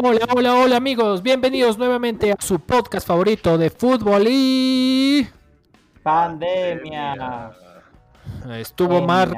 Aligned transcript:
Hola, 0.00 0.28
hola, 0.32 0.54
hola 0.54 0.76
amigos, 0.76 1.24
bienvenidos 1.24 1.76
nuevamente 1.76 2.30
a 2.30 2.36
su 2.38 2.60
podcast 2.60 3.04
favorito 3.04 3.58
de 3.58 3.68
fútbol 3.68 4.26
y... 4.28 5.26
Pandemia. 6.04 7.50
Estuvo 8.48 9.04
más 9.04 9.28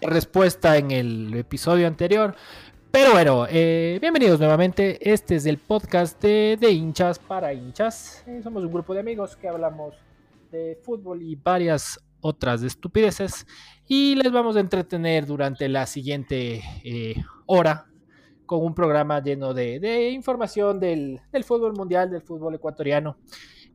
respuesta 0.00 0.78
en 0.78 0.90
el 0.90 1.34
episodio 1.34 1.86
anterior, 1.86 2.34
pero 2.90 3.12
bueno, 3.12 3.46
eh, 3.50 3.98
bienvenidos 4.00 4.38
nuevamente. 4.38 4.98
Este 5.12 5.34
es 5.34 5.44
el 5.44 5.58
podcast 5.58 6.18
de, 6.22 6.70
hinchas 6.70 7.18
para 7.18 7.52
hinchas. 7.52 8.24
Eh, 8.26 8.40
somos 8.42 8.64
un 8.64 8.72
grupo 8.72 8.94
de 8.94 9.00
amigos 9.00 9.36
que 9.36 9.50
hablamos 9.50 9.96
de 10.50 10.78
fútbol 10.82 11.20
y 11.20 11.34
varias 11.34 12.02
otras 12.22 12.62
estupideces 12.62 13.46
y 13.86 14.14
les 14.14 14.32
vamos 14.32 14.56
a 14.56 14.60
entretener 14.60 15.26
durante 15.26 15.68
la 15.68 15.84
siguiente 15.84 16.62
eh, 16.84 17.22
hora 17.44 17.84
con 18.46 18.64
un 18.64 18.74
programa 18.74 19.22
lleno 19.22 19.52
de, 19.52 20.10
información 20.10 20.80
del, 20.80 21.20
fútbol 21.44 21.74
mundial, 21.74 22.10
del 22.10 22.22
fútbol 22.22 22.54
ecuatoriano 22.54 23.18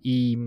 y, 0.02 0.38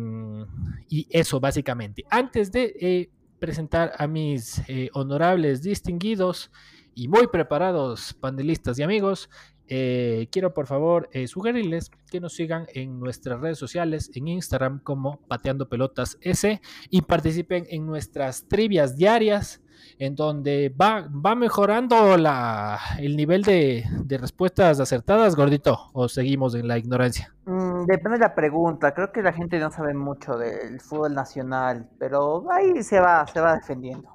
eso 1.10 1.40
básicamente. 1.40 2.04
Antes 2.10 2.50
de 2.50 2.74
eh, 2.80 3.10
presentar 3.38 3.92
a 3.98 4.06
mis 4.06 4.62
eh, 4.68 4.90
honorables, 4.94 5.62
distinguidos 5.62 6.50
y 6.94 7.08
muy 7.08 7.26
preparados 7.26 8.14
panelistas 8.14 8.78
y 8.78 8.82
amigos, 8.82 9.28
eh, 9.66 10.28
quiero 10.30 10.52
por 10.52 10.66
favor 10.66 11.08
sugerirles 11.26 11.90
que 12.10 12.20
nos 12.20 12.34
sigan 12.34 12.66
en 12.74 13.00
nuestras 13.00 13.40
redes 13.40 13.58
sociales, 13.58 14.10
en 14.14 14.28
Instagram 14.28 14.80
como 14.80 15.20
Pateando 15.26 15.68
Pelotas 15.68 16.18
S 16.20 16.60
y 16.90 17.02
participen 17.02 17.66
en 17.70 17.86
nuestras 17.86 18.46
trivias 18.46 18.96
diarias 18.96 19.63
en 19.98 20.14
donde 20.14 20.74
va, 20.80 21.08
va 21.08 21.34
mejorando 21.34 22.16
la, 22.16 22.78
el 22.98 23.16
nivel 23.16 23.42
de, 23.42 23.84
respuestas 24.20 24.80
acertadas, 24.80 25.36
gordito, 25.36 25.90
o 25.92 26.08
seguimos 26.08 26.54
en 26.54 26.68
la 26.68 26.78
ignorancia? 26.78 27.34
Mm, 27.46 27.86
depende 27.86 28.18
de 28.18 28.24
la 28.24 28.34
pregunta. 28.34 28.92
Creo 28.94 29.12
que 29.12 29.22
la 29.22 29.32
gente 29.32 29.58
no 29.58 29.70
sabe 29.70 29.94
mucho 29.94 30.36
del 30.36 30.80
fútbol 30.80 31.14
nacional, 31.14 31.88
pero 31.98 32.44
ahí 32.50 32.82
se 32.82 33.00
va, 33.00 33.26
se 33.26 33.40
va 33.40 33.54
defendiendo. 33.54 34.14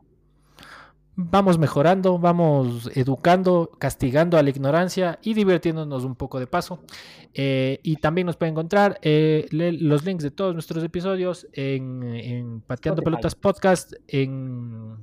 Vamos 1.22 1.60
mejorando, 1.60 2.18
vamos 2.18 2.90
educando, 2.96 3.72
castigando 3.78 4.38
a 4.38 4.44
la 4.44 4.52
ignorancia 4.52 5.20
y 5.22 5.34
divirtiéndonos 5.34 6.06
un 6.06 6.16
poco 6.16 6.40
de 6.40 6.48
paso. 6.48 6.80
Eh, 7.34 7.82
y 7.84 7.98
también 7.98 8.26
nos 8.26 8.38
pueden 8.38 8.54
encontrar 8.54 9.00
eh, 9.02 9.46
los 9.52 10.06
links 10.06 10.24
de 10.24 10.32
todos 10.32 10.54
nuestros 10.54 10.82
episodios 10.82 11.46
en, 11.52 12.04
en 12.04 12.62
Pateando 12.62 13.02
Pelotas 13.02 13.36
Podcast, 13.36 13.96
en 14.08 14.96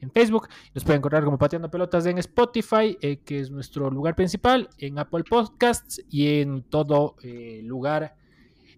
en 0.00 0.10
Facebook. 0.10 0.48
Nos 0.74 0.84
pueden 0.84 0.98
encontrar 0.98 1.24
como 1.24 1.38
Pateando 1.38 1.70
Pelotas 1.70 2.06
en 2.06 2.18
Spotify, 2.18 2.96
eh, 3.00 3.18
que 3.18 3.40
es 3.40 3.50
nuestro 3.50 3.90
lugar 3.90 4.14
principal, 4.14 4.68
en 4.78 4.98
Apple 4.98 5.24
Podcasts 5.28 6.02
y 6.08 6.40
en 6.40 6.62
todo 6.62 7.16
eh, 7.22 7.60
lugar 7.62 8.16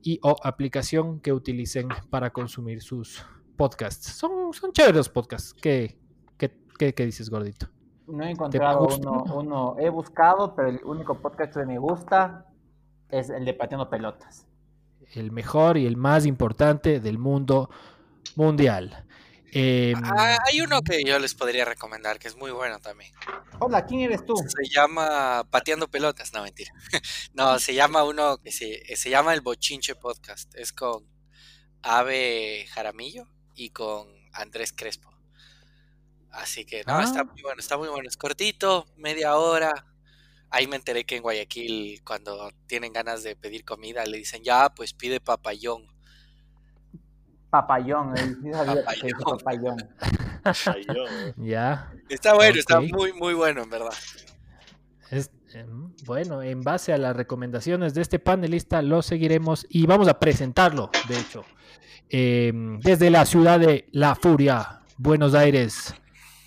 y 0.03 0.19
o 0.23 0.37
aplicación 0.43 1.21
que 1.21 1.33
utilicen 1.33 1.89
para 2.11 2.31
consumir 2.31 2.83
sus 2.83 3.25
podcasts. 3.57 4.13
Son, 4.13 4.53
son 4.53 4.73
chéveres 4.73 4.97
los 4.97 5.09
podcasts. 5.09 5.55
¿Qué, 5.55 5.99
qué, 6.79 7.05
dices, 7.05 7.31
gordito? 7.31 7.69
No 8.09 8.25
he 8.25 8.31
encontrado 8.31 8.89
uno, 8.99 9.25
uno, 9.35 9.77
he 9.79 9.89
buscado, 9.89 10.55
pero 10.57 10.69
el 10.69 10.81
único 10.85 11.21
podcast 11.21 11.55
que 11.55 11.65
me 11.65 11.79
gusta 11.79 12.47
es 13.09 13.31
el 13.31 13.45
de 13.45 13.55
Pateando 13.55 13.89
Pelotas. 13.89 14.49
El 15.13 15.31
mejor 15.31 15.77
y 15.77 15.87
el 15.87 15.97
más 15.97 16.27
importante 16.27 16.99
del 16.99 17.19
mundo 17.19 17.71
mundial. 18.35 19.05
Em, 19.55 19.95
ah, 20.03 20.39
hay 20.47 20.63
uno 20.63 20.81
que 20.81 21.05
yo 21.05 21.19
les 21.19 21.35
podría 21.35 21.67
recomendar, 21.67 22.19
que 22.19 22.27
es 22.27 22.37
muy 22.37 22.51
bueno 22.51 22.81
también. 22.81 23.13
Hola, 23.61 23.85
¿quién 23.85 24.01
eres 24.01 24.25
tú? 24.25 24.35
Se 24.35 24.75
llama 24.75 25.47
Pateando 25.51 25.89
Pelotas, 25.89 26.33
no 26.33 26.43
mentira. 26.43 26.73
no, 27.35 27.59
se 27.59 27.75
llama 27.75 28.03
uno 28.05 28.39
que 28.39 28.51
se, 28.51 29.11
llama 29.11 29.35
El 29.35 29.43
Bochinche 29.43 29.95
Podcast. 29.95 30.55
Es 30.55 30.73
con 30.73 31.07
Ave 31.83 32.67
Jaramillo 32.71 33.29
y 33.55 33.69
con 33.71 34.09
Andrés 34.33 34.73
Crespo. 34.73 35.13
Así 36.31 36.65
que 36.65 36.83
no, 36.87 36.99
está 37.03 37.21
ah. 37.21 37.25
muy 37.25 37.43
bueno, 37.43 37.61
está 37.61 37.77
muy 37.77 37.89
bueno. 37.89 38.09
Es 38.09 38.17
cortito, 38.17 38.87
media 38.97 39.37
hora. 39.37 39.87
Ahí 40.49 40.67
me 40.67 40.77
enteré 40.77 41.05
que 41.05 41.17
en 41.17 41.23
Guayaquil, 41.23 42.03
cuando 42.05 42.53
tienen 42.67 42.95
ganas 42.95 43.23
de 43.23 43.37
pedir 43.37 43.67
comida, 43.67 44.07
le 44.07 44.17
dicen, 44.17 44.43
ya, 44.43 44.71
pues 44.71 44.95
pide 44.95 45.21
papayón. 45.21 45.93
Papayón, 47.53 48.15
papayón. 49.23 49.77
ya. 51.37 51.93
Está 52.09 52.33
bueno, 52.33 52.59
está 52.59 52.81
muy, 52.81 53.13
muy 53.13 53.35
bueno, 53.35 53.65
en 53.65 53.69
verdad. 53.69 53.93
Em, 55.11 55.95
bueno, 56.07 56.41
en 56.41 56.63
base 56.63 56.95
a 56.95 56.97
las 56.97 57.15
recomendaciones 57.15 57.93
de 57.93 58.01
este 58.01 58.19
panelista, 58.19 58.81
lo 58.81 59.03
seguiremos 59.03 59.67
y 59.69 59.85
vamos 59.85 60.09
a 60.09 60.19
presentarlo, 60.19 60.91
de 61.09 61.19
hecho. 61.19 61.45
Em, 62.09 62.81
desde 62.81 63.11
la 63.11 63.27
ciudad 63.27 63.61
de 63.61 63.87
La 63.93 64.15
Furia, 64.15 64.81
Buenos 64.97 65.35
Aires. 65.35 65.95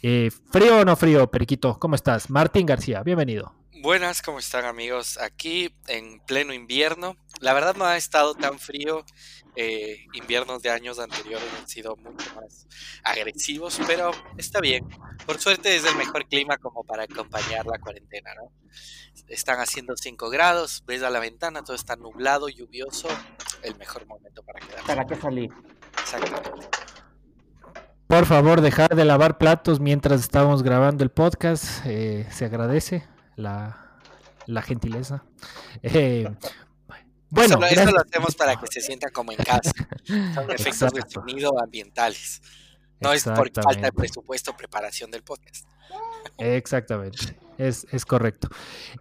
Eh, 0.01 0.31
¿Frío 0.51 0.79
o 0.79 0.85
no 0.85 0.95
frío, 0.95 1.29
Periquito? 1.29 1.77
¿Cómo 1.77 1.93
estás? 1.93 2.31
Martín 2.31 2.65
García, 2.65 3.03
bienvenido. 3.03 3.53
Buenas, 3.83 4.23
¿cómo 4.23 4.39
están 4.39 4.65
amigos? 4.65 5.19
Aquí 5.19 5.71
en 5.87 6.19
pleno 6.21 6.51
invierno. 6.51 7.15
La 7.41 7.53
verdad 7.53 7.75
no 7.75 7.85
ha 7.85 7.95
estado 7.95 8.33
tan 8.33 8.57
frío 8.57 9.05
eh, 9.55 10.05
inviernos 10.13 10.61
de 10.61 10.69
años 10.69 10.99
anteriores 10.99 11.47
han 11.59 11.67
sido 11.67 11.95
mucho 11.97 12.35
más 12.35 12.67
agresivos, 13.03 13.79
pero 13.87 14.11
está 14.37 14.59
bien. 14.59 14.87
Por 15.25 15.39
suerte 15.39 15.75
es 15.75 15.85
el 15.85 15.95
mejor 15.95 16.27
clima 16.27 16.57
como 16.57 16.83
para 16.83 17.03
acompañar 17.03 17.65
la 17.65 17.79
cuarentena, 17.79 18.33
¿no? 18.35 18.51
Están 19.27 19.59
haciendo 19.59 19.95
5 19.95 20.29
grados, 20.29 20.83
ves 20.85 21.01
a 21.03 21.09
la 21.09 21.19
ventana, 21.19 21.63
todo 21.63 21.75
está 21.75 21.95
nublado, 21.95 22.49
lluvioso, 22.49 23.07
el 23.63 23.75
mejor 23.77 24.05
momento 24.05 24.43
para 24.43 24.59
quedarse. 24.59 24.85
Para 24.85 25.05
que 25.05 25.15
salir. 25.15 25.49
Exactamente. 26.01 26.67
Por 28.07 28.25
favor, 28.25 28.61
dejar 28.61 28.95
de 28.95 29.03
lavar 29.03 29.37
platos 29.37 29.79
mientras 29.79 30.21
estamos 30.21 30.61
grabando 30.61 31.03
el 31.03 31.09
podcast. 31.09 31.85
Eh, 31.85 32.27
se 32.29 32.45
agradece 32.45 33.07
la, 33.35 33.99
la 34.45 34.61
gentileza. 34.61 35.23
Eh, 35.81 36.29
bueno, 37.29 37.65
eso, 37.65 37.91
lo 37.91 37.99
hacemos 37.99 38.35
para 38.35 38.55
que 38.55 38.67
se 38.67 38.81
sienta 38.81 39.09
como 39.09 39.31
en 39.31 39.37
casa. 39.37 39.71
Son 40.33 40.51
efectos 40.51 40.93
de 40.93 41.01
sonido 41.07 41.59
ambientales. 41.61 42.41
No 42.99 43.11
es 43.11 43.23
por 43.23 43.51
falta 43.51 43.87
de 43.87 43.91
presupuesto 43.91 44.51
o 44.51 44.57
preparación 44.57 45.11
del 45.11 45.23
podcast. 45.23 45.67
Exactamente, 46.37 47.37
es, 47.57 48.05
correcto. 48.05 48.49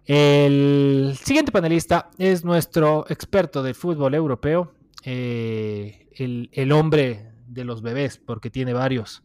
El 0.05 1.17
siguiente 1.21 1.51
panelista 1.51 2.09
es 2.17 2.43
nuestro 2.43 3.05
experto 3.09 3.63
de 3.63 3.73
fútbol 3.73 4.13
europeo, 4.13 4.73
eh, 5.03 6.07
el, 6.13 6.71
hombre 6.71 7.31
de 7.47 7.63
los 7.63 7.81
bebés, 7.81 8.17
porque 8.17 8.49
tiene 8.49 8.73
varios. 8.73 9.23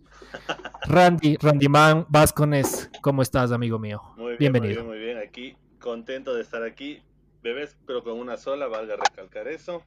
Randy, 0.87 1.37
Randy 1.37 1.69
Man 1.69 2.07
Vascones, 2.09 2.91
¿cómo 3.03 3.23
estás, 3.23 3.51
amigo 3.53 3.79
mío? 3.79 4.03
Muy 4.17 4.37
bien, 4.37 4.53
Bienvenido. 4.53 4.85
Muy 4.85 4.99
bien, 4.99 5.15
muy 5.15 5.21
bien, 5.21 5.29
aquí 5.29 5.57
contento 5.81 6.35
de 6.35 6.43
estar 6.43 6.63
aquí 6.63 7.03
bebés, 7.43 7.77
pero 7.87 8.03
con 8.03 8.19
una 8.19 8.37
sola, 8.37 8.67
valga 8.67 8.97
recalcar 8.97 9.49
eso. 9.49 9.85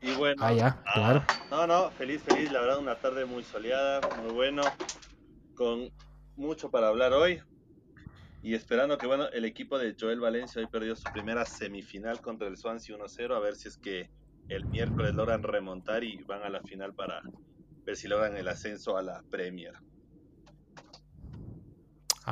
Y 0.00 0.12
bueno. 0.14 0.42
Ah, 0.42 0.52
ya, 0.52 0.82
ah, 0.86 0.92
claro. 0.94 1.24
No, 1.50 1.66
no, 1.66 1.90
feliz, 1.90 2.22
feliz, 2.22 2.50
la 2.52 2.60
verdad, 2.60 2.78
una 2.78 3.00
tarde 3.00 3.24
muy 3.24 3.42
soleada, 3.42 4.00
muy 4.16 4.32
bueno, 4.32 4.62
con 5.54 5.90
mucho 6.36 6.70
para 6.70 6.88
hablar 6.88 7.12
hoy. 7.12 7.40
Y 8.42 8.54
esperando 8.54 8.96
que, 8.96 9.06
bueno, 9.06 9.28
el 9.28 9.44
equipo 9.44 9.78
de 9.78 9.94
Joel 9.98 10.20
Valencia 10.20 10.62
hoy 10.62 10.68
perdió 10.68 10.96
su 10.96 11.10
primera 11.12 11.44
semifinal 11.44 12.20
contra 12.20 12.48
el 12.48 12.56
Swansea 12.56 12.96
1-0, 12.96 13.34
a 13.34 13.40
ver 13.40 13.56
si 13.56 13.68
es 13.68 13.76
que 13.76 14.10
el 14.48 14.64
miércoles 14.66 15.14
logran 15.14 15.42
remontar 15.42 16.04
y 16.04 16.22
van 16.24 16.42
a 16.42 16.48
la 16.48 16.62
final 16.62 16.94
para 16.94 17.20
ver 17.84 17.96
si 17.96 18.08
logran 18.08 18.36
el 18.36 18.48
ascenso 18.48 18.96
a 18.96 19.02
la 19.02 19.22
Premier. 19.28 19.74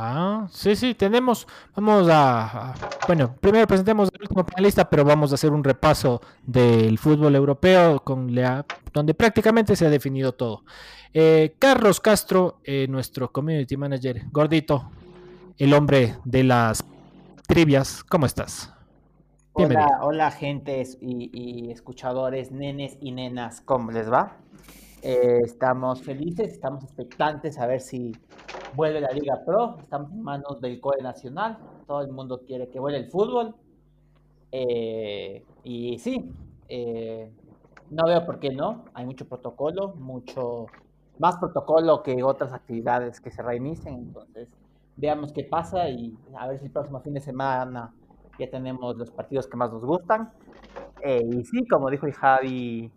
Ah, 0.01 0.47
sí, 0.53 0.77
sí, 0.77 0.95
tenemos, 0.95 1.49
vamos 1.75 2.07
a, 2.09 2.73
bueno, 3.09 3.35
primero 3.41 3.67
presentemos 3.67 4.09
el 4.15 4.23
último 4.23 4.47
panelista, 4.47 4.89
pero 4.89 5.05
vamos 5.05 5.33
a 5.33 5.35
hacer 5.35 5.51
un 5.51 5.65
repaso 5.65 6.21
del 6.45 6.99
fútbol 6.99 7.35
europeo 7.35 7.99
con 8.05 8.33
la, 8.33 8.65
donde 8.93 9.13
prácticamente 9.15 9.75
se 9.75 9.87
ha 9.87 9.91
definido 9.91 10.31
todo. 10.31 10.63
Eh, 11.13 11.57
Carlos 11.59 11.99
Castro, 11.99 12.61
eh, 12.63 12.87
nuestro 12.89 13.33
community 13.33 13.77
manager, 13.77 14.23
gordito, 14.31 14.89
el 15.57 15.75
hombre 15.75 16.15
de 16.25 16.45
las 16.45 16.85
trivias, 17.49 18.05
¿cómo 18.05 18.27
estás? 18.27 18.73
Hola, 19.53 19.99
hola 20.03 20.31
gentes 20.31 20.97
y, 21.01 21.29
y 21.33 21.73
escuchadores, 21.73 22.53
nenes 22.53 22.99
y 23.01 23.11
nenas, 23.11 23.61
¿cómo 23.63 23.91
les 23.91 24.09
va? 24.09 24.37
Eh, 25.03 25.41
estamos 25.45 26.03
felices, 26.03 26.53
estamos 26.53 26.85
expectantes 26.85 27.59
a 27.59 27.67
ver 27.67 27.81
si 27.81 28.17
vuelve 28.75 29.01
la 29.01 29.11
Liga 29.11 29.43
Pro. 29.45 29.79
Estamos 29.81 30.11
en 30.13 30.23
manos 30.23 30.61
del 30.61 30.81
COE 30.81 31.03
Nacional. 31.03 31.59
Todo 31.87 32.03
el 32.03 32.13
mundo 32.13 32.43
quiere 32.47 32.69
que 32.69 32.81
vuelva 32.81 32.99
el 32.99 33.11
fútbol. 33.11 33.55
Eh, 34.53 35.45
y 35.65 35.99
sí, 35.99 36.33
eh, 36.69 37.33
no 37.91 38.07
veo 38.07 38.25
por 38.25 38.39
qué 38.39 38.51
no. 38.51 38.85
Hay 38.95 39.07
mucho 39.07 39.27
protocolo, 39.29 39.95
mucho 39.97 40.67
más 41.19 41.37
protocolo 41.37 42.03
que 42.03 42.23
otras 42.23 42.53
actividades 42.53 43.21
que 43.21 43.31
se 43.31 43.43
reinicen. 43.43 43.95
Entonces, 43.95 44.49
veamos 44.97 45.33
qué 45.33 45.45
pasa 45.45 45.89
y 45.89 46.17
a 46.37 46.49
ver 46.49 46.59
si 46.59 46.67
el 46.67 46.73
próximo 46.73 47.01
fin 47.01 47.15
de 47.15 47.21
semana 47.21 47.93
ya 48.39 48.49
tenemos 48.51 48.97
los 48.97 49.11
partidos 49.11 49.47
que 49.47 49.57
más 49.57 49.73
nos 49.73 49.85
gustan. 49.85 50.31
Eh, 51.03 51.23
y 51.25 51.45
sí, 51.45 51.67
como 51.69 51.91
dijo 51.91 52.07
el 52.07 52.13
Javi, 52.13 52.93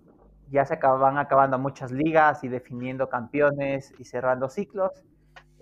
ya 0.52 0.66
se 0.66 0.74
acaban 0.74 1.18
acabando 1.18 1.58
muchas 1.58 1.92
ligas 1.92 2.44
y 2.44 2.48
definiendo 2.48 3.10
campeones 3.10 3.94
y 3.98 4.06
cerrando 4.06 4.50
ciclos. 4.50 5.04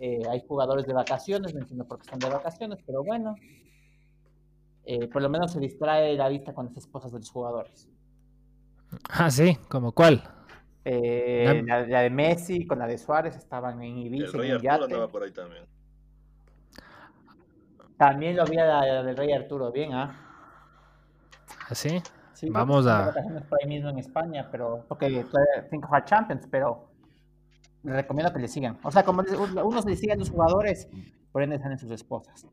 Eh, 0.02 0.22
hay 0.30 0.44
jugadores 0.48 0.86
de 0.86 0.94
vacaciones, 0.94 1.54
no 1.54 1.60
entiendo 1.60 1.86
por 1.86 1.98
qué 1.98 2.04
están 2.04 2.20
de 2.20 2.30
vacaciones, 2.30 2.80
pero 2.86 3.04
bueno, 3.04 3.36
eh, 4.86 5.08
por 5.08 5.22
lo 5.22 5.30
menos 5.30 5.52
se 5.52 5.60
distrae 5.60 6.16
la 6.16 6.30
vista 6.30 6.54
con 6.54 6.68
las 6.68 6.78
esposas 6.78 7.12
de 7.12 7.20
los 7.20 7.30
jugadores. 7.30 7.90
Ah, 9.10 9.30
sí, 9.30 9.58
¿como 9.68 9.92
cuál? 9.92 10.24
Eh, 10.86 11.64
la, 11.68 11.84
de 11.84 12.10
Messi 12.10 12.66
con 12.66 12.80
la 12.80 12.88
de 12.88 12.98
Suárez 12.98 13.36
estaban 13.36 13.82
en 13.84 13.98
Ibiza. 13.98 14.26
El 14.26 14.34
Rey 14.34 14.52
Arturo 14.52 14.86
andaba 14.86 15.08
por 15.10 15.24
ahí 15.24 15.32
también. 15.32 15.66
También 17.98 18.38
lo 18.38 18.46
vi 18.46 18.58
a 18.58 18.66
la, 18.66 19.04
del 19.04 19.18
Rey 19.18 19.34
Arturo, 19.34 19.72
bien, 19.72 19.94
¿ah? 19.94 20.18
¿Ah 21.68 21.76
sí? 21.76 22.02
Vamos 22.50 22.88
a. 22.88 23.14
Por 23.50 23.60
ahí 23.62 23.68
mismo 23.68 23.90
en 23.90 24.00
España, 24.00 24.48
pero. 24.50 24.86
Porque 24.88 25.26
Think 25.70 25.92
of 25.92 26.06
Champions, 26.06 26.48
pero. 26.50 26.89
Les 27.84 27.96
recomiendo 27.96 28.34
que 28.34 28.40
le 28.40 28.48
sigan. 28.48 28.78
O 28.84 28.92
sea, 28.92 29.04
como 29.04 29.24
unos 29.64 29.86
le 29.86 29.96
siguen 29.96 30.20
los 30.20 30.30
jugadores, 30.30 30.88
por 31.32 31.44
ende 31.44 31.56
están 31.56 31.72
en 31.72 31.80
sus 31.80 31.92
esposas. 31.92 32.46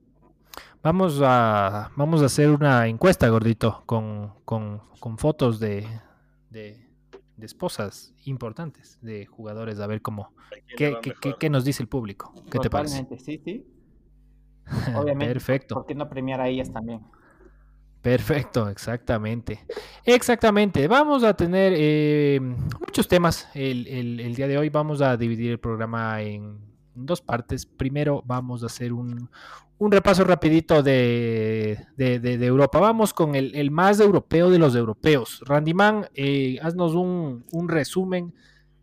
Vamos 0.82 1.20
a, 1.22 1.90
vamos 1.96 2.22
a 2.22 2.26
hacer 2.26 2.50
una 2.50 2.86
encuesta, 2.86 3.28
gordito, 3.28 3.82
con, 3.86 4.32
con, 4.44 4.80
con 5.00 5.18
fotos 5.18 5.58
de, 5.58 5.86
de, 6.50 6.86
de, 7.36 7.46
esposas 7.46 8.14
importantes 8.24 8.98
de 9.02 9.26
jugadores, 9.26 9.80
a 9.80 9.86
ver 9.88 10.00
cómo, 10.00 10.32
qué, 10.76 10.96
qué, 11.02 11.34
qué, 11.38 11.50
nos 11.50 11.64
dice 11.64 11.82
el 11.82 11.88
público. 11.88 12.32
¿Qué 12.50 12.58
te 12.60 12.70
parece? 12.70 13.06
sí, 13.18 13.40
sí. 13.44 13.66
Obviamente. 14.96 15.34
Perfecto. 15.34 15.74
¿Por 15.74 15.86
qué 15.86 15.94
no 15.94 16.08
premiar 16.08 16.40
a 16.40 16.48
ellas 16.48 16.72
también? 16.72 17.00
Perfecto, 18.06 18.68
exactamente. 18.68 19.66
Exactamente. 20.04 20.86
Vamos 20.86 21.24
a 21.24 21.34
tener 21.34 21.72
eh, 21.76 22.38
muchos 22.40 23.08
temas 23.08 23.48
el, 23.52 23.84
el, 23.88 24.32
día 24.36 24.46
de 24.46 24.56
hoy. 24.56 24.68
Vamos 24.68 25.00
a 25.02 25.16
dividir 25.16 25.50
el 25.50 25.58
programa 25.58 26.22
en 26.22 26.56
dos 26.94 27.20
partes. 27.20 27.66
Primero 27.66 28.22
vamos 28.24 28.62
a 28.62 28.66
hacer 28.66 28.92
un, 28.92 29.28
un 29.78 29.90
repaso 29.90 30.22
rapidito 30.22 30.84
de, 30.84 31.84
de, 31.96 32.46
Europa. 32.46 32.78
Vamos 32.78 33.12
con 33.12 33.34
el, 33.34 33.52
el, 33.56 33.72
más 33.72 33.98
europeo 33.98 34.50
de 34.50 34.60
los 34.60 34.76
europeos. 34.76 35.42
Randyman, 35.44 36.06
eh, 36.14 36.60
haznos 36.62 36.94
un, 36.94 37.44
un 37.50 37.68
resumen 37.68 38.34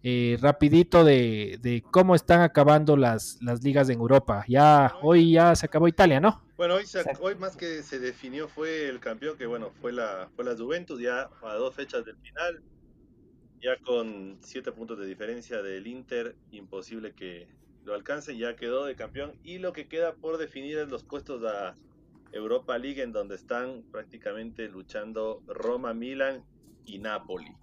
eh, 0.04 0.38
rapidito 0.42 1.06
de, 1.06 1.58
de, 1.62 1.82
cómo 1.82 2.14
están 2.14 2.42
acabando 2.42 2.98
las, 2.98 3.42
las 3.42 3.64
ligas 3.64 3.90
en 3.90 4.00
Europa. 4.00 4.44
Ya 4.50 4.96
hoy 5.02 5.32
ya 5.32 5.56
se 5.56 5.66
acabó 5.66 5.88
Italia, 5.88 6.20
¿no? 6.20 6.44
Bueno, 6.58 6.76
hoy, 6.76 6.84
hoy 7.22 7.36
más 7.36 7.56
que 7.56 7.82
se 7.84 8.00
definió 8.00 8.50
fue 8.50 8.90
el 8.90 9.00
campeón, 9.00 9.38
que 9.38 9.46
bueno, 9.46 9.72
fue 9.82 9.94
la, 9.94 10.30
fue 10.36 10.44
la 10.44 10.56
Juventus, 10.56 11.00
ya 11.00 11.30
a 11.42 11.54
dos 11.56 11.74
fechas 11.74 12.04
del 12.06 12.18
final, 12.18 12.62
ya 13.62 13.78
con 13.78 14.38
siete 14.42 14.74
puntos 14.74 15.00
de 15.00 15.06
diferencia 15.06 15.62
del 15.62 15.88
Inter, 15.88 16.36
imposible 16.52 17.14
que 17.14 17.48
lo 17.86 17.94
alcance, 17.94 18.38
ya 18.38 18.58
quedó 18.58 18.86
de 18.86 18.96
campeón. 18.96 19.34
Y 19.44 19.60
lo 19.60 19.72
que 19.72 19.88
queda 19.88 20.16
por 20.16 20.38
definir 20.38 20.78
es 20.80 20.90
los 20.90 21.04
puestos 21.04 21.42
de 21.42 21.74
Europa 22.34 22.78
League, 22.78 23.02
en 23.02 23.14
donde 23.14 23.36
están 23.36 23.84
prácticamente 23.92 24.68
luchando 24.68 25.42
Roma, 25.48 25.94
Milan 25.94 26.44
y 26.86 27.00
Napoli. 27.00 27.56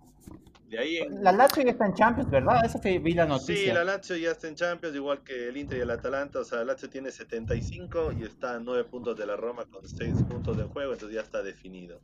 La 1.22 1.32
Lazio 1.32 1.64
ya 1.64 1.70
está 1.72 1.86
en 1.86 1.94
Champions, 1.94 2.30
¿verdad? 2.30 2.64
Eso 2.64 2.78
fue 2.78 2.98
vi 2.98 3.12
la 3.12 3.26
noticia. 3.26 3.56
Sí, 3.56 3.66
la 3.66 3.84
Lazio 3.84 4.16
ya 4.16 4.30
está 4.30 4.48
en 4.48 4.54
Champions, 4.54 4.94
igual 4.94 5.22
que 5.24 5.48
el 5.48 5.56
Inter 5.56 5.78
y 5.78 5.80
el 5.80 5.90
Atalanta. 5.90 6.40
O 6.40 6.44
sea, 6.44 6.58
la 6.58 6.64
Lazio 6.64 6.88
tiene 6.88 7.10
75 7.10 8.12
y 8.18 8.22
está 8.22 8.54
a 8.54 8.60
9 8.60 8.84
puntos 8.84 9.16
de 9.16 9.26
la 9.26 9.36
Roma 9.36 9.64
con 9.66 9.86
6 9.86 10.22
puntos 10.28 10.56
de 10.56 10.64
juego, 10.64 10.92
entonces 10.92 11.14
ya 11.14 11.22
está 11.22 11.42
definido. 11.42 12.00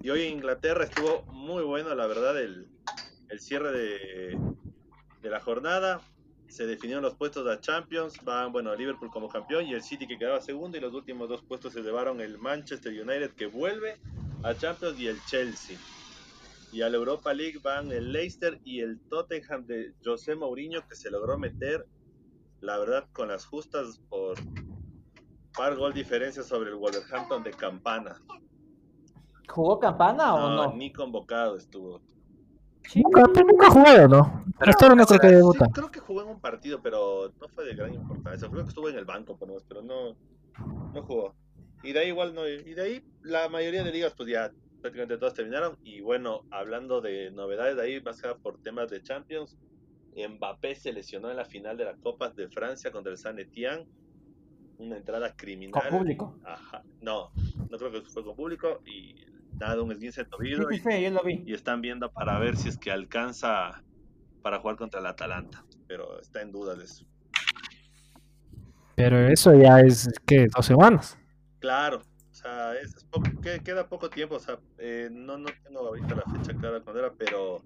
Y 0.00 0.10
hoy 0.10 0.22
en 0.22 0.34
Inglaterra 0.34 0.84
estuvo 0.84 1.22
muy 1.32 1.64
bueno, 1.64 1.94
la 1.94 2.06
verdad, 2.06 2.40
el, 2.40 2.68
el 3.28 3.40
cierre 3.40 3.72
de, 3.72 4.38
de 5.22 5.30
la 5.30 5.40
jornada. 5.40 6.00
Se 6.48 6.64
definieron 6.64 7.02
los 7.02 7.16
puestos 7.16 7.44
de 7.44 7.58
Champions. 7.60 8.22
Van, 8.22 8.52
bueno, 8.52 8.74
Liverpool 8.76 9.10
como 9.10 9.28
campeón 9.28 9.66
y 9.66 9.74
el 9.74 9.82
City 9.82 10.06
que 10.06 10.16
quedaba 10.16 10.40
segundo. 10.40 10.78
Y 10.78 10.80
los 10.80 10.94
últimos 10.94 11.28
dos 11.28 11.42
puestos 11.42 11.72
se 11.72 11.82
llevaron 11.82 12.20
el 12.20 12.38
Manchester 12.38 12.92
United 12.92 13.32
que 13.32 13.46
vuelve 13.46 13.98
a 14.44 14.54
Champions 14.54 14.98
y 15.00 15.08
el 15.08 15.18
Chelsea. 15.24 15.76
Y 16.72 16.82
a 16.82 16.90
la 16.90 16.96
Europa 16.96 17.32
League 17.32 17.58
van 17.62 17.90
el 17.92 18.12
Leicester 18.12 18.60
y 18.64 18.80
el 18.80 19.00
Tottenham 19.08 19.66
de 19.66 19.94
José 20.04 20.34
Mourinho, 20.34 20.86
que 20.88 20.94
se 20.94 21.10
logró 21.10 21.38
meter, 21.38 21.86
la 22.60 22.78
verdad, 22.78 23.04
con 23.12 23.28
las 23.28 23.46
justas 23.46 24.00
por 24.08 24.36
par 25.56 25.76
gol 25.76 25.94
diferencia 25.94 26.42
sobre 26.42 26.70
el 26.70 26.76
Wolverhampton 26.76 27.42
de 27.42 27.50
Campana. 27.52 28.20
¿Jugó 29.48 29.78
Campana 29.78 30.34
o 30.34 30.50
no? 30.50 30.72
Ni 30.74 30.92
convocado 30.92 31.56
estuvo. 31.56 32.00
Nunca, 32.94 33.42
nunca 33.42 33.70
jugó, 33.70 34.08
¿no? 34.08 34.44
Pero, 34.58 34.94
no 34.94 35.06
creo 35.06 35.20
que 35.20 35.26
debuta. 35.28 35.66
creo 35.72 35.90
que 35.90 36.00
jugó 36.00 36.22
en 36.22 36.28
un 36.28 36.40
partido, 36.40 36.80
pero 36.82 37.32
no 37.40 37.48
fue 37.48 37.64
de 37.64 37.74
gran 37.74 37.94
importancia. 37.94 38.48
Creo 38.48 38.62
que 38.62 38.68
estuvo 38.68 38.88
en 38.88 38.96
el 38.96 39.04
banco, 39.04 39.36
pero 39.38 39.82
no, 39.82 40.16
no 40.92 41.02
jugó. 41.02 41.34
Y 41.82 41.92
de 41.92 42.00
ahí 42.00 42.08
igual 42.08 42.34
no. 42.34 42.46
Y 42.46 42.74
de 42.74 42.82
ahí 42.82 43.04
la 43.22 43.48
mayoría 43.48 43.82
de 43.82 43.92
ligas, 43.92 44.14
pues 44.16 44.28
ya 44.28 44.52
prácticamente 44.86 45.18
todas 45.18 45.34
terminaron. 45.34 45.76
Y 45.82 46.00
bueno, 46.00 46.42
hablando 46.50 47.00
de 47.00 47.30
novedades 47.30 47.76
de 47.76 47.82
ahí, 47.82 48.00
más 48.00 48.22
que 48.22 48.28
por 48.36 48.62
temas 48.62 48.88
de 48.90 49.02
Champions, 49.02 49.56
Mbappé 50.16 50.74
se 50.76 50.92
lesionó 50.92 51.30
en 51.30 51.36
la 51.36 51.44
final 51.44 51.76
de 51.76 51.84
la 51.84 51.94
Copa 51.96 52.30
de 52.30 52.48
Francia 52.48 52.90
contra 52.92 53.12
el 53.12 53.18
San 53.18 53.38
Etienne. 53.38 53.86
Una 54.78 54.96
entrada 54.96 55.34
criminal. 55.34 55.82
¿Con 55.82 55.98
público? 55.98 56.38
Ajá. 56.44 56.82
No, 57.00 57.32
no 57.70 57.78
creo 57.78 57.90
que 57.90 58.02
fue 58.02 58.24
con 58.24 58.36
público. 58.36 58.82
Y 58.86 59.16
nada, 59.58 59.82
un 59.82 59.90
esguince 59.90 60.22
de 60.22 60.30
tobillo. 60.30 60.68
Sí, 60.70 60.78
sí, 60.78 61.02
yo 61.02 61.10
lo 61.10 61.22
vi. 61.22 61.42
Y 61.46 61.54
están 61.54 61.80
viendo 61.80 62.12
para 62.12 62.38
ver 62.38 62.56
si 62.56 62.68
es 62.68 62.78
que 62.78 62.90
alcanza 62.90 63.82
para 64.42 64.60
jugar 64.60 64.76
contra 64.76 65.00
el 65.00 65.06
Atalanta. 65.06 65.64
Pero 65.88 66.20
está 66.20 66.42
en 66.42 66.52
duda 66.52 66.74
de 66.76 66.84
eso. 66.84 67.04
Pero 68.94 69.18
eso 69.28 69.54
ya 69.54 69.80
es, 69.80 70.08
que 70.26 70.46
¿Dos 70.54 70.64
semanas? 70.64 71.18
Claro, 71.58 72.02
es, 72.74 73.06
queda 73.64 73.88
poco 73.88 74.10
tiempo, 74.10 74.36
o 74.36 74.40
sea, 74.40 74.58
eh, 74.78 75.08
no, 75.10 75.38
no 75.38 75.48
tengo 75.64 75.80
ahorita 75.80 76.14
la 76.14 76.22
fecha 76.22 76.58
clara 76.58 76.80
cuando 76.80 77.00
era, 77.00 77.12
pero 77.12 77.62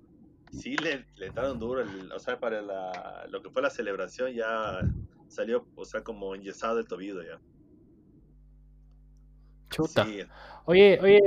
sí 0.52 0.76
le, 0.76 1.06
le 1.16 1.30
daron 1.30 1.58
duro, 1.58 1.84
o 2.14 2.18
sea, 2.18 2.38
para 2.38 2.60
la, 2.60 3.26
lo 3.30 3.42
que 3.42 3.50
fue 3.50 3.62
la 3.62 3.70
celebración 3.70 4.32
ya 4.32 4.80
salió, 5.28 5.66
o 5.76 5.84
sea, 5.84 6.02
como 6.02 6.34
enyesado 6.34 6.78
el 6.78 6.86
tobillo 6.86 7.22
ya. 7.22 7.40
Chuta. 9.70 10.04
Oye, 10.64 10.98
oye, 11.00 11.20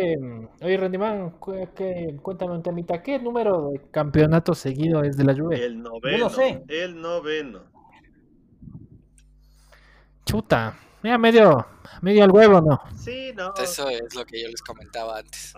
oye, 0.62 0.77
Randyman, 0.77 1.31
cuéntame 1.39 2.53
un 2.53 2.62
temita, 2.62 3.01
¿qué 3.01 3.17
número 3.19 3.69
de 3.72 3.81
campeonato 3.89 4.53
seguido 4.53 5.01
es 5.03 5.17
de 5.17 5.24
la 5.24 5.33
lluvia? 5.33 5.57
El 5.57 5.81
noveno. 5.81 6.29
sé. 6.29 6.63
El 6.67 7.00
noveno. 7.00 7.63
Chuta, 10.25 10.77
Mira, 11.03 11.17
medio, 11.17 11.67
medio 12.01 12.24
al 12.24 12.31
huevo, 12.31 12.62
¿no? 12.62 12.79
Sí, 12.98 13.33
no. 13.36 13.53
Eso 13.62 13.89
es 13.89 14.15
lo 14.15 14.25
que 14.25 14.41
yo 14.41 14.48
les 14.48 14.62
comentaba 14.62 15.19
antes. 15.19 15.53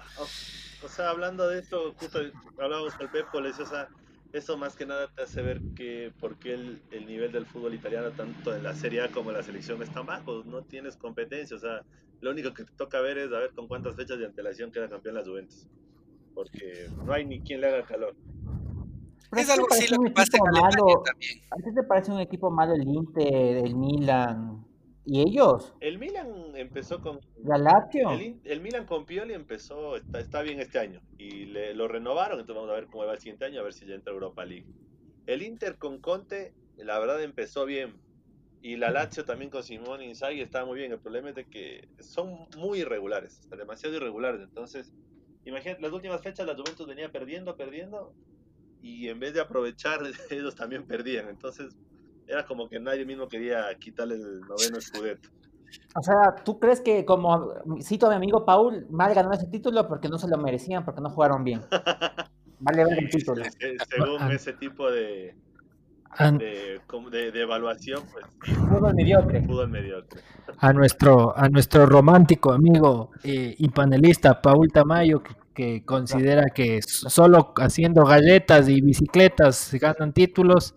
O, 0.84 0.88
sea, 0.90 1.12
hablando 1.12 1.48
de 1.48 1.60
esto, 1.60 1.94
justo 2.00 2.20
hablábamos 2.60 2.96
con 2.96 3.12
Pepo, 3.12 3.40
les 3.40 3.60
o 3.60 3.66
sea, 3.66 3.88
eso 4.34 4.58
más 4.58 4.76
que 4.76 4.88
nada 4.88 5.08
te 5.08 5.22
hace 5.22 5.44
ver 5.44 5.62
que 5.76 6.12
por 6.20 6.38
qué 6.38 6.56
el, 6.56 6.82
el, 6.90 7.06
nivel 7.06 7.32
del 7.32 7.46
fútbol 7.46 7.76
italiano, 7.76 8.10
tanto 8.12 8.56
en 8.56 8.64
la 8.64 8.74
Serie 8.74 9.02
A 9.02 9.12
como 9.12 9.30
en 9.30 9.38
la 9.38 9.44
selección, 9.44 9.82
está 9.84 10.02
bajo. 10.02 10.44
No 10.46 10.64
tienes 10.64 10.98
competencia, 10.98 11.56
o 11.56 11.60
sea, 11.60 11.84
lo 12.22 12.32
único 12.32 12.52
que 12.52 12.64
te 12.64 12.72
toca 12.74 13.00
ver 13.02 13.20
es 13.20 13.32
a 13.32 13.38
ver 13.38 13.52
con 13.52 13.68
cuántas 13.68 13.96
fechas 13.96 14.18
de 14.18 14.26
antelación 14.26 14.72
queda 14.72 14.90
campeón 14.90 15.14
la 15.14 15.24
Juventus. 15.24 15.68
Porque 16.34 16.90
no 17.06 17.14
hay 17.14 17.24
ni 17.24 17.40
quien 17.42 17.62
le 17.62 17.68
haga 17.68 17.86
calor. 17.86 18.16
es 19.32 19.50
algo 19.52 19.68
así 19.70 19.94
lo 19.94 20.02
que 20.02 20.10
pasa 20.10 20.38
en 20.38 20.48
Alemania 20.48 20.96
también. 21.06 21.42
¿A 21.52 21.56
ti 21.58 21.74
te 21.74 21.84
parece 21.84 22.12
un 22.12 22.20
equipo 22.20 22.50
malo 22.50 22.74
el 22.74 22.88
Inter, 22.88 23.58
el 23.58 23.76
Milan? 23.76 24.66
¿Y 25.06 25.22
ellos? 25.22 25.74
El 25.82 26.00
Milan 26.00 26.54
empezó 26.56 27.00
con. 27.00 27.20
¿La 27.44 27.58
Lazio? 27.58 28.10
El, 28.44 28.60
Milan 28.60 28.86
con 28.86 29.06
Pioli 29.06 29.34
empezó, 29.34 29.96
está, 29.96 30.20
está 30.20 30.42
bien 30.42 30.60
este 30.60 30.80
año. 30.80 31.02
Y 31.18 31.46
le, 31.46 31.76
lo 31.76 31.88
renovaron, 31.88 32.40
entonces 32.40 32.56
vamos 32.56 32.72
a 32.72 32.80
ver 32.80 32.88
cómo 32.88 33.06
va 33.06 33.14
el 33.14 33.20
siguiente 33.20 33.46
año, 33.46 33.60
a 33.60 33.64
ver 33.64 33.74
si 33.74 33.86
ya 33.86 33.94
entra 33.94 34.14
Europa 34.14 34.44
League. 34.46 34.66
El 35.28 35.44
Inter 35.44 35.78
con 35.78 36.00
Conte, 36.00 36.54
la 36.78 36.98
verdad 37.00 37.22
empezó 37.22 37.66
bien. 37.66 37.94
Y 38.64 38.78
la 38.78 38.90
Lazio 38.90 39.26
también 39.26 39.52
con 39.52 39.62
Simón 39.62 40.02
Inzaghi 40.02 40.42
estaba 40.42 40.66
muy 40.66 40.80
bien. 40.80 40.92
El 40.92 41.00
problema 41.00 41.30
es 41.30 41.36
de 41.36 41.46
que 41.46 41.88
son 42.00 42.48
muy 42.58 42.80
irregulares, 42.80 43.48
demasiado 43.56 43.96
irregulares. 43.96 44.42
Entonces, 44.42 44.92
imagínate, 45.46 45.84
las 45.84 45.92
últimas 45.92 46.22
fechas 46.22 46.48
la 46.48 46.56
Juventus 46.56 46.88
venía 46.88 47.12
perdiendo, 47.12 47.56
perdiendo. 47.56 48.16
Y 48.82 49.08
en 49.10 49.20
vez 49.20 49.36
de 49.36 49.42
aprovechar, 49.42 50.02
ellos 50.32 50.56
también 50.56 50.88
perdían. 50.88 51.30
Entonces, 51.30 51.76
era 52.28 52.46
como 52.46 52.68
que 52.68 52.80
nadie 52.80 53.06
mismo 53.06 53.28
quería 53.28 53.66
quitarle 53.80 54.16
el 54.16 54.42
noveno 54.42 54.78
escudeto. 54.78 55.30
O 55.96 56.02
sea, 56.02 56.36
¿tú 56.44 56.60
crees 56.60 56.82
que, 56.82 57.06
como 57.06 57.54
cito 57.82 58.08
a 58.08 58.10
mi 58.10 58.16
amigo 58.16 58.46
Paul, 58.46 58.88
mal 58.90 59.14
ganó 59.14 59.32
ese 59.32 59.48
título 59.48 59.88
porque 59.88 60.10
no 60.10 60.18
se 60.18 60.28
lo 60.28 60.38
merecían, 60.38 60.84
porque 60.86 61.02
no 61.02 61.10
jugaron 61.10 61.44
bien? 61.44 61.62
Vale 62.60 62.86
ver 62.86 63.00
el 63.00 63.10
título. 63.10 63.44
Según 63.90 64.32
ese 64.32 64.54
tipo 64.54 64.90
de, 64.90 65.36
de, 66.40 67.32
de, 67.32 67.42
evaluación, 67.42 68.04
pues 68.12 68.26
Fútbol 68.58 68.96
mediocre. 68.96 69.42
Fútbol 69.42 69.70
mediocre. 69.70 70.22
A 70.60 70.74
nuestro, 70.74 71.38
a 71.38 71.50
nuestro 71.50 71.86
romántico 71.86 72.54
amigo 72.54 73.12
eh, 73.24 73.56
y 73.58 73.70
panelista 73.70 74.42
Paul 74.42 74.72
Tamayo, 74.72 75.22
que, 75.22 75.36
que 75.54 75.86
considera 75.86 76.46
que 76.54 76.82
solo 76.82 77.54
haciendo 77.58 78.06
galletas 78.06 78.70
y 78.70 78.82
bicicletas 78.82 79.56
se 79.56 79.78
ganan 79.78 80.14
títulos. 80.14 80.76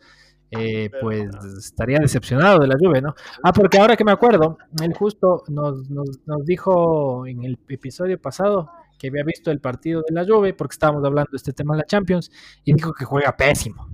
Eh, 0.51 0.91
pues 1.03 1.29
estaría 1.59 1.99
decepcionado 1.99 2.61
de 2.61 2.69
la 2.69 2.77
Juve, 2.79 3.03
¿no? 3.03 3.15
Ah, 3.43 3.53
porque 3.53 3.79
ahora 3.79 3.97
que 3.97 4.05
me 4.05 4.13
acuerdo, 4.13 4.57
él 4.83 4.95
justo 4.95 5.43
nos, 5.49 5.91
nos, 5.91 6.21
nos, 6.25 6.45
dijo 6.47 7.27
en 7.27 7.45
el 7.45 7.59
episodio 7.69 8.19
pasado 8.19 8.71
que 8.99 9.09
había 9.09 9.25
visto 9.25 9.51
el 9.51 9.61
partido 9.61 10.03
de 10.09 10.15
la 10.15 10.25
Juve, 10.25 10.55
porque 10.55 10.73
estábamos 10.73 11.05
hablando 11.05 11.31
de 11.33 11.37
este 11.37 11.53
tema 11.53 11.75
de 11.75 11.83
la 11.83 11.87
Champions, 11.87 12.31
y 12.65 12.73
dijo 12.73 12.95
que 12.95 13.05
juega 13.05 13.37
pésimo. 13.37 13.89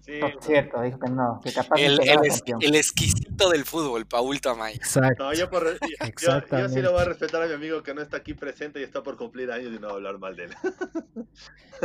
Sí, 0.00 0.18
cierto, 0.40 0.82
dijo 0.82 0.98
que 0.98 1.10
no, 1.10 1.40
que 1.42 1.52
capaz 1.52 1.76
el, 1.78 2.00
el, 2.00 2.26
es, 2.26 2.42
el, 2.60 2.74
exquisito 2.74 3.48
del 3.48 3.64
fútbol, 3.64 4.04
Paul 4.04 4.40
Tamay. 4.40 4.74
Exacto. 4.74 5.22
No, 5.22 5.32
yo, 5.32 5.48
por, 5.48 5.64
yo, 5.64 5.78
yo, 6.20 6.58
yo, 6.58 6.68
sí 6.68 6.82
lo 6.82 6.90
voy 6.90 7.02
a 7.02 7.04
respetar 7.04 7.40
a 7.40 7.46
mi 7.46 7.52
amigo 7.52 7.84
que 7.84 7.94
no 7.94 8.02
está 8.02 8.16
aquí 8.16 8.34
presente 8.34 8.80
y 8.80 8.82
está 8.82 9.04
por 9.04 9.16
cumplir 9.16 9.52
años 9.52 9.72
y 9.72 9.78
no 9.78 9.90
hablar 9.90 10.18
mal 10.18 10.34
de 10.34 10.46
él. 10.46 10.54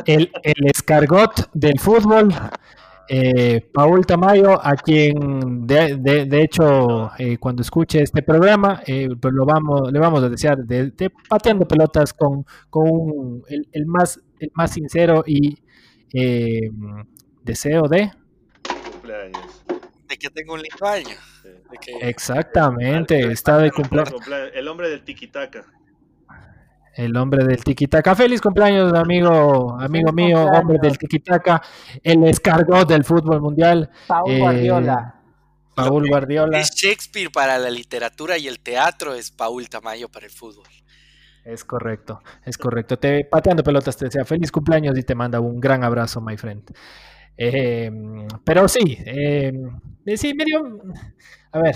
el, 0.07 0.31
el 0.41 0.65
escargot 0.65 1.51
del 1.53 1.79
fútbol 1.79 2.33
eh, 3.09 3.69
Paul 3.73 4.05
Tamayo, 4.05 4.59
a 4.63 4.75
quien 4.75 5.65
de, 5.65 5.97
de, 5.97 6.25
de 6.25 6.41
hecho 6.41 7.11
eh, 7.17 7.37
cuando 7.37 7.61
escuche 7.61 8.01
este 8.01 8.21
programa, 8.21 8.81
eh, 8.85 9.09
pues 9.19 9.33
lo 9.33 9.45
vamos, 9.45 9.91
le 9.91 9.99
vamos 9.99 10.23
a 10.23 10.29
desear 10.29 10.57
de, 10.57 10.91
de 10.91 11.11
pateando 11.29 11.67
pelotas 11.67 12.13
con, 12.13 12.45
con 12.69 12.89
un, 12.89 13.43
el, 13.49 13.67
el, 13.71 13.85
más, 13.85 14.19
el 14.39 14.51
más 14.53 14.71
sincero 14.71 15.23
y 15.25 15.57
eh, 16.13 16.69
deseo 17.43 17.87
de 17.87 18.11
cumpleaños. 18.91 19.63
De 20.07 20.17
que 20.17 20.29
tenga 20.29 20.53
un 20.53 20.61
lindo 20.61 20.85
año. 20.85 21.15
Sí. 21.41 21.49
De 21.71 21.77
que... 21.79 22.09
Exactamente, 22.09 23.31
está 23.31 23.57
de 23.57 23.71
cumpleaños. 23.71 24.13
El 24.53 24.67
hombre 24.67 24.89
del 24.89 25.03
tiquitaca. 25.03 25.65
El 26.97 27.15
hombre 27.15 27.45
del 27.45 27.63
tiquitaca. 27.63 28.15
Feliz 28.15 28.41
cumpleaños, 28.41 28.91
amigo, 28.93 29.77
amigo 29.79 30.11
mío, 30.11 30.43
hombre 30.45 30.79
del 30.81 30.97
tiquitaca. 30.97 31.61
El 32.01 32.23
escargot 32.23 32.89
del 32.89 33.03
fútbol 33.03 33.39
mundial. 33.39 33.91
Paul 34.07 34.31
eh, 34.31 34.39
Guardiola. 34.39 35.15
Paul 35.75 36.07
Guardiola. 36.07 36.59
Es 36.59 36.71
Shakespeare 36.71 37.29
para 37.31 37.59
la 37.59 37.69
literatura 37.69 38.39
y 38.39 38.47
el 38.47 38.59
teatro 38.59 39.13
es 39.13 39.29
Paul 39.29 39.69
Tamayo 39.69 40.09
para 40.09 40.25
el 40.25 40.31
fútbol. 40.31 40.65
Es 41.45 41.63
correcto, 41.63 42.19
es 42.43 42.57
correcto. 42.57 42.97
Te 42.97 43.25
pateando 43.25 43.63
pelotas 43.63 43.95
te 43.95 44.05
desea 44.05 44.25
feliz 44.25 44.51
cumpleaños 44.51 44.97
y 44.97 45.03
te 45.03 45.13
manda 45.13 45.39
un 45.39 45.59
gran 45.59 45.83
abrazo, 45.83 46.19
my 46.19 46.35
friend. 46.35 46.63
Eh, 47.37 47.91
pero 48.43 48.67
sí, 48.67 48.97
eh, 49.05 49.53
sí, 50.15 50.33
medio. 50.33 50.81
A 51.51 51.59
ver, 51.59 51.75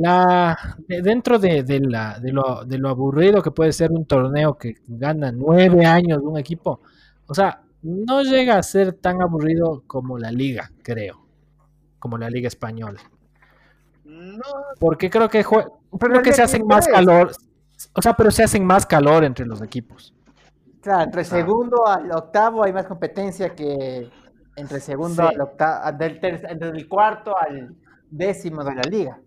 la, 0.00 0.76
dentro 0.86 1.38
de, 1.38 1.62
de, 1.62 1.80
la, 1.80 2.18
de, 2.18 2.32
lo, 2.32 2.64
de, 2.64 2.78
lo, 2.78 2.88
aburrido 2.88 3.42
que 3.42 3.50
puede 3.50 3.72
ser 3.72 3.90
un 3.92 4.04
torneo 4.06 4.56
que 4.56 4.76
gana 4.86 5.32
nueve 5.32 5.86
años 5.86 6.20
de 6.20 6.26
un 6.26 6.38
equipo, 6.38 6.80
o 7.26 7.34
sea, 7.34 7.62
no 7.82 8.22
llega 8.22 8.58
a 8.58 8.62
ser 8.62 8.92
tan 8.92 9.22
aburrido 9.22 9.82
como 9.86 10.18
la 10.18 10.30
liga, 10.30 10.70
creo, 10.82 11.24
como 11.98 12.18
la 12.18 12.28
liga 12.28 12.48
española. 12.48 13.00
No. 14.04 14.42
Porque 14.78 15.08
creo 15.08 15.28
que, 15.28 15.44
creo 15.44 16.22
que 16.22 16.32
se 16.32 16.42
hacen 16.42 16.66
más 16.66 16.86
calor, 16.88 17.32
o 17.94 18.02
sea, 18.02 18.14
pero 18.14 18.30
se 18.30 18.42
hacen 18.42 18.64
más 18.64 18.84
calor 18.86 19.24
entre 19.24 19.46
los 19.46 19.62
equipos. 19.62 20.14
Claro, 20.82 21.04
entre 21.04 21.20
el 21.22 21.26
segundo 21.26 21.86
al 21.86 22.10
octavo 22.10 22.64
hay 22.64 22.72
más 22.72 22.86
competencia 22.86 23.54
que 23.54 24.10
entre 24.56 24.80
segundo 24.80 25.28
sí. 25.28 25.34
al 25.34 25.40
octavo, 25.42 25.98
del, 25.98 26.20
del 26.20 26.88
cuarto 26.88 27.34
al 27.36 27.76
décimo 28.10 28.64
de 28.64 28.74
la 28.74 28.82
liga. 28.82 29.20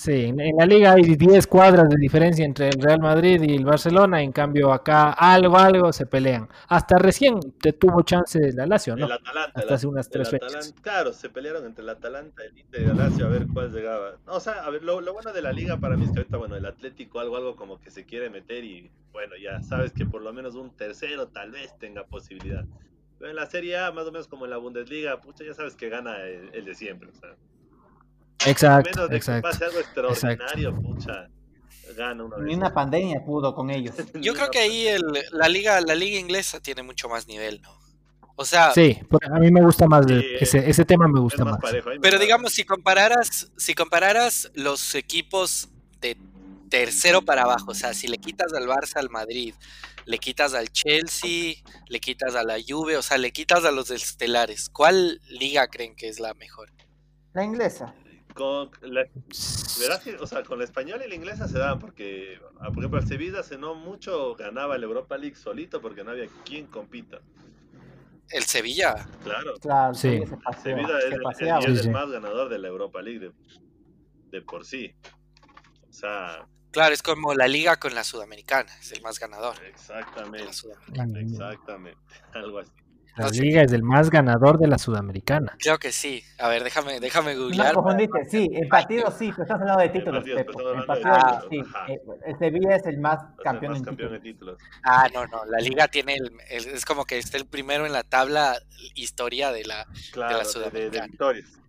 Sí, 0.00 0.32
en, 0.34 0.56
la 0.56 0.64
liga 0.64 0.94
hay 0.94 1.14
10 1.14 1.46
cuadras 1.46 1.86
de 1.90 1.96
diferencia 1.98 2.42
entre 2.42 2.70
el 2.70 2.80
Real 2.80 3.00
Madrid 3.00 3.42
y 3.42 3.54
el 3.54 3.66
Barcelona, 3.66 4.22
en 4.22 4.32
cambio 4.32 4.72
acá 4.72 5.10
algo, 5.10 5.58
algo 5.58 5.92
se 5.92 6.06
pelean. 6.06 6.48
Hasta 6.68 6.96
recién 6.96 7.38
te 7.60 7.74
tuvo 7.74 8.00
chance 8.00 8.38
la 8.54 8.64
Lazio, 8.64 8.96
¿no? 8.96 9.04
El 9.04 9.12
Atalanta. 9.12 9.60
Hasta 9.60 9.74
hace 9.74 9.86
unas 9.86 10.08
tres 10.08 10.30
fechas. 10.30 10.74
Claro, 10.80 11.12
se 11.12 11.28
pelearon 11.28 11.66
entre 11.66 11.82
el 11.82 11.90
Atalanta, 11.90 12.42
el 12.42 12.56
Inter 12.56 12.80
y 12.80 12.86
la 12.86 12.94
Lazio 12.94 13.26
a 13.26 13.28
ver 13.28 13.46
cuál 13.52 13.72
llegaba. 13.72 14.12
No, 14.26 14.36
o 14.36 14.40
sea, 14.40 14.64
a 14.64 14.70
ver, 14.70 14.82
lo, 14.82 15.02
lo, 15.02 15.12
bueno 15.12 15.34
de 15.34 15.42
la 15.42 15.52
liga 15.52 15.76
para 15.76 15.98
mí 15.98 16.06
es 16.06 16.12
que 16.12 16.20
ahorita, 16.20 16.38
bueno, 16.38 16.56
el 16.56 16.64
Atlético 16.64 17.20
algo, 17.20 17.36
algo 17.36 17.54
como 17.54 17.78
que 17.78 17.90
se 17.90 18.06
quiere 18.06 18.30
meter 18.30 18.64
y, 18.64 18.90
bueno, 19.12 19.34
ya 19.36 19.62
sabes 19.62 19.92
que 19.92 20.06
por 20.06 20.22
lo 20.22 20.32
menos 20.32 20.54
un 20.54 20.74
tercero 20.74 21.28
tal 21.28 21.50
vez 21.50 21.78
tenga 21.78 22.06
posibilidad. 22.06 22.64
Pero 23.18 23.28
en 23.28 23.36
la 23.36 23.44
Serie 23.44 23.76
A, 23.76 23.92
más 23.92 24.06
o 24.06 24.12
menos 24.12 24.28
como 24.28 24.46
en 24.46 24.52
la 24.52 24.56
Bundesliga, 24.56 25.20
pucha, 25.20 25.44
ya 25.44 25.52
sabes 25.52 25.74
que 25.74 25.90
gana 25.90 26.22
el, 26.22 26.54
el 26.54 26.64
de 26.64 26.74
siempre, 26.74 27.10
o 27.10 27.14
sea. 27.14 27.36
Exacto, 28.46 29.08
de 29.08 29.16
exacto. 29.16 29.48
Que 29.48 29.52
pase 29.52 29.64
algo 29.64 29.80
extraordinario, 29.80 30.68
exacto. 30.70 30.88
pucha, 30.88 31.28
gana 31.96 32.24
una 32.24 32.38
Ni 32.38 32.54
una 32.54 32.72
pandemia 32.72 33.24
pudo 33.24 33.54
con 33.54 33.70
ellos. 33.70 33.94
Yo 34.20 34.34
creo 34.34 34.50
que 34.50 34.58
ahí 34.58 34.86
el, 34.86 35.02
la 35.32 35.48
liga 35.48 35.80
la 35.80 35.94
liga 35.94 36.18
inglesa 36.18 36.60
tiene 36.60 36.82
mucho 36.82 37.08
más 37.08 37.26
nivel, 37.26 37.60
¿no? 37.62 37.70
O 38.36 38.44
sea, 38.44 38.72
sí, 38.72 38.98
a 39.30 39.38
mí 39.38 39.50
me 39.50 39.62
gusta 39.62 39.86
más 39.86 40.06
sí, 40.06 40.18
ese, 40.40 40.70
ese 40.70 40.86
tema 40.86 41.06
me 41.06 41.20
gusta 41.20 41.44
más. 41.44 41.54
más. 41.54 41.60
Parejo, 41.60 41.90
Pero 42.00 42.18
digamos 42.18 42.52
si 42.54 42.64
compararas 42.64 43.52
si 43.58 43.74
compararas 43.74 44.50
los 44.54 44.94
equipos 44.94 45.68
de 46.00 46.16
tercero 46.70 47.22
para 47.22 47.42
abajo, 47.42 47.72
o 47.72 47.74
sea, 47.74 47.92
si 47.92 48.08
le 48.08 48.16
quitas 48.16 48.54
al 48.54 48.66
Barça, 48.66 48.96
al 48.96 49.10
Madrid, 49.10 49.54
le 50.06 50.18
quitas 50.18 50.54
al 50.54 50.70
Chelsea, 50.70 51.56
le 51.88 52.00
quitas 52.00 52.34
a 52.34 52.42
la 52.42 52.56
Juve, 52.66 52.96
o 52.96 53.02
sea, 53.02 53.18
le 53.18 53.32
quitas 53.32 53.64
a 53.66 53.72
los 53.72 53.90
estelares, 53.90 54.70
¿cuál 54.70 55.20
liga 55.28 55.66
creen 55.68 55.94
que 55.94 56.08
es 56.08 56.18
la 56.18 56.32
mejor? 56.32 56.72
La 57.34 57.44
inglesa 57.44 57.94
con 58.40 58.70
la, 58.80 59.06
¿verdad 59.78 60.02
que, 60.02 60.16
o 60.16 60.26
sea, 60.26 60.42
con 60.42 60.58
la 60.58 60.64
española 60.64 61.04
y 61.04 61.10
la 61.10 61.14
inglesa 61.14 61.46
se 61.46 61.58
daban 61.58 61.78
porque, 61.78 62.40
por 62.56 62.78
ejemplo, 62.78 62.98
el 62.98 63.06
Sevilla 63.06 63.40
hace 63.40 63.58
no 63.58 63.74
mucho 63.74 64.34
ganaba 64.34 64.76
el 64.76 64.82
Europa 64.82 65.18
League 65.18 65.36
solito 65.36 65.82
porque 65.82 66.02
no 66.02 66.12
había 66.12 66.26
quien 66.46 66.66
compita. 66.66 67.20
¿El 68.30 68.44
Sevilla? 68.44 69.06
Claro. 69.22 69.54
claro 69.60 69.92
sí. 69.92 70.22
Se 70.22 70.62
Sevilla 70.62 70.98
es, 71.00 71.04
el, 71.04 71.20
es 71.60 71.66
el 71.66 71.78
sí, 71.82 71.90
más 71.90 72.10
ganador 72.10 72.48
de 72.48 72.58
la 72.58 72.68
Europa 72.68 73.02
League 73.02 73.18
de, 73.18 73.32
de, 74.30 74.40
por 74.40 74.64
sí. 74.64 74.94
O 75.90 75.92
sea... 75.92 76.46
Claro, 76.70 76.94
es 76.94 77.02
como 77.02 77.34
la 77.34 77.46
liga 77.46 77.76
con 77.76 77.94
la 77.94 78.04
sudamericana, 78.04 78.72
es 78.78 78.92
el 78.92 79.02
más 79.02 79.18
ganador. 79.18 79.56
Exactamente. 79.64 80.48
Exactamente. 81.20 82.00
Algo 82.32 82.60
así. 82.60 82.70
La 83.20 83.30
liga 83.30 83.62
es 83.62 83.72
el 83.72 83.82
más 83.82 84.10
ganador 84.10 84.58
de 84.58 84.68
la 84.68 84.78
sudamericana. 84.78 85.56
Creo 85.58 85.78
que 85.78 85.92
sí. 85.92 86.22
A 86.38 86.48
ver, 86.48 86.64
déjame, 86.64 87.00
déjame 87.00 87.36
googlear. 87.36 87.74
No 87.74 87.82
confundiste, 87.82 88.24
sí, 88.24 88.50
el 88.52 88.68
partido 88.68 89.10
sí, 89.10 89.30
pero 89.30 89.42
estás 89.42 89.60
hablando 89.60 89.82
de 89.82 89.88
títulos. 89.90 90.24
El 90.26 90.44
partido, 90.44 90.74
el 90.74 90.84
partido 90.84 91.12
ah, 91.12 91.42
sí. 91.50 91.62
El 92.26 92.38
Sevilla 92.38 92.76
es 92.76 92.86
el 92.86 92.98
más 92.98 93.20
campeón, 93.42 93.64
el 93.64 93.70
más 93.70 93.78
en 93.78 93.84
campeón 93.84 94.20
títulos. 94.20 94.58
de 94.58 94.58
títulos. 94.58 94.58
Ah, 94.84 95.08
no, 95.12 95.26
no. 95.26 95.44
La 95.46 95.58
liga 95.58 95.88
tiene 95.88 96.14
el, 96.14 96.32
el, 96.50 96.66
es 96.66 96.84
como 96.84 97.04
que 97.04 97.18
está 97.18 97.36
el 97.36 97.46
primero 97.46 97.86
en 97.86 97.92
la 97.92 98.02
tabla 98.02 98.58
historia 98.94 99.52
de 99.52 99.64
la, 99.64 99.86
claro, 100.12 100.32
de 100.32 100.38
la 100.38 100.44
sudamericana. 100.44 100.90
De, 100.90 101.00
de 101.00 101.06
victorias. 101.08 101.59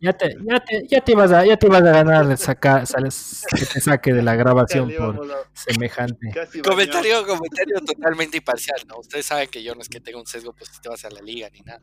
Ya 0.00 0.12
te, 0.12 0.36
ya, 0.44 0.60
te, 0.60 0.86
ya, 0.86 1.00
te 1.00 1.12
ibas 1.12 1.32
a, 1.32 1.44
ya 1.44 1.56
te 1.56 1.66
ibas 1.66 1.82
a 1.82 1.90
ganar 1.90 2.36
saca, 2.36 2.84
sales, 2.86 3.44
que 3.50 3.64
te 3.64 3.80
saque 3.80 4.12
de 4.12 4.22
la 4.22 4.34
grabación 4.34 4.90
por 4.96 5.26
semejante. 5.54 6.32
Comentario, 6.62 7.26
comentario 7.26 7.80
totalmente 7.86 8.36
imparcial, 8.36 8.80
¿no? 8.86 8.98
Ustedes 8.98 9.26
saben 9.26 9.48
que 9.48 9.62
yo 9.62 9.74
no 9.74 9.80
es 9.80 9.88
que 9.88 10.00
tenga 10.00 10.18
un 10.18 10.26
sesgo 10.26 10.52
positivo 10.52 10.94
hacia 10.94 11.10
la 11.10 11.22
liga 11.22 11.48
ni 11.50 11.60
nada. 11.60 11.80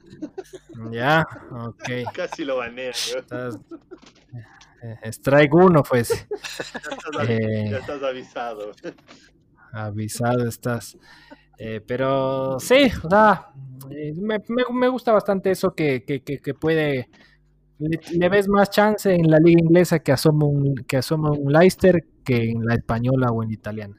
Ya, 0.92 1.27
ok. 1.51 2.13
Casi 2.13 2.46
lo 2.46 2.58
banea, 2.58 2.92
Estás, 2.92 3.58
eh, 4.84 5.12
strike 5.12 5.54
uno, 5.54 5.82
pues. 5.84 6.10
ya, 6.10 6.16
estás, 6.92 7.30
eh, 7.30 7.68
ya 7.72 7.77
estás 7.77 8.04
avisado. 8.04 8.72
Avisado 9.72 10.48
estás. 10.48 10.98
Eh, 11.58 11.82
pero 11.86 12.60
sí, 12.60 12.92
o 13.04 13.10
sea, 13.10 13.50
me, 13.89 14.39
me, 14.48 14.63
me 14.72 14.88
gusta 14.88 15.12
bastante 15.12 15.50
eso 15.50 15.74
que, 15.74 16.04
que, 16.06 16.22
que, 16.22 16.39
que 16.39 16.54
puede 16.54 17.10
le, 17.79 18.00
le, 18.12 18.29
ves 18.29 18.48
más 18.48 18.69
chance 18.69 19.13
en 19.13 19.29
la 19.29 19.39
liga 19.39 19.60
inglesa 19.60 20.00
que 20.00 20.12
asoma 20.12 20.46
un, 20.46 20.75
que 20.88 20.98
asoma 20.98 21.31
un 21.31 21.51
Leicester 21.51 22.05
que 22.24 22.50
en 22.50 22.65
la 22.65 22.75
española 22.75 23.31
o 23.31 23.43
en 23.43 23.51
italiana. 23.51 23.96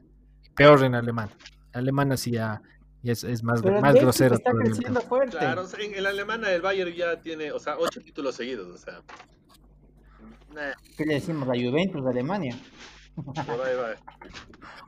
Peor 0.55 0.85
en 0.85 0.95
alemán. 0.95 1.31
En 1.73 1.81
alemana 1.81 2.17
sí 2.17 2.33
ya, 2.33 2.61
ya 3.03 3.13
es, 3.13 3.25
es, 3.25 3.43
más, 3.43 3.63
Pero 3.63 3.81
más 3.81 3.95
grosero. 3.95 4.35
Está 4.35 4.51
creciendo 4.53 5.01
fuerte. 5.01 5.39
Claro, 5.39 5.65
en, 5.79 5.95
en 5.95 6.03
la 6.03 6.11
alemana 6.11 6.51
el 6.51 6.61
Bayern 6.61 6.93
ya 6.93 7.21
tiene, 7.21 7.53
o 7.53 7.59
sea, 7.59 7.77
ocho 7.79 8.01
títulos 8.01 8.35
seguidos, 8.35 8.69
o 8.69 8.77
sea. 8.77 9.03
Nah. 10.53 10.73
¿Qué 10.97 11.05
le 11.05 11.15
decimos? 11.15 11.47
La 11.47 11.55
Juventus 11.55 12.05
de 12.05 12.11
Alemania. 12.11 12.59
Por 13.15 13.61
ahí 13.61 13.77
va. 13.77 13.95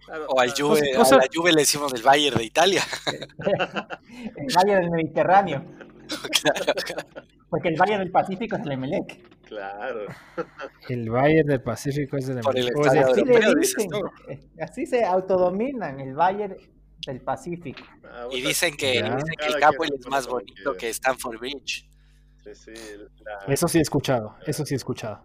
Claro, 0.06 0.26
o 0.28 0.40
al 0.40 0.50
Juve, 0.50 0.97
o 0.97 1.04
sea, 1.04 1.18
a 1.18 1.20
la 1.20 1.26
Juve 1.32 1.52
le 1.52 1.61
decimos 1.61 1.92
del 1.92 2.02
Bayern 2.02 2.38
de 2.38 2.44
Italia. 2.44 2.82
el 4.37 4.54
Bayern 4.54 4.82
del 4.82 4.90
Mediterráneo. 4.90 5.64
claro. 6.42 7.26
Porque 7.50 7.69
el 7.69 7.76
Bayern 7.76 8.00
del 8.00 8.12
Pacífico 8.12 8.57
es 8.57 8.62
el 8.62 8.73
Emelec. 8.73 9.40
Claro. 9.42 10.07
El 10.88 11.11
Bayern 11.11 11.49
del 11.49 11.61
Pacífico 11.61 12.16
es 12.16 12.28
el 12.28 12.38
Emelec. 12.38 12.57
El 12.57 12.76
o 12.76 12.85
sea, 12.85 13.07
así, 13.07 13.25
dicen, 13.59 13.90
así 14.61 14.87
se 14.87 15.04
autodominan 15.04 15.99
el 15.99 16.14
Bayern 16.14 16.57
del 17.07 17.21
Pacífico. 17.21 17.83
Ah, 18.04 18.28
y 18.30 18.40
dicen 18.40 18.76
que, 18.76 19.02
dicen 19.02 19.35
que 19.38 19.47
el 19.47 19.61
Capo 19.61 19.85
es 19.85 20.07
más 20.09 20.28
bonito 20.28 20.75
que 20.76 20.88
Stanford 20.90 21.38
Bridge. 21.38 21.88
Sí. 22.54 22.73
Eso 23.49 23.69
sí 23.69 23.78
he 23.78 23.83
escuchado, 23.83 24.37
eso 24.47 24.64
sí 24.64 24.75
he 24.75 24.76
escuchado. 24.76 25.23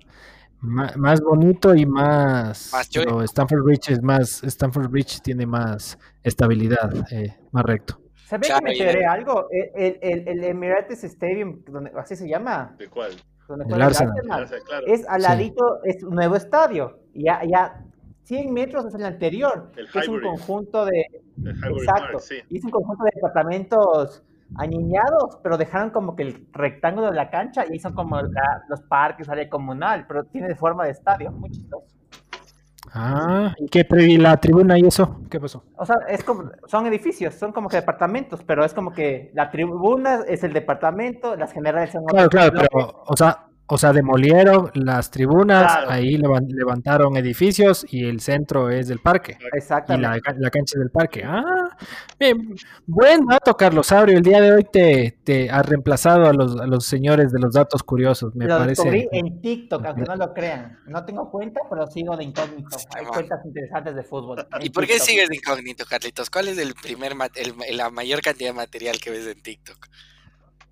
más 0.60 1.22
bonito 1.22 1.74
y 1.76 1.86
más, 1.86 2.72
pero 2.94 3.22
Stanford 3.24 3.64
Bridge 3.64 3.90
es 3.90 4.02
más, 4.02 4.44
Stanford 4.44 4.90
Bridge 4.90 5.22
tiene 5.22 5.46
más 5.46 5.98
estabilidad, 6.24 6.92
eh, 7.12 7.36
más 7.52 7.64
recto. 7.64 8.05
¿Sabes 8.26 8.50
que 8.50 8.62
me 8.62 8.72
enteré 8.72 9.06
algo? 9.06 9.48
El, 9.52 10.00
el, 10.02 10.28
el, 10.28 10.44
Emirates 10.44 11.04
Stadium, 11.04 11.64
donde, 11.68 11.92
así 11.96 12.16
se 12.16 12.28
llama. 12.28 12.76
¿De 12.78 12.88
cuál? 12.88 13.12
el 13.70 13.82
Arsenal. 13.82 14.48
Es 14.88 15.08
al 15.08 15.22
ladito, 15.22 15.84
es 15.84 16.04
un 16.04 16.16
nuevo 16.16 16.36
estadio. 16.36 17.00
Ya, 17.14 17.42
ya 17.46 17.86
100 18.24 18.52
metros 18.52 18.86
es 18.86 18.96
el 18.96 19.06
anterior, 19.06 19.72
que 19.76 20.00
es 20.00 20.08
un 20.08 20.22
conjunto 20.22 20.86
de... 20.86 21.06
exacto, 21.38 22.18
es 22.18 22.64
un 22.64 22.72
conjunto 22.72 23.04
de 23.04 23.12
departamentos 23.14 24.24
aniñados, 24.56 25.38
pero 25.44 25.58
dejaron 25.58 25.92
como 25.92 26.16
que 26.16 26.24
el 26.24 26.48
rectángulo 26.52 27.08
de 27.08 27.16
la 27.16 27.30
cancha 27.30 27.66
y 27.72 27.80
son 27.80 27.94
como 27.94 28.20
los 28.22 28.82
parques, 28.90 29.30
área 29.30 29.50
comunal, 29.50 30.06
pero 30.08 30.24
tiene 30.24 30.56
forma 30.56 30.86
de 30.86 30.92
estadio, 30.92 31.32
muy 31.32 31.52
chistoso. 31.52 31.95
Ah, 32.98 33.54
¿y 33.58 33.68
qué 33.68 33.86
la 34.18 34.38
tribuna 34.38 34.80
y 34.80 34.86
eso? 34.86 35.20
¿Qué 35.30 35.38
pasó? 35.38 35.66
O 35.76 35.86
sea, 35.86 35.98
es 36.08 36.24
como, 36.24 36.50
son 36.66 36.88
edificios, 36.88 37.36
son 37.36 37.52
como 37.52 37.68
que 37.68 37.76
departamentos, 37.76 38.42
pero 38.48 38.64
es 38.64 38.74
como 38.74 38.94
que 38.94 39.32
la 39.34 39.52
tribuna 39.52 40.22
es 40.26 40.46
el 40.46 40.54
departamento, 40.54 41.36
las 41.36 41.52
generales 41.52 41.92
son... 41.92 42.06
Claro, 42.06 42.30
claro, 42.30 42.54
pero, 42.56 43.04
o 43.06 43.18
sea, 43.18 43.45
o 43.68 43.78
sea, 43.80 43.94
demolieron 43.94 44.70
las 44.76 45.10
tribunas, 45.10 45.76
ahí 45.88 46.18
levantaron 46.18 47.18
edificios 47.18 47.86
y 47.90 48.06
el 48.06 48.20
centro 48.20 48.70
es 48.70 48.88
del 48.88 49.00
parque. 49.00 49.40
Exactamente. 49.54 50.20
Y 50.36 50.42
la, 50.42 50.50
cancha 50.52 50.78
del 50.78 50.92
parque. 50.92 51.24
Ah, 51.26 51.76
bien. 52.20 52.56
Buen 52.86 53.26
dato, 53.26 53.58
Carlos 53.58 53.92
Abrio. 53.92 54.18
El 54.18 54.24
día 54.24 54.40
de 54.40 54.52
hoy 54.52 54.68
te, 54.72 55.18
te 55.24 55.50
has 55.50 55.66
reemplazado 55.66 56.28
a 56.28 56.34
los, 56.34 56.60
a 56.60 56.68
los 56.68 56.86
señores 56.86 57.32
de 57.32 57.40
los 57.40 57.54
datos 57.54 57.82
curiosos. 57.82 58.36
Me 58.36 58.46
lo 58.46 58.60
parece. 58.60 58.84
descubrí 58.84 59.10
en 59.12 59.42
TikTok, 59.42 59.84
aunque 59.84 60.04
no 60.04 60.16
lo 60.16 60.34
crean. 60.34 60.80
No 60.86 61.04
tengo 61.04 61.32
cuenta, 61.32 61.62
pero 61.68 61.88
sigo 61.88 62.16
de 62.16 62.24
incógnito. 62.24 62.78
Hay 62.96 63.06
cuentas 63.06 63.44
interesantes 63.46 63.96
de 63.96 64.04
fútbol. 64.04 64.46
¿Y 64.62 64.70
por 64.70 64.86
qué 64.86 65.00
sigues 65.00 65.28
de 65.30 65.38
incógnito, 65.38 65.86
Carlitos? 65.86 66.30
¿Cuál 66.30 66.50
es 66.50 66.60
el 66.60 66.76
primer 66.76 67.14
el, 67.36 67.78
la 67.78 67.90
mayor 67.90 68.22
cantidad 68.22 68.50
de 68.50 68.54
material 68.54 69.00
que 69.00 69.10
ves 69.10 69.26
en 69.26 69.42
TikTok? 69.42 69.88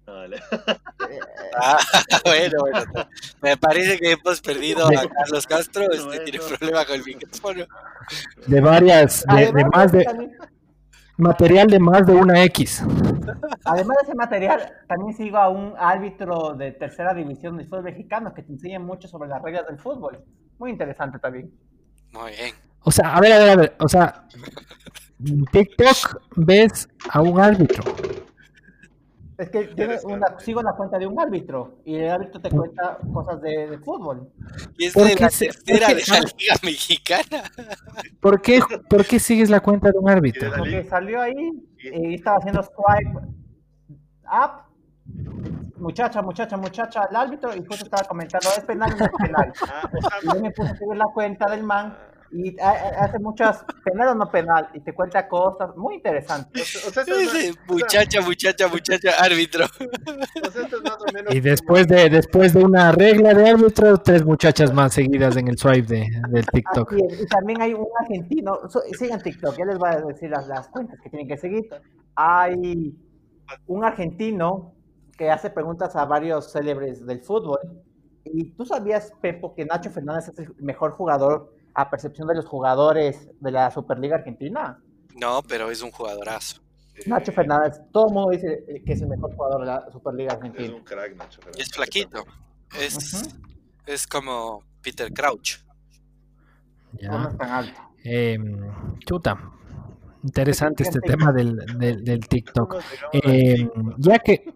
Ah, 0.08 1.78
bueno, 2.26 2.60
bueno. 2.60 3.08
Me 3.42 3.58
parece 3.58 3.98
que 3.98 4.12
hemos 4.12 4.42
perdido 4.42 4.88
a 4.88 5.08
Carlos 5.08 5.48
Castro. 5.48 5.92
Este 5.92 6.20
tiene 6.20 6.40
problema 6.40 6.86
con 6.86 6.96
el 6.96 7.06
micrófono. 7.06 7.66
De 8.48 8.62
varias, 8.62 9.24
de, 9.26 9.66
más 9.66 9.92
de. 9.92 10.06
Material 11.18 11.68
de 11.68 11.80
más 11.80 12.06
de 12.06 12.14
una 12.14 12.44
X. 12.46 12.84
Además 13.66 13.98
de 13.98 14.04
ese 14.04 14.16
material, 14.16 14.74
también 14.88 15.16
sigo 15.16 15.38
a 15.38 15.48
un 15.50 15.76
árbitro 15.78 16.54
de 16.54 16.72
tercera 16.72 17.14
división 17.14 17.56
del 17.56 17.68
fútbol 17.68 17.84
mexicano 17.84 18.34
que 18.34 18.42
te 18.42 18.52
enseña 18.52 18.80
mucho 18.80 19.08
sobre 19.08 19.30
las 19.30 19.42
reglas 19.42 19.68
del 19.68 19.78
fútbol. 19.78 20.24
Muy 20.58 20.72
interesante 20.72 21.20
también. 21.20 21.52
Muy 22.12 22.32
bien. 22.32 22.56
O 22.82 22.92
sea, 22.92 23.16
a 23.16 23.22
ver, 23.22 23.32
a 23.32 23.38
ver, 23.38 23.50
a 23.50 23.56
ver. 23.56 23.76
O 23.80 23.88
sea, 23.88 24.26
en 25.24 25.46
TikTok 25.46 26.20
ves 26.36 26.90
a 27.10 27.22
un 27.22 27.40
árbitro 27.40 27.84
es 29.38 29.50
que 29.50 29.70
una, 30.04 30.40
sigo 30.40 30.62
la 30.62 30.74
cuenta 30.74 31.00
de 31.00 31.08
un 31.08 31.20
árbitro 31.20 31.80
y 31.86 31.96
el 31.96 32.10
árbitro 32.10 32.40
te 32.40 32.50
cuenta 32.50 32.98
cosas 33.12 33.42
de, 33.42 33.80
fútbol. 33.80 34.30
Y 34.78 34.86
es 34.86 34.94
de 34.94 35.16
la 35.16 35.30
tercera 35.30 35.88
de 35.88 36.04
la 36.08 36.20
Liga 36.20 36.56
Mexicana. 36.64 37.44
¿Por 38.22 38.42
qué, 38.42 38.62
¿Por 38.90 39.06
qué 39.06 39.20
sigues 39.20 39.50
la 39.50 39.60
cuenta 39.60 39.92
de 39.92 39.98
un 39.98 40.10
árbitro? 40.10 40.52
Porque 40.56 40.84
salió 40.84 41.22
ahí 41.22 41.52
y 41.80 42.16
estaba 42.16 42.38
haciendo 42.38 42.62
swipe 42.64 43.20
up. 44.26 44.74
Muchacha, 45.78 46.22
muchacha, 46.22 46.56
muchacha, 46.56 47.08
el 47.10 47.16
árbitro, 47.16 47.54
y 47.54 47.60
justo 47.66 47.84
estaba 47.84 48.04
comentando, 48.08 48.48
es 48.56 48.64
penal 48.64 48.96
no 48.98 49.06
es 49.06 49.12
penal. 49.12 49.54
Ah, 49.68 49.90
y 50.22 50.34
yo 50.34 50.42
me 50.42 50.52
puse 50.52 50.70
a 50.70 50.76
seguir 50.78 50.96
la 50.96 51.08
cuenta 51.14 51.50
del 51.50 51.64
man 51.64 51.98
y 52.34 52.56
hace 52.60 53.20
muchas 53.20 53.64
penal 53.84 54.10
o 54.10 54.16
no 54.16 54.30
penal 54.30 54.68
y 54.74 54.80
te 54.80 54.94
cuenta 54.94 55.28
cosas 55.28 55.76
muy 55.76 55.96
interesantes. 55.96 56.84
muchacha, 57.68 58.22
muchacha, 58.22 58.68
muchacha, 58.68 59.12
árbitro. 59.20 59.66
y 61.30 61.40
después 61.40 61.88
de 61.88 62.10
después 62.10 62.54
de 62.54 62.64
una 62.64 62.92
regla 62.92 63.34
de 63.34 63.50
árbitro, 63.50 63.98
tres 64.00 64.26
muchachas 64.26 64.74
más 64.74 64.94
seguidas 64.94 65.38
en 65.38 65.48
el 65.48 65.58
swipe 65.58 65.88
de, 65.88 66.08
del 66.30 66.46
TikTok. 66.46 66.94
Y 66.94 67.28
también 67.28 67.62
hay 67.62 67.74
un 67.74 67.88
argentino, 68.00 68.60
sigan 68.98 69.22
TikTok, 69.22 69.56
ya 69.58 69.66
les 69.66 69.78
voy 69.78 69.90
a 69.90 70.02
decir 70.02 70.30
las, 70.30 70.48
las 70.48 70.68
cuentas 70.70 71.00
que 71.02 71.10
tienen 71.10 71.28
que 71.28 71.38
seguir. 71.38 71.70
Hay 72.16 72.96
un 73.68 73.84
argentino 73.84 74.74
que 75.18 75.30
hace 75.30 75.52
preguntas 75.52 75.96
a 75.96 76.06
varios 76.06 76.52
célebres 76.52 77.06
del 77.06 77.22
fútbol. 77.22 77.60
Y 78.26 78.52
tú 78.54 78.66
sabías, 78.66 79.14
Pepo, 79.22 79.54
que 79.54 79.66
Nacho 79.66 79.92
Fernández 79.92 80.30
es 80.30 80.40
el 80.40 80.56
mejor 80.60 80.94
jugador 80.94 81.54
a 81.76 81.90
percepción 81.90 82.28
de 82.28 82.36
los 82.36 82.46
jugadores 82.46 83.30
de 83.40 83.52
la 83.52 83.72
Superliga 83.72 84.18
Argentina. 84.18 84.80
No, 85.16 85.42
pero 85.48 85.70
es 85.72 85.82
un 85.82 85.92
jugadorazo. 85.92 86.62
Nacho 87.08 87.32
Fernández, 87.32 87.80
todo 87.92 88.08
el 88.08 88.14
mundo 88.14 88.30
dice 88.32 88.64
que 88.86 88.94
es 88.94 89.02
el 89.02 89.08
mejor 89.08 89.36
jugador 89.36 89.62
de 89.62 89.68
la 89.68 89.92
Superliga 89.92 90.34
Argentina. 90.34 90.66
Es 90.66 90.72
un 90.72 90.84
crack, 90.84 91.16
Nacho 91.16 91.42
Fernández. 91.42 91.68
Es 91.68 91.74
flaquito. 91.74 92.26
Es, 92.80 93.40
es 93.86 94.08
como 94.08 94.64
Peter 94.82 95.12
Crouch. 95.12 95.58
Ya. 96.94 97.10
No 97.10 97.30
es 97.30 97.38
tan 97.38 97.50
alto. 97.50 97.82
Eh, 98.04 98.38
chuta. 99.06 99.52
Interesante 100.24 100.84
este 100.84 101.02
tema 101.02 101.34
del, 101.34 101.58
del, 101.78 102.04
del 102.04 102.28
TikTok. 102.28 102.76
Eh, 103.12 103.68
ya 103.98 104.20
que 104.20 104.54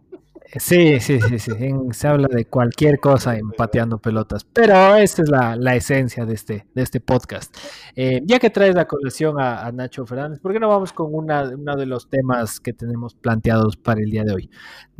Sí, 0.55 0.99
sí, 1.01 1.19
sí, 1.19 1.39
sí. 1.39 1.53
se 1.91 2.07
habla 2.07 2.27
de 2.29 2.45
cualquier 2.45 2.99
cosa 2.99 3.35
en 3.35 3.49
pateando 3.51 3.97
pelotas, 3.97 4.45
pero 4.45 4.95
esa 4.95 5.21
es 5.21 5.29
la, 5.29 5.75
esencia 5.75 6.25
de 6.25 6.33
este, 6.33 6.67
de 6.73 6.81
este 6.81 7.01
podcast. 7.01 7.55
Eh, 7.95 8.21
ya 8.23 8.39
que 8.39 8.49
traes 8.49 8.73
la 8.73 8.87
colección 8.87 9.39
a, 9.39 9.69
Nacho 9.71 10.05
Fernández, 10.05 10.39
¿por 10.39 10.53
qué 10.53 10.59
no 10.59 10.69
vamos 10.69 10.93
con 10.93 11.13
una, 11.13 11.43
uno 11.43 11.75
de 11.75 11.85
los 11.85 12.09
temas 12.09 12.59
que 12.59 12.73
tenemos 12.73 13.13
planteados 13.13 13.75
para 13.75 14.01
el 14.01 14.09
día 14.09 14.23
de 14.23 14.33
hoy? 14.33 14.49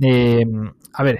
Em, 0.02 0.74
a 0.94 1.04
ver, 1.04 1.20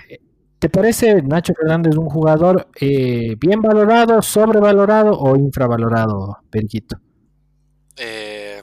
¿te 0.60 0.70
parece 0.70 1.22
Nacho 1.22 1.54
Fernández 1.54 1.96
un 1.96 2.10
jugador 2.10 2.68
eh, 2.82 3.36
bien 3.40 3.62
valorado, 3.62 4.22
sobrevalorado 4.22 5.18
o 5.18 5.36
infravalorado, 5.38 6.40
Periquito? 6.50 6.98
Eh... 7.96 8.62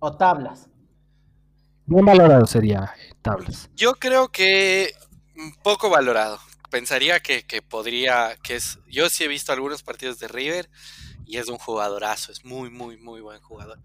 O 0.00 0.16
tablas. 0.16 0.68
Bien 1.86 2.04
valorado 2.04 2.46
sería 2.46 2.92
Yo 3.74 3.94
creo 3.94 4.28
que 4.28 4.94
poco 5.62 5.90
valorado. 5.90 6.40
Pensaría 6.70 7.20
que, 7.20 7.44
podría, 7.62 8.36
que 8.42 8.56
es, 8.56 8.78
yo 8.86 9.08
sí 9.08 9.24
he 9.24 9.28
visto 9.28 9.52
algunos 9.52 9.82
partidos 9.82 10.18
de 10.18 10.28
River 10.28 10.68
y 11.24 11.38
es 11.38 11.48
un 11.48 11.58
jugadorazo, 11.58 12.30
es 12.30 12.44
muy, 12.44 12.70
muy, 12.70 12.98
muy 12.98 13.20
buen 13.20 13.40
jugador. 13.40 13.80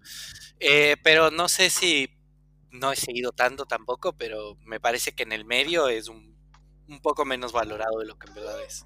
Eh, 0.60 0.96
pero 1.02 1.30
no 1.30 1.48
sé 1.48 1.70
si, 1.70 2.10
no 2.70 2.92
he 2.92 2.96
seguido 2.96 3.32
tanto 3.32 3.64
tampoco, 3.64 4.12
pero 4.12 4.56
me 4.64 4.80
parece 4.80 5.12
que 5.12 5.22
en 5.22 5.32
el 5.32 5.44
medio 5.44 5.88
es 5.88 6.08
un, 6.08 6.33
un 6.88 7.00
poco 7.00 7.24
menos 7.24 7.52
valorado 7.52 7.98
de 7.98 8.06
lo 8.06 8.18
que 8.18 8.28
en 8.28 8.34
verdad 8.34 8.62
es. 8.66 8.84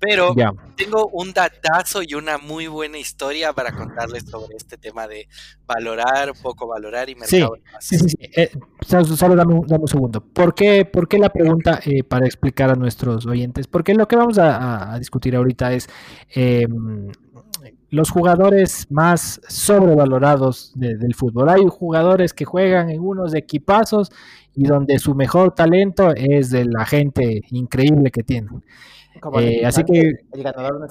Pero 0.00 0.34
tengo 0.76 1.08
un 1.08 1.34
datazo 1.34 2.00
y 2.02 2.14
una 2.14 2.38
muy 2.38 2.68
buena 2.68 2.96
historia 2.96 3.52
para 3.52 3.76
contarles 3.76 4.24
sobre 4.24 4.56
este 4.56 4.78
tema 4.78 5.06
de 5.06 5.28
valorar, 5.66 6.32
poco 6.42 6.66
valorar 6.66 7.10
y 7.10 7.16
mercado. 7.16 7.58
Sí, 7.80 7.98
sí, 7.98 8.08
sí. 8.08 8.16
Eh, 8.34 8.50
solo 8.86 9.36
dame 9.36 9.52
un, 9.52 9.88
segundo. 9.88 10.22
¿Por 10.22 10.54
qué, 10.54 10.86
por 10.86 11.06
qué 11.06 11.18
la 11.18 11.28
pregunta 11.28 11.80
eh, 11.84 12.02
para 12.02 12.24
explicar 12.24 12.70
a 12.70 12.76
nuestros 12.76 13.26
oyentes? 13.26 13.66
Porque 13.66 13.92
lo 13.92 14.08
que 14.08 14.16
vamos 14.16 14.38
a, 14.38 14.96
discutir 14.98 15.36
ahorita 15.36 15.74
es 15.74 15.86
em, 16.30 17.12
los 17.90 18.10
jugadores 18.10 18.86
más 18.90 19.40
sobrevalorados 19.48 20.72
del 20.74 21.14
fútbol. 21.14 21.48
Hay 21.48 21.64
jugadores 21.68 22.32
que 22.32 22.44
juegan 22.44 22.90
en 22.90 23.00
unos 23.00 23.34
equipazos 23.34 24.10
y 24.54 24.64
donde 24.64 24.98
su 24.98 25.14
mejor 25.14 25.54
talento 25.54 26.12
es 26.14 26.50
de 26.50 26.64
la 26.64 26.86
gente 26.86 27.42
increíble 27.50 28.10
que 28.10 28.22
tienen. 28.22 28.62
Eh, 29.38 29.66
así 29.66 29.84
que 29.84 30.00
el 30.32 30.42
ganador 30.42 30.88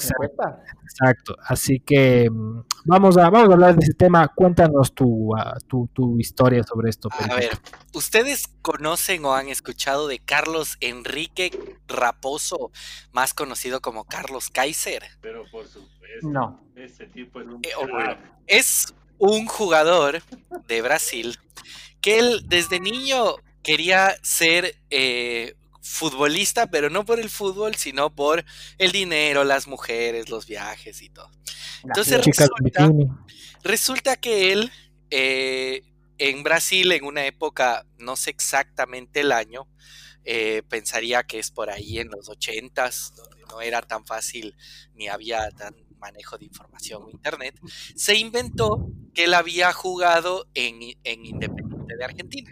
Exacto. 0.84 1.36
Así 1.46 1.80
que 1.80 2.30
mm, 2.30 2.62
vamos 2.86 3.18
a 3.18 3.30
vamos 3.30 3.50
a 3.50 3.54
hablar 3.54 3.76
de 3.76 3.84
ese 3.84 3.94
tema. 3.94 4.28
Cuéntanos 4.28 4.94
tu, 4.94 5.36
ah, 5.36 5.58
tu, 5.68 5.90
tu 5.94 6.20
historia 6.20 6.64
sobre 6.64 6.90
esto. 6.90 7.10
A 7.18 7.36
ver, 7.36 7.52
¿ustedes 7.94 8.48
conocen 8.62 9.26
o 9.26 9.34
han 9.34 9.48
escuchado 9.48 10.08
de 10.08 10.20
Carlos 10.20 10.78
Enrique 10.82 11.52
Raposo, 11.88 12.72
más 13.12 13.34
conocido 13.34 13.82
como 13.82 14.04
Carlos 14.04 14.50
Kaiser? 14.50 15.04
Pero 15.22 15.44
por 15.52 15.66
supuesto. 16.20 16.30
No. 16.30 16.66
Ese 16.76 17.08
tipo 17.08 17.42
es 17.42 17.48
un 17.48 17.62
eh, 17.64 18.18
Es 18.48 18.94
un 19.18 19.46
jugador 19.48 20.24
de 20.68 20.82
Brasil 20.82 21.38
que 22.02 22.20
él 22.20 22.46
desde 22.48 22.80
niño 22.80 23.36
quería 23.64 24.16
ser 24.24 24.76
eh, 24.90 25.56
futbolista, 25.82 26.68
pero 26.68 26.90
no 26.90 27.06
por 27.06 27.20
el 27.20 27.30
fútbol, 27.30 27.76
sino 27.76 28.14
por 28.16 28.46
el 28.78 28.92
dinero, 28.92 29.44
las 29.44 29.68
mujeres, 29.68 30.30
los 30.30 30.48
viajes 30.48 31.02
y 31.02 31.10
todo. 31.10 31.30
Entonces 31.84 32.22
resulta, 33.64 34.16
que 34.16 34.52
él 34.54 34.72
eh, 35.10 35.84
en 36.18 36.44
Brasil, 36.44 36.92
en 36.92 37.06
una 37.06 37.26
época, 37.26 37.86
no 37.98 38.16
sé 38.16 38.30
exactamente 38.30 39.22
el 39.22 39.32
año, 39.32 39.68
eh, 40.26 40.64
pensaría 40.68 41.24
que 41.24 41.40
es 41.40 41.52
por 41.52 41.70
ahí 41.70 42.00
en 42.00 42.10
los 42.10 42.30
ochentas, 42.30 43.14
donde 43.16 43.46
no 43.50 43.62
era 43.62 43.82
tan 43.82 44.06
fácil 44.06 44.56
ni 44.94 45.08
había 45.08 45.50
tan 45.52 45.76
manejo 46.00 46.38
de 46.38 46.46
información 46.46 47.04
o 47.04 47.10
internet, 47.10 47.60
se 47.96 48.16
inventó 48.16 48.92
que 49.14 49.26
él 49.26 49.34
había 49.34 49.74
jugado 49.74 50.48
en, 50.54 50.80
en 51.04 51.26
Independiente 51.26 51.96
de 51.96 52.04
Argentina. 52.04 52.52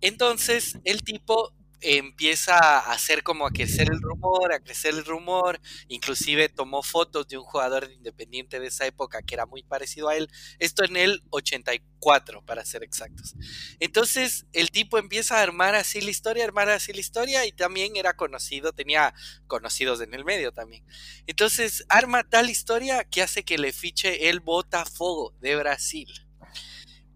Entonces 0.00 0.78
el 0.84 1.02
tipo 1.02 1.52
empieza 1.80 2.56
a 2.58 2.92
hacer 2.92 3.22
como 3.22 3.46
a 3.46 3.50
crecer 3.50 3.88
el 3.90 4.00
rumor, 4.00 4.52
a 4.52 4.60
crecer 4.60 4.94
el 4.94 5.04
rumor, 5.04 5.60
inclusive 5.88 6.48
tomó 6.48 6.82
fotos 6.82 7.28
de 7.28 7.38
un 7.38 7.44
jugador 7.44 7.90
independiente 7.92 8.60
de 8.60 8.68
esa 8.68 8.86
época 8.86 9.22
que 9.22 9.34
era 9.34 9.46
muy 9.46 9.62
parecido 9.62 10.08
a 10.08 10.16
él, 10.16 10.28
esto 10.58 10.84
en 10.84 10.96
el 10.96 11.22
84 11.30 12.42
para 12.44 12.64
ser 12.64 12.82
exactos. 12.82 13.34
Entonces 13.78 14.46
el 14.52 14.70
tipo 14.70 14.98
empieza 14.98 15.38
a 15.38 15.42
armar 15.42 15.74
así 15.74 16.00
la 16.00 16.10
historia, 16.10 16.44
armar 16.44 16.68
así 16.70 16.92
la 16.92 17.00
historia 17.00 17.46
y 17.46 17.52
también 17.52 17.96
era 17.96 18.14
conocido, 18.14 18.72
tenía 18.72 19.14
conocidos 19.46 20.00
en 20.00 20.14
el 20.14 20.24
medio 20.24 20.52
también. 20.52 20.84
Entonces 21.26 21.84
arma 21.88 22.24
tal 22.24 22.50
historia 22.50 23.04
que 23.04 23.22
hace 23.22 23.44
que 23.44 23.58
le 23.58 23.72
fiche 23.72 24.28
el 24.28 24.40
Botafogo 24.40 25.34
de 25.40 25.56
Brasil. 25.56 26.29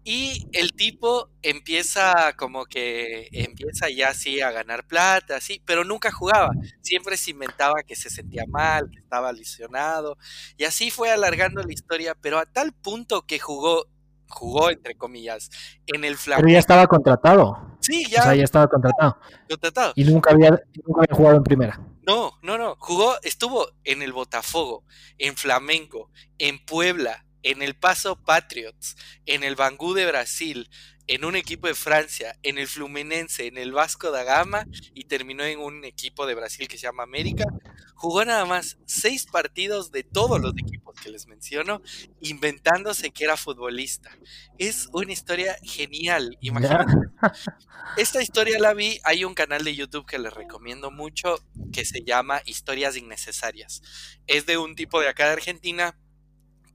Y 0.07 0.47
el 0.51 0.73
tipo 0.73 1.31
empieza 1.41 2.33
como 2.37 2.65
que 2.65 3.27
empieza 3.31 3.89
ya 3.89 4.09
así 4.09 4.39
a 4.39 4.51
ganar 4.51 4.85
plata, 4.85 5.37
así, 5.37 5.63
pero 5.65 5.83
nunca 5.83 6.11
jugaba. 6.11 6.51
Siempre 6.81 7.17
se 7.17 7.31
inventaba 7.31 7.81
que 7.81 7.95
se 7.95 8.11
sentía 8.11 8.45
mal, 8.47 8.87
que 8.91 8.99
estaba 8.99 9.33
lesionado. 9.33 10.15
Y 10.57 10.65
así 10.65 10.91
fue 10.91 11.09
alargando 11.09 11.63
la 11.63 11.73
historia, 11.73 12.15
pero 12.21 12.37
a 12.37 12.45
tal 12.45 12.71
punto 12.71 13.23
que 13.23 13.39
jugó, 13.39 13.87
jugó 14.27 14.69
entre 14.69 14.95
comillas, 14.95 15.49
en 15.87 16.03
el 16.03 16.17
Flamengo. 16.17 16.45
Pero 16.45 16.53
ya 16.53 16.59
estaba 16.59 16.85
contratado. 16.85 17.77
Sí, 17.79 18.05
ya. 18.07 18.19
O 18.19 18.23
sea, 18.25 18.35
ya 18.35 18.43
estaba 18.43 18.67
contratado. 18.67 19.17
Contratado. 19.49 19.93
Y 19.95 20.03
nunca 20.03 20.33
había, 20.33 20.51
nunca 20.85 21.01
había 21.01 21.15
jugado 21.15 21.37
en 21.37 21.43
primera. 21.43 21.81
No, 22.05 22.33
no, 22.43 22.59
no. 22.59 22.75
Jugó, 22.77 23.15
estuvo 23.23 23.69
en 23.83 24.03
el 24.03 24.13
Botafogo, 24.13 24.83
en 25.17 25.35
Flamengo, 25.35 26.11
en 26.37 26.63
Puebla, 26.63 27.24
en 27.45 27.61
el 27.61 27.75
Paso 27.75 28.21
Patriots, 28.21 28.97
en 29.25 29.43
el 29.43 29.55
Bangú 29.55 29.93
de 29.93 30.07
Brasil, 30.07 30.67
en 31.07 31.23
un 31.23 31.35
equipo 31.35 31.67
de 31.67 31.75
Francia, 31.75 32.37
en 32.41 32.57
el 32.57 32.67
Fluminense, 32.67 33.45
en 33.45 33.59
el 33.59 33.71
Vasco 33.71 34.09
da 34.09 34.23
Gama 34.23 34.65
y 34.95 35.05
terminó 35.05 35.43
en 35.43 35.59
un 35.59 35.85
equipo 35.85 36.25
de 36.25 36.33
Brasil 36.33 36.67
que 36.67 36.77
se 36.77 36.87
llama 36.87 37.03
América. 37.03 37.45
Jugó 37.93 38.25
nada 38.25 38.45
más 38.45 38.79
seis 38.87 39.27
partidos 39.31 39.91
de 39.91 40.03
todos 40.03 40.41
los 40.41 40.53
equipos 40.57 40.95
que 40.99 41.11
les 41.11 41.27
menciono, 41.27 41.83
inventándose 42.19 43.11
que 43.11 43.25
era 43.25 43.37
futbolista. 43.37 44.09
Es 44.57 44.89
una 44.91 45.13
historia 45.13 45.55
genial, 45.61 46.37
imagínate. 46.41 46.93
Esta 47.97 48.23
historia 48.23 48.57
la 48.59 48.73
vi, 48.73 48.99
hay 49.03 49.23
un 49.23 49.35
canal 49.35 49.63
de 49.63 49.75
YouTube 49.75 50.07
que 50.07 50.17
les 50.17 50.33
recomiendo 50.33 50.89
mucho 50.89 51.37
que 51.71 51.85
se 51.85 52.03
llama 52.03 52.41
Historias 52.45 52.97
Innecesarias. 52.97 53.83
Es 54.25 54.47
de 54.47 54.57
un 54.57 54.75
tipo 54.75 54.99
de 54.99 55.09
acá 55.09 55.27
de 55.27 55.33
Argentina 55.33 55.95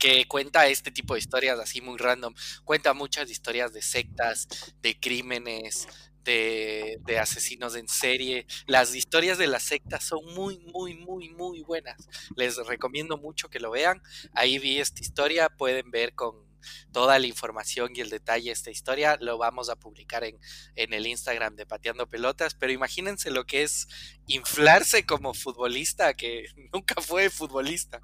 que 0.01 0.27
cuenta 0.27 0.67
este 0.67 0.91
tipo 0.91 1.15
de 1.15 1.21
historias 1.21 1.61
así 1.61 1.81
muy 1.81 1.99
random. 1.99 2.35
Cuenta 2.65 2.95
muchas 2.95 3.31
historias 3.31 3.73
de 3.73 3.83
sectas, 3.83 4.49
de 4.83 4.99
crímenes, 4.99 5.87
de, 6.25 7.19
asesinos 7.21 7.77
en 7.77 7.87
serie. 7.87 8.47
Las 8.67 8.95
historias 8.95 9.39
de 9.39 9.47
las 9.47 9.63
sectas 9.63 10.03
son 10.05 10.25
muy, 10.35 10.59
muy, 10.59 10.95
muy, 10.95 11.29
muy 11.29 11.63
buenas. 11.63 12.09
Les 12.35 12.57
recomiendo 12.67 13.19
mucho 13.19 13.49
que 13.49 13.61
lo 13.61 13.71
vean. 13.71 14.03
Ahí 14.33 14.59
vi 14.59 14.79
esta 14.79 15.03
historia, 15.03 15.49
pueden 15.51 15.91
ver 15.91 16.15
con 16.15 16.50
toda 16.93 17.19
la 17.19 17.27
información 17.27 17.91
y 17.95 18.01
el 18.01 18.11
detalle 18.11 18.47
de 18.47 18.53
esta 18.53 18.71
historia 18.71 19.17
lo 19.21 19.39
vamos 19.39 19.71
a 19.71 19.77
publicar 19.77 20.25
en, 20.25 20.39
en 20.77 20.93
el 20.93 21.07
Instagram 21.07 21.57
de 21.57 21.67
Pateando 21.67 22.07
Pelotas, 22.07 22.55
pero 22.55 22.73
imagínense 22.73 23.31
lo 23.31 23.45
que 23.45 23.63
es 23.63 23.89
inflarse 24.27 25.05
como 25.05 25.35
futbolista, 25.35 26.15
que 26.15 26.47
nunca 26.73 27.01
fue 27.01 27.31
futbolista. 27.31 28.01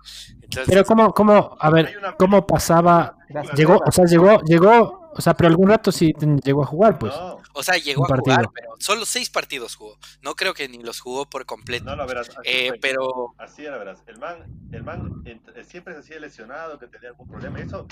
pero 0.66 0.84
cómo, 0.84 1.12
cómo, 1.12 1.56
a 1.58 1.70
ver, 1.70 1.96
cómo 2.18 2.46
pasaba, 2.46 3.16
llegó, 3.54 3.80
o 3.84 3.92
sea, 3.92 4.04
llegó, 4.04 4.40
llegó, 4.42 5.05
o 5.18 5.22
sea, 5.22 5.32
pero 5.34 5.48
algún 5.48 5.68
rato 5.68 5.90
sí 5.90 6.12
llegó 6.44 6.62
a 6.62 6.66
jugar, 6.66 6.98
pues. 6.98 7.14
O 7.14 7.62
sea, 7.62 7.76
llegó 7.76 8.04
a 8.04 8.18
jugar, 8.18 8.48
pero 8.52 8.74
solo 8.78 9.06
seis 9.06 9.30
partidos 9.30 9.74
jugó. 9.74 9.96
No 10.20 10.34
creo 10.34 10.52
que 10.52 10.68
ni 10.68 10.82
los 10.82 11.00
jugó 11.00 11.24
por 11.24 11.46
completo. 11.46 11.86
No, 11.86 11.96
no, 11.96 12.06
verás, 12.06 12.28
así 12.28 12.38
eh, 12.44 12.72
pero... 12.82 13.34
Así 13.38 13.64
era, 13.64 13.78
verás. 13.78 14.02
El 14.06 14.18
man, 14.18 14.44
el 14.72 14.82
man 14.82 15.24
siempre 15.66 15.94
se 15.94 16.00
hacía 16.00 16.20
lesionado, 16.20 16.78
que 16.78 16.86
tenía 16.86 17.08
algún 17.08 17.26
problema. 17.28 17.58
Eso, 17.60 17.86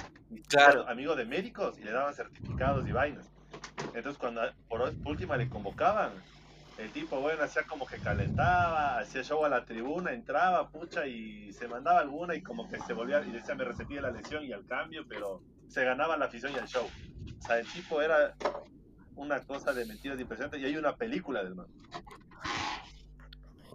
claro. 0.48 0.86
amigo 0.86 1.16
de 1.16 1.24
médicos 1.24 1.78
y 1.78 1.84
le 1.84 1.92
daban 1.92 2.12
certificados 2.12 2.86
y 2.86 2.92
vainas. 2.92 3.26
Entonces, 3.94 4.18
cuando 4.18 4.42
por 4.68 4.92
última 5.06 5.38
le 5.38 5.48
convocaban, 5.48 6.10
el 6.76 6.90
tipo, 6.90 7.20
bueno, 7.20 7.42
hacía 7.42 7.62
como 7.62 7.86
que 7.86 7.98
calentaba, 7.98 8.98
hacía 8.98 9.22
show 9.22 9.44
a 9.46 9.48
la 9.48 9.64
tribuna, 9.64 10.12
entraba, 10.12 10.68
pucha, 10.68 11.06
y 11.06 11.52
se 11.52 11.68
mandaba 11.68 12.00
alguna 12.00 12.34
y 12.34 12.42
como 12.42 12.68
que 12.68 12.80
se 12.80 12.92
volvía, 12.92 13.22
y 13.22 13.30
decía, 13.30 13.54
me 13.54 13.64
resentía 13.64 14.02
la 14.02 14.10
lesión 14.10 14.44
y 14.44 14.52
al 14.52 14.66
cambio, 14.66 15.06
pero 15.08 15.40
se 15.74 15.84
ganaba 15.84 16.16
la 16.16 16.26
afición 16.26 16.52
y 16.52 16.56
el 16.56 16.66
show. 16.66 16.86
O 16.86 17.46
sea, 17.46 17.58
el 17.58 17.66
tipo 17.66 18.00
era 18.00 18.36
una 19.16 19.40
cosa 19.40 19.72
de 19.72 19.84
mentiras 19.84 20.20
impresionante 20.20 20.58
y 20.58 20.64
hay 20.64 20.76
una 20.76 20.94
película 20.94 21.42
del 21.42 21.56
man. 21.56 21.66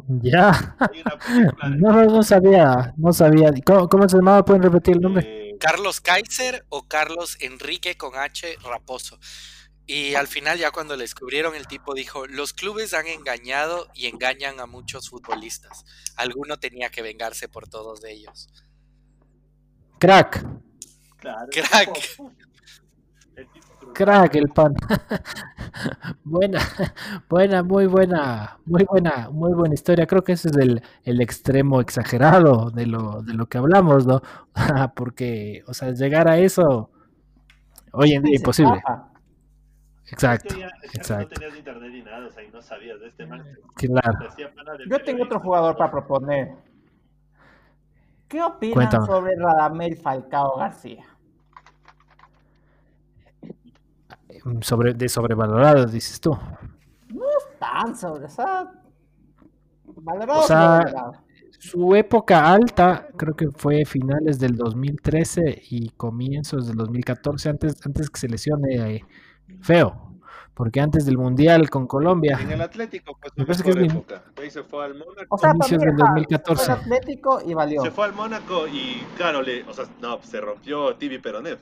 Ya. 0.08 0.78
no, 1.78 2.06
no 2.06 2.24
sabía, 2.24 2.94
no 2.96 3.12
sabía. 3.12 3.52
¿Cómo, 3.66 4.08
se 4.08 4.16
llamaba? 4.16 4.46
¿Pueden 4.46 4.64
repetir 4.64 4.96
el 4.96 5.02
nombre? 5.02 5.26
Eh, 5.28 5.58
Carlos 5.60 6.00
Kaiser 6.00 6.66
o 6.70 6.88
Carlos 6.88 7.38
Enrique 7.42 7.98
con 7.98 8.16
H 8.16 8.48
Raposo. 8.64 9.20
Y 9.86 10.16
al 10.16 10.28
final 10.28 10.58
ya 10.58 10.72
cuando 10.72 10.96
le 10.96 11.04
descubrieron 11.04 11.54
el 11.54 11.68
tipo 11.68 11.94
dijo, 11.96 12.28
los 12.28 12.54
clubes 12.54 12.94
han 12.94 13.08
engañado 13.08 13.88
y 13.94 14.06
engañan 14.06 14.62
a 14.62 14.68
muchos 14.68 15.10
futbolistas. 15.10 15.84
Alguno 16.16 16.60
tenía 16.60 16.90
que 16.92 17.02
vengarse 17.02 17.50
por 17.50 17.68
todos 17.68 18.06
ellos. 18.06 18.48
Crack. 20.00 20.46
Crack. 21.20 21.50
Crack 23.94 24.36
el 24.36 24.50
pan. 24.50 24.76
buena, 26.24 26.60
buena, 27.30 27.64
muy 27.64 27.86
buena, 27.88 28.58
muy 28.66 28.84
buena, 28.84 29.30
muy 29.32 29.54
buena 29.54 29.74
historia. 29.74 30.08
Creo 30.08 30.24
que 30.24 30.34
ese 30.34 30.50
es 30.50 30.58
el, 30.58 30.82
el 31.04 31.22
extremo 31.22 31.82
exagerado 31.82 32.70
de 32.72 32.86
lo, 32.86 33.22
de 33.22 33.34
lo 33.34 33.48
que 33.48 33.58
hablamos, 33.58 34.06
¿no? 34.06 34.22
Porque, 34.96 35.64
o 35.68 35.74
sea, 35.74 35.92
llegar 35.92 36.30
a 36.30 36.38
eso 36.38 36.92
hoy 37.92 38.14
en 38.14 38.24
día 38.24 38.36
imposible. 38.38 38.82
Exacto, 40.12 40.56
exacto. 40.94 41.36
No 41.36 41.40
tenías 41.40 41.58
internet 41.58 41.92
ni 41.92 42.02
nada, 42.02 42.28
o 42.28 42.32
sea, 42.32 42.44
y 42.44 42.50
no 42.50 42.62
sabías 42.62 43.00
de 43.00 43.08
este 43.08 43.26
man. 43.28 43.44
Claro. 43.76 44.30
Yo 44.90 45.00
tengo 45.04 45.24
otro 45.24 45.40
jugador 45.40 45.78
para 45.78 45.92
proponer. 45.92 46.69
¿Qué 48.30 48.44
opinan 48.44 48.92
sobre 49.08 49.36
Radamel 49.36 49.98
Falcao 49.98 50.58
García? 50.58 51.04
Sobre, 54.62 54.94
de 54.94 55.10
sobrevalorado, 55.10 55.86
dices 55.86 56.22
tú. 56.22 56.38
No 57.10 57.26
es 57.26 57.60
tan 57.60 57.96
sobre, 57.96 58.26
o 58.26 58.30
sea, 58.30 58.72
valorado, 59.84 60.42
o 60.42 60.44
sea, 60.44 60.86
su 61.60 61.96
época 61.96 62.54
alta 62.54 63.08
creo 63.18 63.34
que 63.36 63.48
fue 63.50 63.84
finales 63.84 64.40
del 64.40 64.56
2013 64.56 65.64
y 65.72 65.90
comienzos 65.90 66.68
del 66.68 66.78
2014, 66.78 67.50
antes, 67.50 67.86
antes 67.86 68.10
que 68.10 68.20
se 68.20 68.30
lesione 68.30 68.96
eh, 68.96 69.06
feo, 69.60 70.09
porque 70.60 70.82
antes 70.82 71.06
del 71.06 71.18
Mundial 71.18 71.70
con 71.70 71.88
Colombia. 71.88 72.38
En 72.42 72.52
el 72.52 72.60
Atlético, 72.60 73.18
pues, 73.18 73.32
me 73.38 73.46
parece 73.46 73.64
que 73.64 73.70
es 73.70 73.78
época. 73.78 74.26
Ahí 74.36 74.52
se 74.52 74.62
fue 74.62 74.84
al 74.84 74.94
Mónaco. 74.94 75.34
O 75.34 75.38
sea, 75.38 75.52
inicios 75.56 75.82
del 75.82 75.96
2014. 75.96 76.66
Fue 76.66 76.74
al 76.74 76.80
Atlético 76.82 77.42
y 77.46 77.54
valió. 77.54 77.82
Se 77.82 77.92
fue 77.92 78.04
al 78.04 78.14
Mónaco 78.14 78.68
y, 78.68 79.02
claro, 79.16 79.42
le, 79.42 79.64
o 79.64 79.72
sea, 79.72 79.86
no, 80.02 80.22
se 80.22 80.42
rompió 80.42 80.98
Tibi 80.98 81.20
Peronev. 81.20 81.60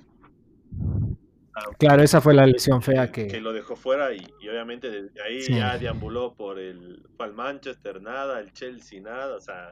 Claro, 1.78 2.02
esa 2.02 2.22
fue 2.22 2.34
la 2.34 2.48
lesión 2.48 2.82
fea 2.82 3.12
que... 3.12 3.28
Que 3.28 3.40
lo 3.40 3.54
dejó 3.54 3.76
fuera 3.76 4.12
y, 4.12 4.26
obviamente 4.50 4.90
desde 4.90 5.22
ahí 5.22 5.42
ya 5.48 5.78
deambuló 5.78 6.34
por 6.34 6.58
el... 6.58 7.08
Fue 7.16 7.28
al 7.28 7.34
Manchester, 7.34 8.02
nada, 8.02 8.40
el 8.40 8.52
Chelsea, 8.52 9.00
nada, 9.00 9.36
o 9.36 9.42
sea, 9.42 9.70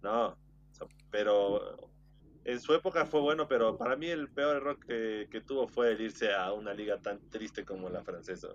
no, 0.00 0.36
pero 1.10 1.90
en 2.48 2.60
su 2.60 2.72
época 2.72 3.04
fue 3.04 3.20
bueno, 3.20 3.46
pero 3.46 3.76
para 3.76 3.94
mí 3.94 4.06
el 4.06 4.30
peor 4.30 4.56
error 4.56 4.78
que, 4.78 5.42
tuvo 5.46 5.68
fue 5.68 5.92
el 5.92 6.00
irse 6.00 6.32
a 6.32 6.54
una 6.54 6.72
liga 6.72 6.96
tan 6.98 7.20
triste 7.28 7.62
como 7.62 7.90
la 7.90 8.02
francesa. 8.02 8.48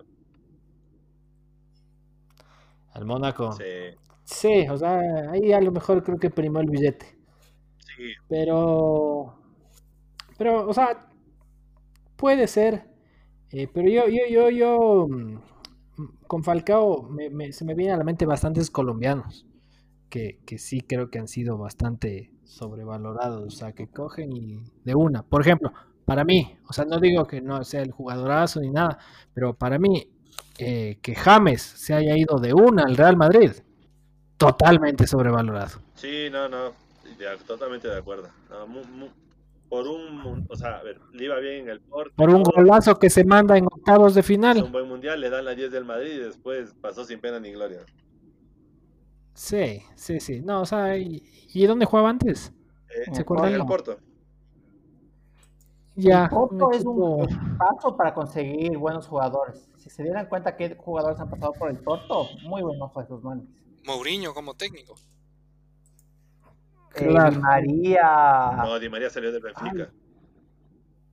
Al 2.92 3.04
Mónaco. 3.04 3.52
Sí. 3.52 3.96
Sí, 4.24 4.66
o 4.68 4.76
sea, 4.76 5.30
ahí 5.30 5.52
a 5.52 5.60
lo 5.60 5.70
mejor 5.70 6.02
creo 6.02 6.18
que 6.18 6.28
primó 6.28 6.58
el 6.58 6.70
billete. 6.70 7.16
Sí. 7.96 8.14
Pero, 8.28 9.38
pero, 10.38 10.68
o 10.68 10.74
sea, 10.74 11.08
puede 12.16 12.48
ser. 12.48 12.88
Eh, 13.52 13.68
pero 13.72 13.88
yo, 13.88 14.08
yo, 14.08 14.26
yo, 14.28 14.50
yo, 14.50 15.06
mm, 15.08 15.38
con 16.26 16.42
Falcao 16.42 17.10
se 17.52 17.64
me 17.64 17.74
vienen 17.74 17.94
a 17.94 17.98
la 17.98 18.04
mente 18.04 18.26
bastantes 18.26 18.72
colombianos 18.72 19.46
que, 20.10 20.40
que 20.44 20.58
sí 20.58 20.80
creo 20.80 21.10
que 21.10 21.20
han 21.20 21.28
sido 21.28 21.58
bastante 21.58 22.33
sobrevalorados, 22.44 23.44
o 23.46 23.50
sea, 23.50 23.72
que 23.72 23.88
cogen 23.88 24.32
y 24.32 24.62
de 24.84 24.94
una. 24.94 25.22
Por 25.22 25.40
ejemplo, 25.40 25.72
para 26.04 26.24
mí, 26.24 26.56
o 26.68 26.72
sea, 26.72 26.84
no 26.84 27.00
digo 27.00 27.26
que 27.26 27.40
no 27.40 27.64
sea 27.64 27.82
el 27.82 27.92
jugadorazo 27.92 28.60
ni 28.60 28.70
nada, 28.70 28.98
pero 29.32 29.54
para 29.54 29.78
mí, 29.78 30.08
eh, 30.58 30.98
que 31.02 31.14
James 31.14 31.62
se 31.62 31.94
haya 31.94 32.16
ido 32.16 32.38
de 32.38 32.52
una 32.52 32.84
al 32.84 32.96
Real 32.96 33.16
Madrid, 33.16 33.52
totalmente 34.36 35.06
sobrevalorado. 35.06 35.80
Sí, 35.94 36.28
no, 36.30 36.48
no, 36.48 36.72
totalmente 37.46 37.88
de 37.88 37.98
acuerdo. 37.98 38.28
por 39.68 39.88
un, 39.88 40.46
o 40.48 40.56
sea, 40.56 40.78
a 40.78 40.82
ver, 40.82 41.00
le 41.12 41.24
iba 41.24 41.38
bien 41.38 41.62
en 41.62 41.68
el 41.70 41.80
Porto. 41.80 42.12
Por 42.14 42.30
un 42.30 42.42
golazo 42.42 42.98
que 42.98 43.10
se 43.10 43.24
manda 43.24 43.56
en 43.56 43.64
octavos 43.64 44.14
de 44.14 44.22
final. 44.22 44.62
Un 44.62 44.72
buen 44.72 44.88
mundial, 44.88 45.20
le 45.20 45.30
dan 45.30 45.44
la 45.44 45.54
10 45.54 45.72
del 45.72 45.84
Madrid 45.84 46.12
y 46.12 46.18
después 46.18 46.74
pasó 46.80 47.04
sin 47.04 47.20
pena 47.20 47.40
ni 47.40 47.52
gloria. 47.52 47.80
Sí, 49.34 49.82
sí, 49.96 50.20
sí. 50.20 50.40
No, 50.40 50.62
o 50.62 50.66
sea, 50.66 50.96
¿y, 50.96 51.66
dónde 51.66 51.86
jugaba 51.86 52.08
antes? 52.08 52.52
Eh, 52.88 53.12
¿Se 53.12 53.22
acuerdan? 53.22 53.48
En 53.48 53.60
el 53.60 53.66
Porto. 53.66 53.98
Ya. 55.96 56.24
El 56.24 56.30
Porto 56.30 56.70
es 56.72 56.84
un 56.84 57.56
paso 57.58 57.96
para 57.96 58.14
conseguir 58.14 58.78
buenos 58.78 59.06
jugadores. 59.06 59.68
Si 59.76 59.90
se 59.90 60.04
dieran 60.04 60.26
cuenta 60.26 60.56
que 60.56 60.76
jugadores 60.76 61.20
han 61.20 61.28
pasado 61.28 61.52
por 61.52 61.68
el 61.70 61.78
Porto, 61.78 62.28
muy 62.44 62.62
buenos 62.62 62.92
fue 62.92 63.06
sus 63.06 63.22
manos. 63.22 63.44
Mourinho 63.84 64.32
como 64.32 64.54
técnico. 64.54 64.94
Eh, 66.94 67.08
Di 67.08 67.38
María. 67.38 68.52
No, 68.56 68.78
Di 68.78 68.88
María 68.88 69.10
salió 69.10 69.32
de 69.32 69.40
Benfica. 69.40 69.90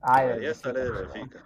Ay. 0.00 0.28
Di 0.28 0.32
María 0.34 0.54
sale 0.54 0.80
de 0.84 0.90
Benfica. 0.90 1.44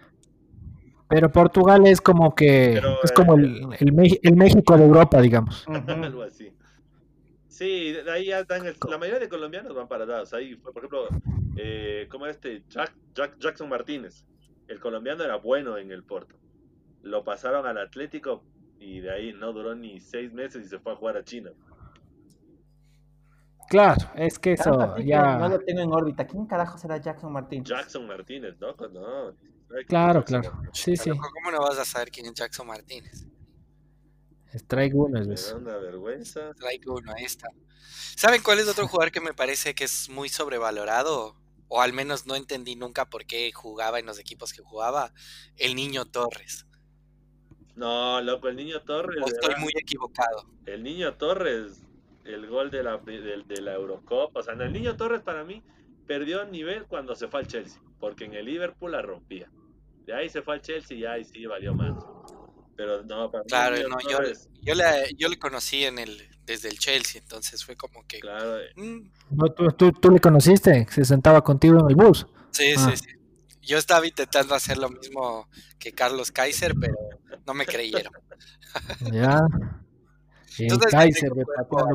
Pero 1.09 1.31
Portugal 1.31 1.87
es 1.87 2.01
como 2.01 2.35
que 2.35 2.81
es 3.03 3.13
como 3.13 3.35
el, 3.35 3.63
el, 3.79 4.19
el, 4.23 4.37
México 4.37 4.77
de 4.77 4.85
Europa, 4.85 5.21
digamos. 5.21 5.65
Algo 5.87 6.23
así. 6.23 6.53
Sí, 7.57 7.93
de 7.93 8.11
ahí 8.13 8.27
ya 8.27 8.41
están, 8.41 8.65
la 8.67 8.99
mayoría 8.99 9.19
de 9.19 9.31
colombianos 9.31 9.75
van 9.75 9.89
para 9.89 10.05
parados. 10.05 10.35
Ahí 10.35 10.57
fue, 10.57 10.75
por 10.75 10.85
ejemplo, 10.85 11.09
eh, 11.57 12.07
como 12.11 12.27
este 12.27 12.63
Jack, 12.69 12.95
Jack, 13.15 13.39
Jackson 13.39 13.71
Martínez. 13.71 14.27
El 14.69 14.79
colombiano 14.79 15.25
era 15.25 15.37
bueno 15.37 15.79
en 15.79 15.91
el 15.91 16.05
Porto. 16.05 16.37
Lo 17.01 17.25
pasaron 17.25 17.65
al 17.67 17.79
Atlético 17.79 18.45
y 18.79 19.01
de 19.01 19.11
ahí 19.11 19.33
no 19.33 19.55
duró 19.55 19.75
ni 19.75 20.01
seis 20.01 20.35
meses 20.35 20.67
y 20.67 20.69
se 20.69 20.79
fue 20.79 20.93
a 20.93 20.97
jugar 20.97 21.17
a 21.17 21.25
China. 21.25 21.51
Claro, 23.71 24.07
es 24.17 24.39
que 24.39 24.53
eso 24.53 24.99
ya. 24.99 25.39
No 25.39 25.49
lo 25.49 25.59
tengo 25.61 25.81
en 25.81 25.91
órbita. 25.91 26.27
¿Quién 26.27 26.45
carajo 26.45 26.77
será 26.77 26.99
Jackson 26.99 27.33
Martínez? 27.33 27.67
Jackson 27.67 28.07
Martínez, 28.07 28.57
¿no? 28.61 28.77
no. 28.91 29.35
Claro, 29.89 30.23
claro. 30.23 30.61
Sí, 30.75 30.95
sí. 30.95 31.09
¿Cómo 31.09 31.51
no 31.51 31.61
vas 31.61 31.79
a 31.79 31.87
saber 31.87 32.11
quién 32.11 32.27
es 32.27 32.35
Jackson 32.35 32.67
Martínez? 32.67 33.27
Strike 34.57 34.95
uno 34.95 35.21
es 35.21 35.53
una 35.53 35.77
vergüenza. 35.77 36.51
Strike 36.53 36.89
uno, 36.89 37.13
ahí 37.17 37.25
está. 37.25 37.49
¿Saben 38.17 38.43
cuál 38.43 38.59
es 38.59 38.69
otro 38.69 38.89
jugador 38.89 39.13
que 39.13 39.21
me 39.21 39.35
parece 39.35 39.75
que 39.75 39.85
es 39.85 40.09
muy 40.09 40.29
sobrevalorado? 40.29 41.37
O 41.69 41.83
al 41.83 41.93
menos 41.93 42.27
no 42.27 42.37
entendí 42.37 42.77
nunca 42.77 43.11
por 43.11 43.27
qué 43.27 43.51
jugaba 43.53 43.99
en 43.99 44.07
los 44.07 44.19
equipos 44.19 44.53
que 44.53 44.63
jugaba. 44.63 45.13
El 45.57 45.75
niño 45.75 46.05
Torres. 46.07 46.67
No, 47.75 48.23
loco, 48.23 48.49
el 48.49 48.57
niño 48.57 48.83
Torres. 48.83 49.23
estoy 49.27 49.57
muy 49.57 49.73
equivocado. 49.77 50.49
El 50.65 50.83
niño 50.83 51.15
Torres, 51.15 51.83
el 52.25 52.47
gol 52.47 52.71
de 52.71 52.83
la, 52.83 52.97
de, 52.99 53.61
la 53.61 53.75
Eurocopa. 53.75 54.41
O 54.41 54.43
sea, 54.43 54.55
el 54.55 54.73
niño 54.73 54.97
Torres 54.97 55.21
para 55.21 55.45
mí 55.45 55.63
perdió 56.07 56.45
nivel 56.47 56.87
cuando 56.87 57.15
se 57.15 57.29
fue 57.29 57.41
al 57.41 57.49
Chelsea. 57.49 57.83
Porque 57.99 58.25
en 58.25 58.35
el 58.35 58.47
Liverpool 58.47 58.93
la 58.93 59.03
rompía. 59.03 59.51
De 60.07 60.15
ahí 60.15 60.29
se 60.29 60.41
fue 60.41 60.55
al 60.55 60.63
Chelsea 60.63 60.97
y 60.97 61.05
ahí 61.05 61.25
sí 61.25 61.45
valió 61.47 61.75
más. 61.75 61.95
Pero 62.77 63.03
no, 63.05 63.31
para 63.31 63.45
Claro, 63.45 63.89
no, 63.89 63.97
yo, 64.01 64.19
yo, 64.63 64.75
le, 64.75 64.85
yo 65.17 65.29
le 65.29 65.39
conocí 65.39 65.85
en 65.85 65.99
el, 65.99 66.29
desde 66.45 66.69
el 66.69 66.79
Chelsea, 66.79 67.21
entonces 67.21 67.65
fue 67.65 67.77
como 67.77 68.07
que. 68.07 68.21
Claro. 68.21 68.61
Eh. 68.61 68.73
Mm. 68.77 69.11
¿Tú, 69.77 69.93
tú, 69.93 70.11
le 70.11 70.21
conociste? 70.21 70.87
¿Se 70.91 71.05
sentaba 71.05 71.43
contigo 71.43 71.81
en 71.81 71.89
el 71.89 71.97
bus? 71.97 72.27
Sí, 72.51 72.75
sí, 72.77 72.77
ah. 72.79 72.97
sí. 72.97 73.07
Yo 73.63 73.79
estaba 73.79 74.07
intentando 74.07 74.55
hacer 74.55 74.79
lo 74.79 74.89
mismo 74.91 75.49
que 75.79 75.93
Carlos 75.93 76.31
Kaiser, 76.31 76.75
pero 76.81 76.95
no 77.47 77.55
me 77.55 77.67
creyeron. 77.67 78.13
ya. 79.13 79.41
Entonces, 80.59 80.93
Kaiser 80.93 81.31
de 81.31 81.45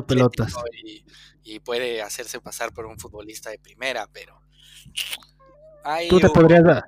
pelotas. 0.06 0.54
Y, 0.84 1.04
y, 1.44 1.60
puede 1.60 2.02
hacerse 2.02 2.40
pasar 2.40 2.72
por 2.72 2.86
un 2.86 2.98
futbolista 2.98 3.50
de 3.50 3.58
primera, 3.58 4.06
pero. 4.12 4.38
tú 6.10 6.20
te 6.20 6.28
podrías 6.28 6.62
dar 6.62 6.84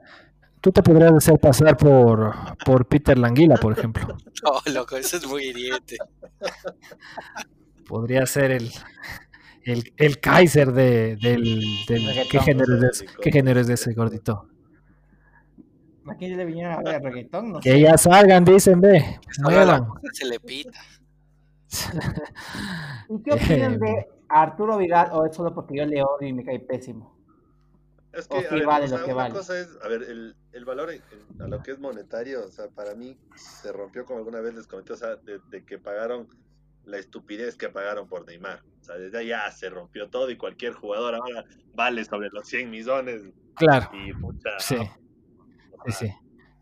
Tú 0.64 0.72
te 0.72 0.83
podrías 0.83 1.12
hacer 1.12 1.38
pasar 1.38 1.77
por, 1.77 2.35
por 2.64 2.87
Peter 2.87 3.18
Languila, 3.18 3.57
por 3.57 3.74
ejemplo. 3.74 4.16
No, 4.42 4.72
loco, 4.72 4.96
eso 4.96 5.18
es 5.18 5.27
muy 5.29 5.44
hiriente. 5.44 5.98
Podría 7.87 8.24
ser 8.24 8.50
el, 8.50 8.70
el, 9.64 9.92
el 9.98 10.20
Kaiser 10.20 10.72
de, 10.72 11.16
del, 11.16 11.62
del 11.87 12.29
¿qué, 12.31 12.40
género 12.40 12.77
es 12.77 13.00
de, 13.00 13.07
¿Qué 13.20 13.31
género 13.31 13.61
es 13.61 13.66
de 13.66 13.74
ese 13.74 13.92
gordito? 13.92 14.48
Aquí 16.07 16.29
le 16.29 16.46
vinieron 16.46 16.72
a 16.72 16.92
ver 16.92 17.03
reggaetón, 17.03 17.53
no 17.53 17.61
Que 17.61 17.79
ya 17.79 17.98
salgan, 17.98 18.46
dicen, 18.46 18.81
ve. 18.81 19.20
Muevan. 19.42 19.87
Se 20.14 20.24
le 20.24 20.40
pita. 20.40 20.81
¿Y 23.11 23.22
qué 23.22 23.33
opinan 23.33 23.79
de 23.81 24.09
Arturo 24.31 24.79
Vidal 24.79 25.11
o 25.12 25.27
es 25.27 25.37
solo 25.37 25.55
porque 25.55 25.77
yo 25.77 25.85
le 25.85 26.03
odio 26.03 26.27
y 26.27 26.33
me 26.33 26.42
cae 26.42 26.59
pésimo? 26.59 27.13
Es 28.16 28.29
que, 28.29 28.46
a 28.46 28.50
ver, 28.50 28.66
vale 28.66 28.88
lo 28.88 29.05
que 29.05 29.12
una 29.12 29.31
cosa 29.31 29.59
es, 29.59 29.68
a 29.83 29.88
ver, 29.88 30.03
el, 30.03 30.37
el 30.53 30.64
valor 30.64 30.90
a 31.40 31.48
lo 31.48 31.62
que 31.62 31.72
es 31.72 31.79
monetario, 31.79 32.44
o 32.44 32.50
sea, 32.50 32.68
para 32.68 32.94
mí 32.94 33.18
se 33.35 33.72
rompió 33.72 34.05
como 34.05 34.18
alguna 34.18 34.40
vez 34.40 34.55
les 34.55 34.66
comenté, 34.66 34.92
o 34.92 34.96
sea, 34.96 35.16
de, 35.16 35.64
que 35.64 35.79
pagaron 35.79 36.29
la 36.85 36.98
estupidez 36.98 37.57
que 37.57 37.68
pagaron 37.68 38.07
por 38.07 38.27
Neymar. 38.27 38.62
O 38.81 38.85
sea, 38.85 38.96
desde 38.96 39.18
allá 39.18 39.50
se 39.50 39.70
rompió 39.70 40.09
todo 40.11 40.31
y 40.31 40.37
cualquier 40.37 40.74
jugador 40.74 41.14
ahora 41.14 41.44
vale 41.74 42.05
sobre 42.05 42.29
los 42.31 42.46
100 42.46 42.70
millones. 42.70 43.22
Claro. 43.57 43.90
Y 43.92 44.12
pucha, 44.12 44.59
sí. 44.59 44.77
sí, 45.87 45.92
sí. 45.92 46.14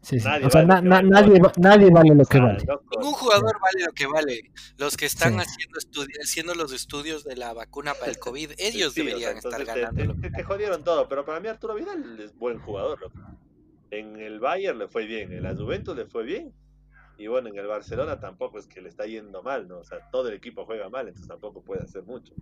Sí, 0.03 0.17
Nadie, 0.17 0.47
o 0.47 0.51
sea, 0.51 0.65
vale 0.65 0.89
nadie, 0.89 1.41
nadie, 1.59 1.91
vale 1.91 2.15
lo 2.17 2.25
que 2.25 2.41
vale. 2.41 2.59
Ningún 2.59 3.13
jugador 3.13 3.57
vale 3.61 3.85
lo 3.87 3.93
que 3.93 4.07
vale. 4.09 4.51
Los 4.77 4.97
que 4.97 5.07
están 5.07 5.39
haciendo, 5.39 5.79
haciendo 6.21 6.55
los 6.57 6.73
estudios 6.73 7.23
de 7.23 7.37
la 7.37 7.53
vacuna 7.53 7.95
para 7.95 8.11
el 8.11 8.19
COVID, 8.19 8.51
ellos 8.59 8.97
deberían 8.97 9.37
estar 9.37 9.65
ganando. 9.65 10.15
Te, 10.21 10.31
te, 10.31 10.43
jodieron 10.43 10.83
todo, 10.83 11.09
pero 11.09 11.25
para 11.25 11.39
mí 11.39 11.47
Arturo 11.47 11.77
Vidal 11.77 12.19
es 12.19 12.37
buen 12.37 12.59
jugador. 12.59 13.13
En 13.93 14.21
el 14.21 14.41
Bayern 14.41 14.79
le 14.79 14.89
fue 14.89 15.07
bien, 15.07 15.33
en 15.33 15.45
la 15.45 15.55
Juventus 15.55 15.97
le 15.97 16.07
fue 16.07 16.25
bien. 16.25 16.53
Y 17.17 17.29
bueno, 17.29 17.51
en 17.51 17.59
el 17.59 17.69
Barcelona 17.69 18.19
tampoco 18.19 18.59
es 18.59 18.67
que 18.67 18.81
le 18.81 18.89
está 18.89 19.07
yendo 19.07 19.45
mal, 19.45 19.69
¿no? 19.69 19.79
O 19.79 19.85
sea, 19.85 20.11
todo 20.11 20.29
el 20.29 20.35
equipo 20.35 20.65
juega 20.65 20.89
mal, 20.89 21.07
entonces 21.07 21.29
tampoco 21.29 21.63
puede 21.63 21.85
hacer 21.85 22.03
mucho. 22.03 22.35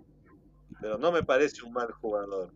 Pero 0.80 0.98
no 0.98 1.12
me 1.12 1.22
parece 1.22 1.62
un 1.62 1.72
mal 1.72 1.90
jugador. 1.92 2.52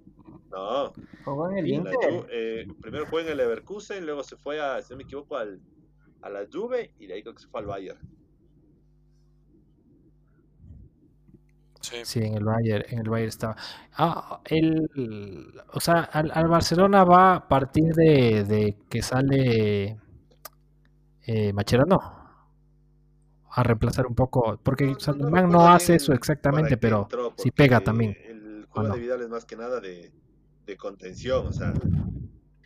No. 0.51 0.93
Jugó 1.25 1.51
en 1.51 1.59
el 1.59 1.69
Inter. 1.69 2.27
Eh, 2.31 2.67
primero 2.81 3.07
fue 3.07 3.23
en 3.23 3.29
el 3.29 3.37
Leverkusen, 3.39 4.05
luego 4.07 4.23
se 4.23 4.37
fue 4.37 4.61
a, 4.61 4.81
si 4.83 4.93
no 4.93 4.99
me 4.99 5.03
equivoco, 5.05 5.37
al, 5.37 5.61
a 6.23 6.31
la 6.31 6.47
Juve 6.51 6.95
y 6.99 7.07
de 7.07 7.15
ahí 7.15 7.23
creo 7.23 7.35
que 7.35 7.43
se 7.43 7.49
fue 7.49 7.61
al 7.61 7.67
Bayern. 7.67 7.99
Sí. 11.81 12.21
en 12.21 12.35
el 12.35 12.45
Bayern, 12.45 12.85
en 12.89 12.99
el 13.01 13.11
Bayern 13.11 13.29
estaba. 13.29 13.57
Ah, 13.93 14.41
el, 14.47 15.53
o 15.71 15.81
sea, 15.81 16.01
al, 16.01 16.31
al 16.33 16.49
Barcelona 16.49 17.05
va 17.05 17.35
a 17.35 17.49
partir 17.49 17.93
de, 17.95 18.45
de 18.45 18.79
que 18.89 19.03
sale 19.03 19.99
eh, 21.27 21.53
Macherano 21.53 22.24
a 23.57 23.63
reemplazar 23.63 24.07
un 24.07 24.17
poco, 24.17 24.59
porque 24.63 24.97
no, 25.17 25.47
no, 25.47 25.69
hace 25.69 25.95
eso 25.95 26.13
exactamente, 26.13 26.77
pero 26.77 27.09
sí 27.37 27.53
pega 27.53 27.81
también. 27.81 28.17
El 28.25 28.67
juego 28.69 28.95
de 28.95 29.01
Vidal 29.01 29.23
es 29.23 29.29
más 29.29 29.45
que 29.45 29.57
nada 29.57 29.81
de, 29.81 30.13
de 30.67 30.77
contención, 30.77 31.47
o 31.47 31.53
sea, 31.53 31.73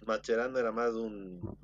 Macherano 0.07 0.59
era 0.59 0.73
más 0.73 0.95
un, 0.95 1.59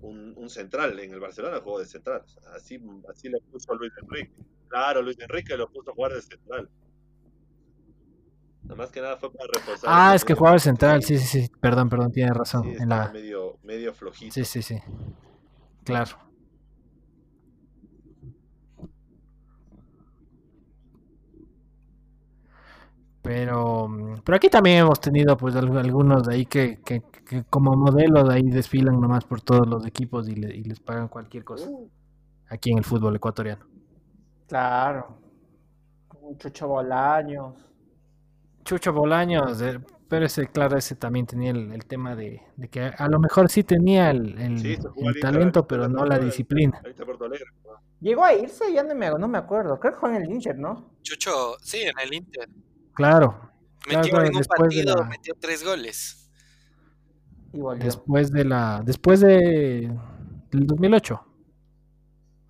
un, 0.00 0.32
un, 0.38 0.48
central, 0.48 0.98
en 0.98 1.12
el 1.12 1.20
Barcelona 1.20 1.60
jugó 1.62 1.80
de 1.80 1.84
central, 1.84 2.22
así, 2.56 2.82
así 3.10 3.28
le 3.28 3.40
puso 3.52 3.74
Luis 3.74 3.92
Enrique. 4.00 4.32
Claro, 4.68 5.02
Luis 5.02 5.18
Enrique 5.20 5.54
lo 5.58 5.68
puso 5.68 5.90
a 5.90 5.94
jugar 5.94 6.14
de 6.14 6.22
central. 6.22 6.70
Nada 8.62 8.76
más 8.76 8.90
que 8.90 9.02
nada 9.02 9.18
fue 9.18 9.30
para 9.32 9.48
reforzar. 9.52 9.90
Ah, 9.92 10.14
es 10.14 10.24
que 10.24 10.32
jugaba 10.32 10.54
de 10.54 10.60
central, 10.60 11.02
sí, 11.02 11.18
sí, 11.18 11.42
sí, 11.42 11.50
perdón, 11.60 11.90
perdón, 11.90 12.10
tiene 12.10 12.32
razón. 12.32 12.66
en 12.66 12.88
la... 12.88 13.10
medio, 13.12 13.58
medio 13.64 13.92
flojito. 13.92 14.32
Sí, 14.32 14.44
sí, 14.46 14.62
sí, 14.62 14.80
claro. 15.84 16.29
Pero, 23.22 23.88
pero 24.24 24.36
aquí 24.36 24.48
también 24.48 24.78
hemos 24.78 25.00
tenido 25.00 25.36
pues 25.36 25.54
algunos 25.54 26.26
de 26.26 26.34
ahí 26.34 26.46
que, 26.46 26.80
que, 26.82 27.02
como 27.50 27.76
modelos 27.76 28.28
ahí 28.30 28.42
desfilan 28.42 28.98
nomás 28.98 29.24
por 29.24 29.42
todos 29.42 29.66
los 29.66 29.86
equipos 29.86 30.28
y, 30.28 30.36
les 30.36 30.80
pagan 30.80 31.08
cualquier 31.08 31.44
cosa. 31.44 31.68
Uh. 31.68 31.90
Aquí 32.48 32.72
en 32.72 32.78
el 32.78 32.84
fútbol 32.84 33.16
ecuatoriano. 33.16 33.64
Claro. 34.48 35.18
Chucho 36.38 36.66
Bolaños. 36.66 37.54
Chucho 38.64 38.92
Bolaños, 38.92 39.60
eh, 39.62 39.80
pero 40.08 40.26
ese, 40.26 40.48
claro, 40.48 40.76
ese 40.76 40.96
también 40.96 41.26
tenía 41.26 41.50
el, 41.50 41.84
tema 41.84 42.16
de, 42.16 42.42
que 42.70 42.82
a 42.82 43.08
lo 43.08 43.20
mejor 43.20 43.48
sí 43.48 43.62
tenía 43.62 44.10
el, 44.10 44.34
talento, 45.20 45.66
pero 45.66 45.88
no 45.88 46.04
la 46.04 46.18
disciplina. 46.18 46.82
Llegó 48.00 48.24
a 48.24 48.34
irse, 48.34 48.72
ya 48.72 48.82
no 48.82 48.94
me, 48.94 49.10
no 49.10 49.28
me 49.28 49.38
acuerdo. 49.38 49.78
Creo 49.78 49.92
que 49.92 50.00
fue 50.00 50.16
en 50.16 50.22
el 50.22 50.30
Inter, 50.30 50.58
¿no? 50.58 50.90
Chucho, 51.02 51.56
sí, 51.60 51.82
en 51.82 51.98
el 52.02 52.14
Inter. 52.14 52.48
Claro. 52.94 53.50
Metió 53.88 54.22
en 54.22 54.36
un 54.36 54.44
partido, 54.44 55.04
metió 55.04 55.34
tres 55.40 55.64
goles. 55.64 56.30
después 57.78 58.30
de 58.30 58.44
la. 58.44 58.82
Después 58.84 59.20
de. 59.20 59.90
del 60.50 60.66
2008. 60.66 61.26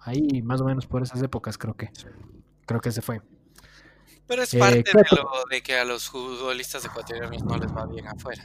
Ahí 0.00 0.42
más 0.42 0.60
o 0.60 0.64
menos 0.64 0.86
por 0.86 1.02
esas 1.02 1.22
épocas 1.22 1.58
creo 1.58 1.74
que 1.74 1.90
creo 2.66 2.80
que 2.80 2.90
se 2.90 3.02
fue. 3.02 3.20
Pero 4.26 4.42
es 4.42 4.54
parte 4.54 4.84
de 4.94 5.04
lo 5.10 5.28
de 5.50 5.60
que 5.60 5.76
a 5.76 5.84
los 5.84 6.08
futbolistas 6.08 6.84
ecuatorianos 6.84 7.42
no 7.42 7.58
les 7.58 7.74
va 7.74 7.84
bien 7.86 8.06
afuera. 8.06 8.44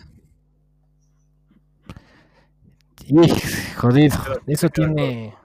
Y, 3.07 3.15
jodido, 3.75 4.17
eso 4.47 4.67
tiene... 4.69 5.35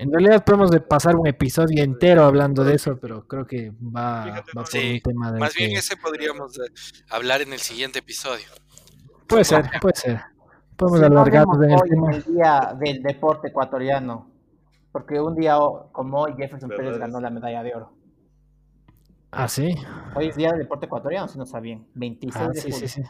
En 0.00 0.10
realidad 0.10 0.42
podemos 0.42 0.70
pasar 0.88 1.14
un 1.14 1.26
episodio 1.26 1.84
entero 1.84 2.24
hablando 2.24 2.64
de 2.64 2.74
eso, 2.74 2.98
pero 2.98 3.28
creo 3.28 3.46
que 3.46 3.70
va, 3.70 4.42
por 4.50 4.62
un 4.62 5.00
tema 5.02 5.30
de... 5.30 5.38
Más 5.38 5.54
bien 5.54 5.72
ese 5.72 5.94
podríamos 5.94 6.58
hablar 7.10 7.42
en 7.42 7.52
el 7.52 7.58
siguiente 7.58 7.98
episodio. 7.98 8.46
Puede 9.26 9.44
ser, 9.44 9.70
puede 9.78 9.96
ser. 9.96 10.22
Podemos 10.74 11.02
alargarnos 11.02 11.62
en 11.62 11.70
el 11.72 11.80
tema. 11.82 12.10
el 12.12 12.24
día 12.24 12.76
del 12.80 13.02
deporte 13.02 13.48
ecuatoriano, 13.48 14.32
porque 14.90 15.20
un 15.20 15.36
día 15.36 15.58
como 15.92 16.22
hoy 16.22 16.32
Jefferson 16.34 16.70
Pérez 16.70 16.96
ganó 16.96 17.20
la 17.20 17.28
medalla 17.28 17.62
de 17.62 17.74
oro. 17.74 17.92
Ah, 19.32 19.48
sí. 19.48 19.74
Hoy 20.14 20.28
es 20.28 20.36
día 20.36 20.48
del 20.52 20.60
deporte 20.60 20.86
ecuatoriano, 20.86 21.28
si 21.28 21.36
no 21.36 21.44
sabían. 21.44 21.86
26 21.92 22.36
ah, 22.42 22.48
de 22.48 22.58
sí, 22.58 22.72
sí, 22.72 22.88
sí. 22.88 23.02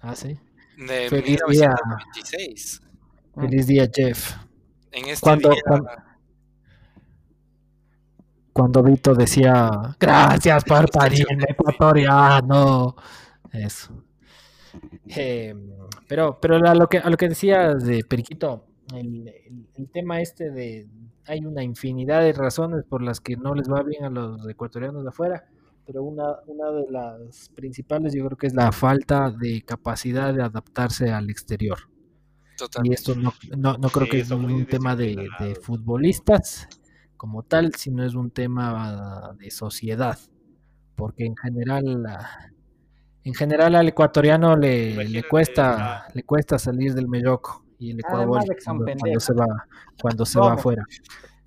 Ah, 0.00 0.16
sí. 0.16 0.36
De 0.76 1.08
Feliz 1.08 1.40
1926. 1.48 2.80
Día. 2.80 3.42
Feliz 3.44 3.66
día, 3.68 3.88
Jeff. 3.94 4.36
En 4.90 5.04
este 5.06 5.24
cuando, 5.24 5.50
día... 5.50 5.62
cuando, 5.64 5.88
Vito 8.84 9.14
decía, 9.14 9.96
gracias 9.98 10.64
por 10.64 10.90
parir 10.90 11.26
en 11.30 11.42
ecuatoriano. 11.42 12.96
Eso. 13.52 13.92
Em, 15.06 15.70
pero 16.08 16.38
pero 16.40 16.56
a, 16.56 16.74
lo 16.74 16.88
que, 16.88 16.98
a 16.98 17.10
lo 17.10 17.16
que 17.16 17.28
decías 17.28 17.84
de 17.84 18.04
Periquito, 18.04 18.64
el, 18.94 19.28
el, 19.74 19.90
tema 19.90 20.20
este 20.20 20.50
de 20.50 20.88
hay 21.26 21.44
una 21.44 21.62
infinidad 21.62 22.22
de 22.22 22.32
razones 22.32 22.84
por 22.84 23.02
las 23.02 23.20
que 23.20 23.36
no 23.36 23.54
les 23.54 23.70
va 23.70 23.82
bien 23.82 24.04
a 24.04 24.10
los 24.10 24.48
ecuatorianos 24.48 25.02
de 25.02 25.08
afuera, 25.10 25.44
pero 25.86 26.02
una, 26.02 26.36
una 26.46 26.70
de 26.70 26.90
las 26.90 27.50
principales 27.50 28.14
yo 28.14 28.24
creo 28.26 28.36
que 28.36 28.46
es 28.46 28.54
la 28.54 28.72
falta 28.72 29.30
de 29.30 29.62
capacidad 29.62 30.32
de 30.32 30.42
adaptarse 30.42 31.10
al 31.10 31.30
exterior. 31.30 31.78
Y 32.84 32.92
esto 32.92 33.14
no, 33.14 33.32
no, 33.56 33.76
no 33.76 33.88
creo 33.88 34.08
que 34.08 34.20
es 34.20 34.30
un 34.30 34.66
tema 34.66 34.94
de, 34.94 35.28
de, 35.40 35.54
futbolistas 35.56 36.68
como 37.22 37.44
tal, 37.44 37.72
sino 37.76 38.04
es 38.04 38.16
un 38.16 38.32
tema 38.32 39.36
de 39.38 39.52
sociedad, 39.52 40.18
porque 40.96 41.24
en 41.24 41.36
general 41.36 42.04
en 43.22 43.34
general 43.34 43.76
al 43.76 43.86
ecuatoriano 43.86 44.56
le, 44.56 45.04
le 45.04 45.22
cuesta 45.22 46.08
le 46.14 46.24
cuesta 46.24 46.58
salir 46.58 46.94
del 46.94 47.06
melloco 47.06 47.64
y 47.78 47.92
el 47.92 48.00
Ecuador 48.00 48.42
cuando, 48.64 49.20
se 49.20 49.34
va 49.34 49.46
cuando 50.00 50.26
se 50.26 50.40
va 50.40 50.54
afuera. 50.54 50.84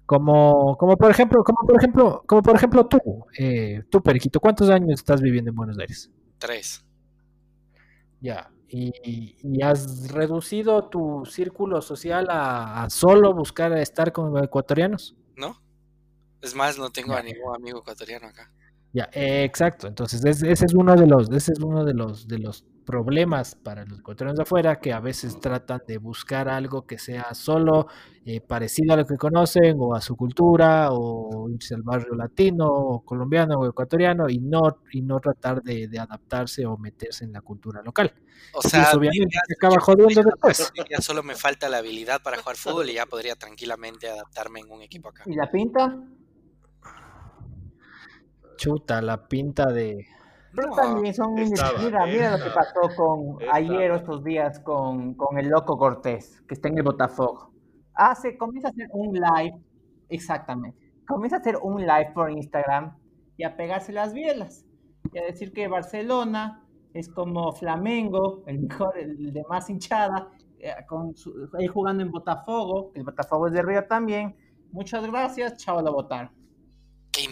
Como, 0.05 0.77
como 0.77 0.95
por 0.95 1.11
ejemplo, 1.11 1.43
como 1.43 1.67
por 1.67 1.75
ejemplo, 1.75 2.23
como 2.25 2.41
por 2.41 2.55
ejemplo 2.55 2.85
tú, 2.85 3.25
eh, 3.38 3.83
tú 3.89 4.01
Periquito, 4.01 4.39
¿cuántos 4.39 4.69
años 4.69 4.91
estás 4.91 5.19
viviendo 5.19 5.49
en 5.49 5.57
Buenos 5.57 5.77
Aires? 5.77 6.09
Tres. 6.38 6.85
Ya. 8.21 8.49
Y, 8.69 9.61
has 9.61 10.09
reducido 10.09 10.88
tu 10.88 11.25
círculo 11.25 11.81
social 11.81 12.27
a, 12.29 12.88
solo 12.89 13.33
buscar 13.33 13.77
estar 13.77 14.13
con 14.13 14.41
ecuatorianos? 14.41 15.17
No. 15.35 15.64
Es 16.41 16.56
más, 16.56 16.78
no 16.78 16.89
tengo 16.89 17.13
a 17.13 17.24
ningún 17.24 17.56
amigo 17.56 17.80
ecuatoriano 17.80 18.28
acá. 18.28 18.52
Ya, 18.95 19.10
exacto. 19.12 19.88
Entonces, 19.88 20.24
ese, 20.24 20.52
es 20.54 20.74
uno 20.74 20.95
de 20.95 21.06
los, 21.06 21.30
ese 21.30 21.52
es 21.52 21.60
uno 21.60 21.84
de 21.84 21.93
los, 21.93 22.30
de 22.30 22.39
los 22.39 22.63
problemas 22.86 23.56
para 23.56 23.84
los 23.84 24.00
ecuatorianos 24.00 24.38
de 24.38 24.43
afuera 24.43 24.80
que 24.80 24.93
a 24.93 25.02
veces 25.02 25.38
tratan 25.41 25.82
de 25.86 25.98
buscar 25.98 26.48
algo 26.48 26.86
que 26.86 26.98
sea 26.98 27.34
solo 27.34 27.88
eh, 28.26 28.39
parecido 28.39 28.93
a 28.93 28.98
lo 28.98 29.06
que 29.06 29.17
conocen 29.17 29.76
o 29.80 29.95
a 29.95 30.02
su 30.02 30.15
cultura 30.15 30.89
o 30.91 31.50
irse 31.50 31.76
al 31.76 31.82
barrio 31.82 32.15
latino 32.15 32.67
o 32.67 33.04
colombiano 33.04 33.60
o 33.60 33.67
ecuatoriano 33.67 34.30
y 34.30 34.38
no 34.38 34.80
y 34.91 35.02
no 35.02 35.19
tratar 35.19 35.62
de, 35.62 35.89
adaptarse 36.00 36.65
o 36.65 36.78
meterse 36.78 37.26
en 37.26 37.34
la 37.34 37.41
cultura 37.41 37.82
local. 37.82 38.13
O 38.54 38.62
sea, 38.62 38.91
obviamente 38.93 39.38
acaba 39.58 39.80
jodiendo 39.82 40.21
después. 40.24 40.71
Ya 40.89 41.02
solo 41.02 41.21
me 41.21 41.36
falta 41.36 41.67
la 41.67 41.80
habilidad 41.80 42.21
para 42.21 42.38
jugar 42.38 42.56
fútbol 42.56 42.89
y 42.89 42.93
ya 42.93 43.06
podría 43.08 43.36
tranquilamente 43.36 44.08
adaptarme 44.08 44.62
en 44.62 44.71
un 44.71 44.84
equipo 44.84 45.10
acá. 45.10 45.24
¿Y 45.26 45.36
la 45.36 45.52
pinta? 45.52 46.00
Chuta, 48.55 49.01
la 49.01 49.27
pinta 49.27 49.65
de 49.65 50.05
pero 50.55 50.71
también 50.71 51.13
son 51.13 51.33
mira, 51.33 52.05
mira 52.05 52.37
lo 52.37 52.43
que 52.43 52.49
pasó 52.49 52.89
con 52.95 53.37
ayer 53.51 53.91
o 53.91 53.95
estos 53.95 54.23
días 54.23 54.59
con, 54.61 55.13
con, 55.15 55.37
el 55.37 55.49
loco 55.49 55.77
Cortés, 55.77 56.41
que 56.47 56.53
está 56.53 56.69
en 56.69 56.77
el 56.77 56.83
Botafogo. 56.83 57.51
Hace, 57.93 58.37
comienza 58.37 58.69
a 58.69 58.71
hacer 58.71 58.87
un 58.93 59.13
live, 59.13 59.59
exactamente. 60.07 60.79
Comienza 61.05 61.37
a 61.37 61.39
hacer 61.39 61.57
un 61.61 61.81
live 61.81 62.11
por 62.13 62.31
Instagram 62.31 62.97
y 63.37 63.43
a 63.43 63.57
pegarse 63.57 63.91
las 63.91 64.13
bielas. 64.13 64.65
Y 65.11 65.19
a 65.19 65.23
decir 65.23 65.51
que 65.51 65.67
Barcelona 65.67 66.63
es 66.93 67.09
como 67.09 67.51
Flamengo, 67.51 68.43
el 68.47 68.59
mejor, 68.59 68.97
el 68.97 69.33
de 69.33 69.43
más 69.49 69.69
hinchada, 69.69 70.29
eh, 70.59 70.71
con 70.87 71.13
ahí 71.59 71.67
jugando 71.67 72.01
en 72.01 72.11
Botafogo, 72.11 72.91
el 72.95 73.03
Botafogo 73.03 73.47
es 73.47 73.53
de 73.53 73.61
Río 73.61 73.85
también. 73.85 74.35
Muchas 74.71 75.05
gracias, 75.05 75.57
chao, 75.57 75.81
la 75.81 75.91
votar. 75.91 76.31
Qué 77.11 77.23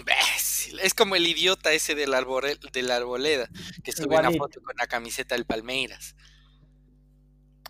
es 0.81 0.93
como 0.93 1.15
el 1.15 1.27
idiota 1.27 1.71
ese 1.73 1.95
del, 1.95 2.11
de 2.11 2.81
la 2.83 2.95
arboleda, 2.95 3.49
que 3.83 3.91
subió 3.91 4.19
una 4.19 4.31
foto 4.31 4.61
con 4.61 4.75
la 4.77 4.87
camiseta 4.87 5.35
del 5.35 5.45
Palmeiras. 5.45 6.15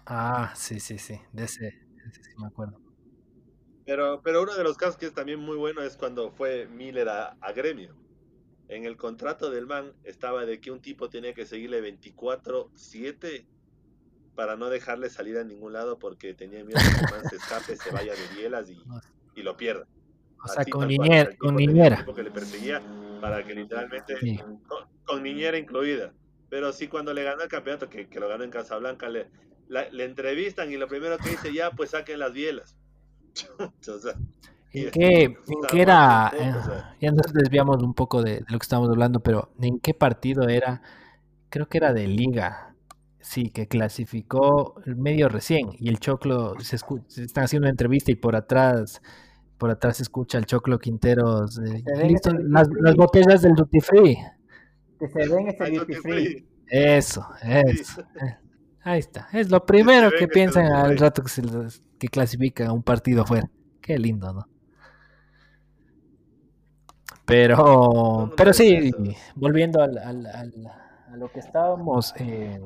Ah, 0.05 0.53
sí, 0.55 0.79
sí, 0.79 0.97
sí. 0.97 1.19
De 1.31 1.45
ese, 1.45 1.71
sí 2.11 2.31
me 2.37 2.47
acuerdo. 2.47 2.79
Pero, 3.85 4.21
pero 4.23 4.43
uno 4.43 4.55
de 4.55 4.63
los 4.63 4.77
casos 4.77 4.97
que 4.97 5.05
es 5.05 5.13
también 5.13 5.39
muy 5.39 5.57
bueno 5.57 5.81
es 5.81 5.97
cuando 5.97 6.31
fue 6.31 6.67
Miller 6.67 7.09
a, 7.09 7.51
Gremio. 7.53 7.95
En 8.69 8.85
el 8.85 8.95
contrato 8.95 9.49
del 9.49 9.67
man 9.67 9.93
estaba 10.03 10.45
de 10.45 10.59
que 10.59 10.71
un 10.71 10.81
tipo 10.81 11.09
tenía 11.09 11.33
que 11.33 11.45
seguirle 11.45 11.81
24-7 11.99 13.45
para 14.35 14.55
no 14.55 14.69
dejarle 14.69 15.09
salir 15.09 15.37
a 15.37 15.43
ningún 15.43 15.73
lado 15.73 15.99
porque 15.99 16.33
tenía 16.33 16.63
miedo 16.63 16.79
que 16.79 17.05
el 17.05 17.11
man 17.11 17.29
se 17.29 17.35
escape, 17.35 17.75
se 17.75 17.91
vaya 17.91 18.13
de 18.13 18.27
bielas 18.35 18.69
y, 18.69 18.81
y 19.35 19.43
lo 19.43 19.57
pierda. 19.57 19.85
O 20.43 20.47
sea, 20.47 20.65
con, 20.65 20.88
niñera, 20.88 21.36
con 21.38 21.56
niñera. 21.56 22.06
Que 22.15 22.23
le 22.23 22.32
perseguía 22.32 22.82
para 23.21 23.43
que 23.43 23.56
literalmente, 23.56 24.15
con, 25.06 25.23
niñera 25.23 25.58
incluida. 25.58 26.13
Pero 26.49 26.73
sí, 26.73 26.88
cuando 26.88 27.13
le 27.13 27.23
ganó 27.23 27.43
el 27.43 27.49
campeonato, 27.49 27.89
que, 27.89 28.08
que 28.08 28.19
lo 28.19 28.27
ganó 28.27 28.43
en 28.43 28.51
Casablanca, 28.51 29.10
le, 29.10 29.27
le 29.67 30.03
entrevistan 30.03 30.71
y 30.71 30.77
lo 30.77 30.88
primero 30.88 31.17
que 31.17 31.29
dice, 31.29 31.53
ya, 31.53 31.71
pues 31.71 31.91
saquen 31.91 32.19
las 32.19 32.34
bielas. 32.34 32.77
o 33.60 33.99
sea, 33.99 34.13
¿En 34.73 34.89
qué, 34.89 35.23
¿en 35.23 35.36
qué 35.69 35.82
era? 35.82 36.32
Eh, 36.36 36.53
ya 36.99 37.12
nos 37.12 37.32
desviamos 37.32 37.82
un 37.84 37.93
poco 37.93 38.23
de, 38.23 38.38
de, 38.38 38.45
lo 38.49 38.58
que 38.58 38.63
estábamos 38.63 38.89
hablando, 38.89 39.19
pero 39.19 39.51
¿en 39.62 39.79
qué 39.79 39.93
partido 39.93 40.49
era? 40.49 40.82
Creo 41.49 41.69
que 41.69 41.77
era 41.77 41.93
de 41.93 42.08
Liga. 42.08 42.75
Sí, 43.19 43.51
que 43.51 43.67
clasificó 43.67 44.82
el 44.86 44.97
medio 44.97 45.29
recién 45.29 45.69
y 45.79 45.88
el 45.89 45.99
Choclo 45.99 46.60
se, 46.60 46.77
se 46.77 47.23
están 47.23 47.45
haciendo 47.45 47.65
una 47.65 47.69
entrevista 47.69 48.12
y 48.12 48.15
por 48.15 48.36
atrás 48.36 49.01
por 49.63 49.71
atrás 49.71 49.95
se 49.95 50.04
escucha 50.04 50.38
el 50.38 50.45
Choclo 50.45 50.78
Quinteros. 50.78 51.58
las, 51.58 52.67
botellas 52.97 53.43
del 53.43 53.56
Duty 53.56 53.80
Free. 53.80 54.17
Que 54.99 55.08
se 55.08 55.30
ven 55.30 55.47
ese 55.47 55.71
Duty 55.71 55.93
Free. 55.93 56.45
Eso, 56.67 57.26
eso. 57.41 58.02
Eh, 58.02 58.38
ahí 58.82 58.99
está. 58.99 59.30
Es 59.32 59.49
lo 59.49 59.65
primero 59.65 60.12
que, 60.12 60.28
piensan 60.28 60.65
al 60.65 60.97
rato 60.97 61.23
que, 61.23 61.30
se, 61.30 61.43
que 61.97 62.10
clasifica 62.10 62.73
un 62.73 62.84
partido 62.84 63.21
afuera. 63.21 63.49
Qué 63.80 63.97
lindo, 63.97 64.34
¿no? 64.34 64.49
Pero, 67.23 68.34
pero 68.36 68.52
sí, 68.52 68.91
volviendo 69.34 69.82
al, 69.82 69.97
a 69.97 71.15
lo 71.15 71.32
que 71.32 71.39
estábamos. 71.39 72.13
Eh, 72.17 72.60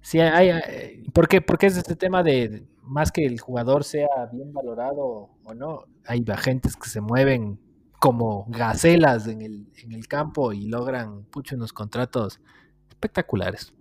sí, 0.00 0.20
hay, 0.20 0.50
hay, 0.50 1.02
¿por, 1.12 1.26
qué, 1.26 1.40
¿Por 1.40 1.58
qué 1.58 1.66
es 1.66 1.76
este 1.76 1.96
tema 1.96 2.22
de 2.22 2.62
más 2.90 3.12
que 3.12 3.24
el 3.24 3.38
jugador 3.38 3.84
sea 3.84 4.08
bien 4.32 4.52
valorado 4.52 5.30
o 5.44 5.54
no, 5.54 5.84
hay 6.04 6.24
agentes 6.28 6.76
que 6.76 6.88
se 6.88 7.00
mueven 7.00 7.60
como 8.00 8.46
gacelas 8.48 9.28
en 9.28 9.42
el, 9.42 9.72
en 9.76 9.92
el 9.92 10.08
campo 10.08 10.52
y 10.52 10.66
logran 10.66 11.22
pucho 11.26 11.54
unos 11.54 11.72
contratos 11.72 12.40
espectaculares. 12.88 13.72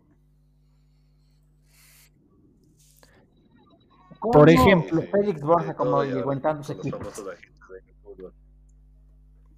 Por 4.20 4.50
ejemplo, 4.50 5.02
Félix 5.02 5.42
Borja 5.42 5.74
como 5.74 6.04
llegó 6.04 6.32
en 6.32 6.42
tantos 6.42 6.70
equipos. 6.70 7.26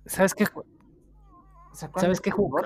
¿Sabes 0.05 0.34
qué? 0.34 0.45
¿Sabes 1.73 2.21
qué 2.21 2.32
jugó? 2.32 2.61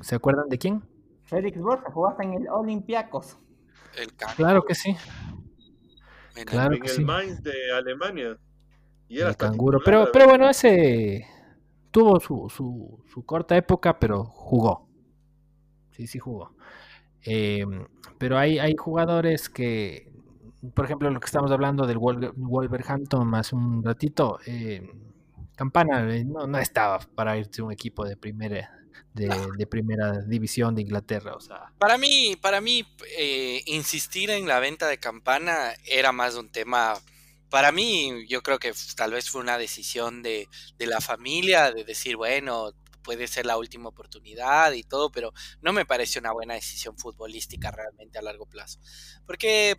¿Se 0.00 0.14
acuerdan 0.16 0.48
de 0.48 0.58
quién? 0.58 0.82
Félix 1.22 1.60
Borja 1.60 1.92
jugaste 1.92 2.24
en 2.24 2.32
el 2.32 2.48
Olympiacos. 2.48 3.38
Claro 4.36 4.64
que 4.64 4.74
sí. 4.74 4.96
En 6.36 6.44
claro 6.44 6.74
el, 6.74 6.80
que 6.80 7.00
Mainz 7.00 7.42
de 7.42 7.72
Alemania. 7.72 8.38
Y 9.08 9.18
era 9.18 9.30
el 9.30 9.36
canguro. 9.36 9.80
Pero, 9.84 10.10
pero 10.12 10.26
bueno, 10.26 10.48
ese 10.48 11.26
tuvo 11.90 12.20
su, 12.20 12.48
su, 12.48 13.04
su, 13.12 13.24
corta 13.24 13.56
época, 13.56 13.98
pero 13.98 14.24
jugó. 14.24 14.88
Sí, 15.90 16.06
sí 16.06 16.18
jugó. 16.18 16.54
Eh, 17.24 17.66
pero 18.18 18.38
hay, 18.38 18.58
hay 18.58 18.76
jugadores 18.76 19.48
que 19.48 20.10
por 20.74 20.84
ejemplo, 20.84 21.10
lo 21.10 21.20
que 21.20 21.26
estamos 21.26 21.50
hablando 21.50 21.86
del 21.86 21.98
Wolverhampton 21.98 23.34
hace 23.34 23.56
un 23.56 23.82
ratito, 23.82 24.38
eh, 24.46 24.86
Campana 25.56 26.02
no, 26.24 26.46
no, 26.46 26.58
estaba 26.58 26.98
para 27.14 27.36
irse 27.36 27.62
un 27.62 27.72
equipo 27.72 28.04
de 28.04 28.16
primera 28.16 28.70
de, 29.14 29.66
primera 29.66 30.20
división 30.22 30.74
de 30.74 30.82
Inglaterra. 30.82 31.34
O 31.34 31.40
sea. 31.40 31.72
Para 31.78 31.98
mí, 31.98 32.36
para 32.40 32.60
mí 32.60 32.86
insistir 33.66 34.30
en 34.30 34.46
la 34.46 34.60
venta 34.60 34.88
de 34.88 34.98
Campana 34.98 35.74
era 35.84 36.12
más 36.12 36.36
un 36.36 36.50
tema 36.50 36.94
para 37.50 37.72
mí, 37.72 38.26
yo 38.28 38.42
creo 38.42 38.60
que 38.60 38.72
tal 38.96 39.10
vez 39.10 39.28
fue 39.28 39.40
una 39.40 39.58
decisión 39.58 40.22
de, 40.22 40.48
de, 40.78 40.86
la 40.86 41.00
familia, 41.00 41.72
de 41.72 41.82
decir, 41.82 42.16
bueno, 42.16 42.72
puede 43.02 43.26
ser 43.26 43.44
la 43.46 43.56
última 43.56 43.88
oportunidad 43.88 44.72
y 44.72 44.84
todo, 44.84 45.10
pero 45.10 45.32
no 45.60 45.72
me 45.72 45.84
parece 45.84 46.20
una 46.20 46.32
buena 46.32 46.54
decisión 46.54 46.96
futbolística 46.96 47.70
realmente 47.70 48.18
a 48.18 48.22
largo 48.22 48.46
plazo. 48.46 48.78
Porque 49.26 49.76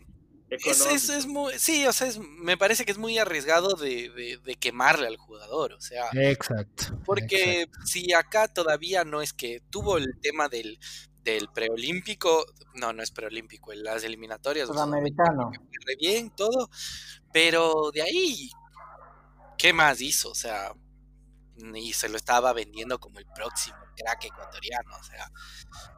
es, 0.51 1.09
es, 1.09 1.27
muy, 1.27 1.57
sí, 1.57 1.85
o 1.87 1.93
sea, 1.93 2.09
me 2.19 2.57
parece 2.57 2.83
que 2.83 2.91
es 2.91 2.97
muy 2.97 3.17
arriesgado 3.17 3.75
de, 3.75 4.39
de, 4.43 4.55
quemarle 4.55 5.07
al 5.07 5.15
jugador, 5.15 5.73
o 5.73 5.79
sea. 5.79 6.09
Exacto. 6.13 6.99
Porque 7.05 7.69
si 7.85 8.11
acá 8.13 8.49
todavía 8.49 9.05
no 9.05 9.21
es 9.21 9.31
que 9.31 9.61
tuvo 9.69 9.97
el 9.97 10.19
tema 10.21 10.49
del, 10.49 10.77
del 11.23 11.47
preolímpico, 11.49 12.45
no, 12.75 12.91
no 12.91 13.01
es 13.01 13.11
preolímpico, 13.11 13.71
en 13.71 13.83
las 13.83 14.03
eliminatorias. 14.03 14.67
Sudamericano. 14.67 15.47
O 15.47 15.97
bien, 15.99 16.29
todo, 16.31 16.69
pero 17.31 17.91
de 17.93 18.01
ahí, 18.01 18.49
¿qué 19.57 19.71
más 19.71 20.01
hizo? 20.01 20.31
O 20.31 20.35
sea, 20.35 20.73
y 21.75 21.93
se 21.93 22.09
lo 22.09 22.17
estaba 22.17 22.51
vendiendo 22.51 22.99
como 22.99 23.19
el 23.19 23.25
próximo 23.33 23.77
crack 23.95 24.25
ecuatoriano. 24.25 24.97
O 24.99 25.03
sea, 25.03 25.31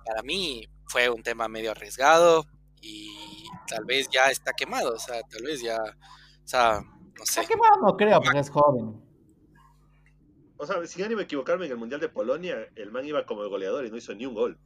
para 0.05 0.21
mí 0.21 0.67
fue 0.87 1.09
un 1.09 1.23
tema 1.23 1.47
medio 1.47 1.71
arriesgado 1.71 2.45
y 2.83 3.45
tal 3.67 3.85
vez 3.85 4.09
ya 4.09 4.25
está 4.25 4.53
quemado. 4.53 4.93
O 4.93 4.99
sea, 4.99 5.21
tal 5.23 5.43
vez 5.43 5.61
ya, 5.61 5.77
o 5.81 6.47
sea, 6.47 6.81
no 6.81 7.25
sé. 7.25 7.41
Está 7.41 7.53
quemado, 7.53 7.81
no 7.81 7.97
creo, 7.97 8.21
porque 8.21 8.39
es 8.39 8.49
joven. 8.49 9.01
O 10.57 10.65
sea, 10.65 10.85
si 10.85 10.99
ya 10.99 11.07
ni 11.07 11.15
me 11.15 11.23
equivocarme, 11.23 11.65
en 11.65 11.71
el 11.71 11.77
Mundial 11.77 11.99
de 11.99 12.09
Polonia, 12.09 12.69
el 12.75 12.91
man 12.91 13.05
iba 13.05 13.25
como 13.25 13.43
el 13.43 13.49
goleador 13.49 13.85
y 13.85 13.89
no 13.89 13.97
hizo 13.97 14.13
ni 14.13 14.25
un 14.25 14.33
gol. 14.33 14.59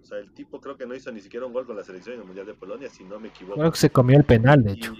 O 0.00 0.04
sea, 0.04 0.18
el 0.18 0.32
tipo 0.32 0.60
creo 0.60 0.76
que 0.76 0.86
no 0.86 0.94
hizo 0.94 1.12
ni 1.12 1.20
siquiera 1.20 1.44
un 1.44 1.52
gol 1.52 1.66
con 1.66 1.76
la 1.76 1.84
selección 1.84 2.14
en 2.14 2.20
el 2.22 2.26
Mundial 2.26 2.46
de 2.46 2.54
Polonia, 2.54 2.88
si 2.88 3.04
no 3.04 3.20
me 3.20 3.28
equivoco. 3.28 3.58
Creo 3.58 3.70
que 3.70 3.78
se 3.78 3.90
comió 3.90 4.16
el 4.16 4.24
penal, 4.24 4.62
de 4.62 4.72
hecho. 4.72 4.94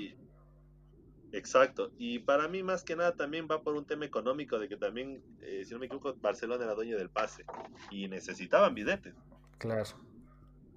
Exacto. 1.32 1.92
Y 1.98 2.20
para 2.20 2.48
mí, 2.48 2.62
más 2.62 2.84
que 2.84 2.96
nada, 2.96 3.14
también 3.14 3.48
va 3.50 3.62
por 3.62 3.74
un 3.74 3.84
tema 3.84 4.04
económico 4.04 4.58
de 4.58 4.68
que 4.68 4.76
también, 4.76 5.22
eh, 5.40 5.62
si 5.64 5.72
no 5.72 5.78
me 5.78 5.86
equivoco, 5.86 6.14
Barcelona 6.20 6.64
era 6.64 6.74
dueño 6.74 6.96
del 6.96 7.10
pase 7.10 7.44
y 7.90 8.08
necesitaban 8.08 8.74
billetes. 8.74 9.14
Claro. 9.58 10.07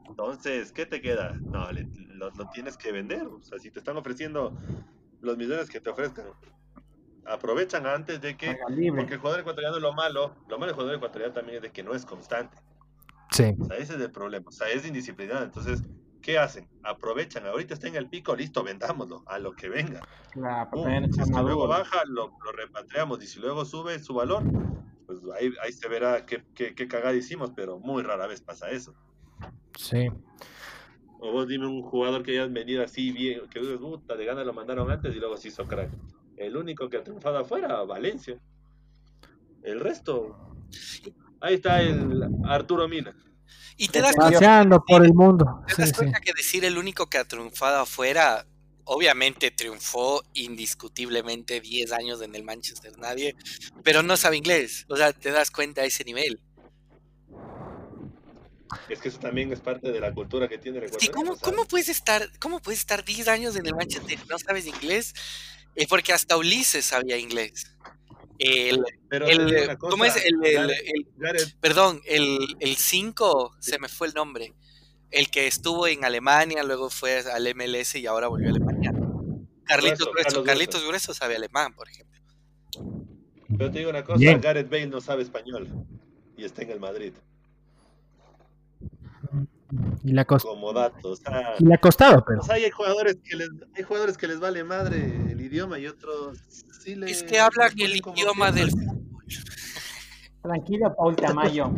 Entonces, 0.08 0.72
¿qué 0.72 0.86
te 0.86 1.02
queda? 1.02 1.34
No, 1.42 1.68
lo, 1.72 2.32
tienes 2.54 2.78
que 2.78 2.92
vender. 2.92 3.24
O 3.28 3.42
sea, 3.42 3.60
si 3.60 3.72
te 3.72 3.80
están 3.80 3.98
ofreciendo 3.98 4.58
los 5.22 5.38
millones 5.38 5.70
que 5.70 5.80
te 5.80 5.90
ofrezcan, 5.90 6.26
aprovechan 7.26 7.86
antes 7.86 8.22
de 8.22 8.38
que. 8.38 8.58
Porque 8.96 9.14
el 9.14 9.20
jugador 9.20 9.42
ecuatoriano, 9.42 9.80
lo 9.80 9.94
malo, 9.94 10.36
lo 10.48 10.58
malo 10.58 10.68
del 10.68 10.76
jugador 10.76 10.96
ecuatoriano 10.96 11.34
también 11.34 11.58
es 11.58 11.62
de 11.64 11.72
que 11.72 11.84
no 11.84 11.94
es 11.94 12.06
constante. 12.06 12.58
Sí. 13.32 13.56
O 13.60 13.66
sea, 13.66 13.78
ese 13.78 13.96
es 13.96 14.02
el 14.02 14.12
problema. 14.12 14.48
O 14.50 14.52
sea, 14.52 14.70
es 14.70 14.86
indisciplinado. 14.86 15.44
Entonces, 15.44 15.84
¿qué 16.22 16.38
hacen? 16.38 16.68
Aprovechan, 16.84 17.46
ahorita 17.46 17.74
está 17.74 17.88
en 17.88 17.96
el 17.96 18.10
pico, 18.10 18.36
listo, 18.36 18.64
vendámoslo, 18.64 19.24
a 19.28 19.40
lo 19.40 19.54
que 19.54 19.70
venga. 19.70 20.02
si 20.34 21.32
luego 21.32 21.68
baja, 21.68 22.04
lo, 22.06 22.38
repatriamos 22.56 23.24
y 23.24 23.28
si 23.28 23.40
luego 23.40 23.66
sube 23.66 24.00
su 24.00 24.14
valor, 24.14 24.44
pues 25.06 25.20
ahí, 25.40 25.54
ahí 25.64 25.72
se 25.72 25.88
verá 25.88 26.26
qué, 26.26 26.44
qué, 26.54 26.76
qué, 26.76 26.88
cagada 26.88 27.14
hicimos, 27.14 27.52
pero 27.56 27.80
muy 27.80 28.04
rara 28.04 28.28
vez 28.28 28.42
pasa 28.42 28.70
eso. 28.70 28.94
Sí. 29.78 30.10
O 31.20 31.32
vos 31.32 31.48
dime 31.48 31.68
un 31.68 31.84
jugador 31.84 32.24
que 32.24 32.32
hayas 32.32 32.52
venido 32.52 32.84
así 32.84 33.12
bien, 33.12 33.42
que 33.50 33.60
gusta, 33.60 34.16
de 34.16 34.26
gana 34.26 34.44
lo 34.44 34.54
mandaron 34.54 34.90
antes 34.90 35.16
y 35.16 35.20
luego 35.20 35.38
se 35.38 35.50
hizo 35.50 35.68
crack. 35.68 35.92
El 36.36 36.58
único 36.58 36.90
que 36.90 36.98
ha 36.98 37.04
triunfado 37.04 37.38
afuera, 37.38 37.84
Valencia. 37.84 38.40
El 39.62 39.80
resto, 39.80 40.56
ahí 41.40 41.56
está 41.56 41.82
el 41.82 42.24
Arturo 42.46 42.88
Mina. 42.88 43.16
Y 43.78 43.88
te 43.90 44.02
das 44.02 44.16
cuenta, 44.16 44.80
por 44.80 45.06
el 45.06 45.14
mundo. 45.14 45.64
Te 45.68 45.84
das 45.84 45.94
cuenta 45.94 46.20
que 46.20 46.34
decir 46.34 46.66
el 46.66 46.78
único 46.78 47.08
que 47.08 47.20
ha 47.20 47.26
triunfado 47.26 47.82
afuera, 47.82 48.46
obviamente 48.86 49.52
triunfó 49.52 50.24
indiscutiblemente 50.34 51.62
10 51.62 51.92
años 51.92 52.22
en 52.22 52.34
el 52.36 52.44
Manchester, 52.44 52.98
nadie, 52.98 53.36
pero 53.84 54.02
no 54.02 54.18
sabe 54.18 54.38
inglés. 54.38 54.86
O 54.90 54.98
sea, 54.98 55.14
te 55.14 55.32
das 55.32 55.52
cuenta 55.52 55.82
a 55.82 55.86
ese 55.86 56.04
nivel. 56.04 56.40
Es 58.90 59.00
que 59.00 59.10
eso 59.10 59.20
también 59.20 59.52
es 59.52 59.60
parte 59.60 59.92
de 59.92 60.00
la 60.00 60.14
cultura 60.14 60.48
que 60.48 60.58
tiene 60.58 60.80
el 60.80 60.92
¿cómo, 61.12 61.38
¿cómo, 61.38 61.66
puedes 61.66 61.90
estar, 61.90 62.28
¿Cómo 62.40 62.62
puedes 62.62 62.80
estar 62.80 63.04
10 63.04 63.28
años 63.28 63.56
en 63.56 63.66
el 63.66 63.76
Manchester 63.76 64.18
y 64.24 64.30
no 64.30 64.40
sabes 64.40 64.66
inglés? 64.66 65.14
Es 65.76 65.88
porque 65.88 66.14
hasta 66.14 66.38
Ulises 66.38 66.86
sabía 66.86 67.18
inglés. 67.18 67.76
El, 68.40 68.84
el, 69.12 69.78
¿Cómo 69.78 70.04
es? 70.04 70.16
El, 70.26 71.54
perdón, 71.60 72.02
el 72.06 72.76
5, 72.76 73.56
se 73.60 73.80
me 73.80 73.88
fue 73.88 74.08
el 74.08 74.14
nombre. 74.14 74.54
El 75.12 75.30
que 75.30 75.46
estuvo 75.46 75.88
en 75.88 76.06
Alemania, 76.06 76.64
luego 76.64 76.90
fue 76.90 77.20
al 77.20 77.54
MLS 77.54 77.96
y 77.96 78.08
ahora 78.08 78.28
volvió 78.28 78.48
a 78.48 78.52
Alemania. 78.52 78.94
Carlitos 79.66 80.10
Grueso, 80.12 80.44
Carlitos 80.44 80.86
Grueso 80.86 81.14
sabe 81.14 81.36
alemán, 81.36 81.74
por 81.74 81.88
ejemplo. 81.90 82.20
Pero 83.58 83.72
te 83.72 83.80
digo 83.80 83.90
una 83.90 84.04
cosa, 84.04 84.38
Gareth 84.38 84.70
Bale 84.70 84.88
no 84.88 85.02
sabe 85.02 85.24
español 85.24 85.68
y 86.36 86.46
está 86.46 86.64
en 86.64 86.72
el 86.72 86.80
Madrid. 86.80 87.14
Y 90.04 90.12
la 90.12 90.26
Como 90.26 90.74
datos. 90.74 91.22
y 91.60 91.66
le 91.66 91.76
ha 91.76 91.78
costado, 91.78 92.24
pero. 92.26 92.42
hay 92.50 92.70
jugadores 92.70 93.18
que 93.24 93.36
les, 93.36 93.50
hay 93.76 93.84
jugadores 93.84 94.18
que 94.18 94.28
les 94.28 94.40
vale 94.40 94.64
madre 94.64 94.98
el 95.32 95.40
idioma 95.40 95.80
y 95.80 95.88
otros 95.88 96.40
sí 96.84 96.96
les. 96.96 97.12
Es 97.12 97.24
que 97.24 97.40
hablan 97.40 97.72
el 97.78 97.96
idioma 97.96 98.52
del 98.52 98.72
fútbol. 98.72 99.02
Tranquilo, 100.42 100.94
Paul 100.96 101.16
Tamayo. 101.16 101.72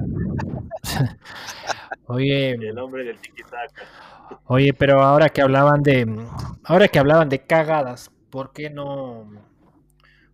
Oye. 2.07 2.51
El 2.51 2.79
hombre 2.79 3.03
del 3.03 3.17
Oye, 4.45 4.73
pero 4.73 5.01
ahora 5.01 5.29
que 5.29 5.41
hablaban 5.41 5.83
de. 5.83 6.27
Ahora 6.63 6.87
que 6.87 6.99
hablaban 6.99 7.29
de 7.29 7.45
cagadas, 7.45 8.11
¿por 8.29 8.53
qué 8.53 8.69
no. 8.69 9.29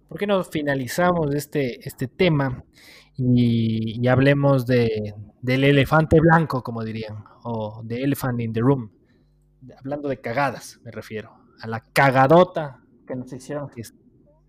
¿Por 0.08 0.18
qué 0.18 0.28
no 0.28 0.44
finalizamos 0.44 1.36
este, 1.36 1.88
este 1.88 2.08
tema 2.08 2.64
y, 3.16 4.02
y 4.02 4.08
hablemos 4.08 4.66
de, 4.66 5.14
del 5.42 5.64
elefante 5.64 6.20
blanco, 6.20 6.64
como 6.64 6.84
dirían, 6.84 7.24
o 7.44 7.82
de 7.84 8.04
elephant 8.04 8.40
in 8.40 8.54
the 8.54 8.62
room. 8.62 8.92
Hablando 9.78 10.10
de 10.10 10.20
cagadas, 10.20 10.80
me 10.84 10.92
refiero. 10.92 11.36
A 11.62 11.68
la 11.68 11.82
cagadota 11.82 12.82
que 13.08 13.16
nos 13.16 13.32
hicieron. 13.34 13.70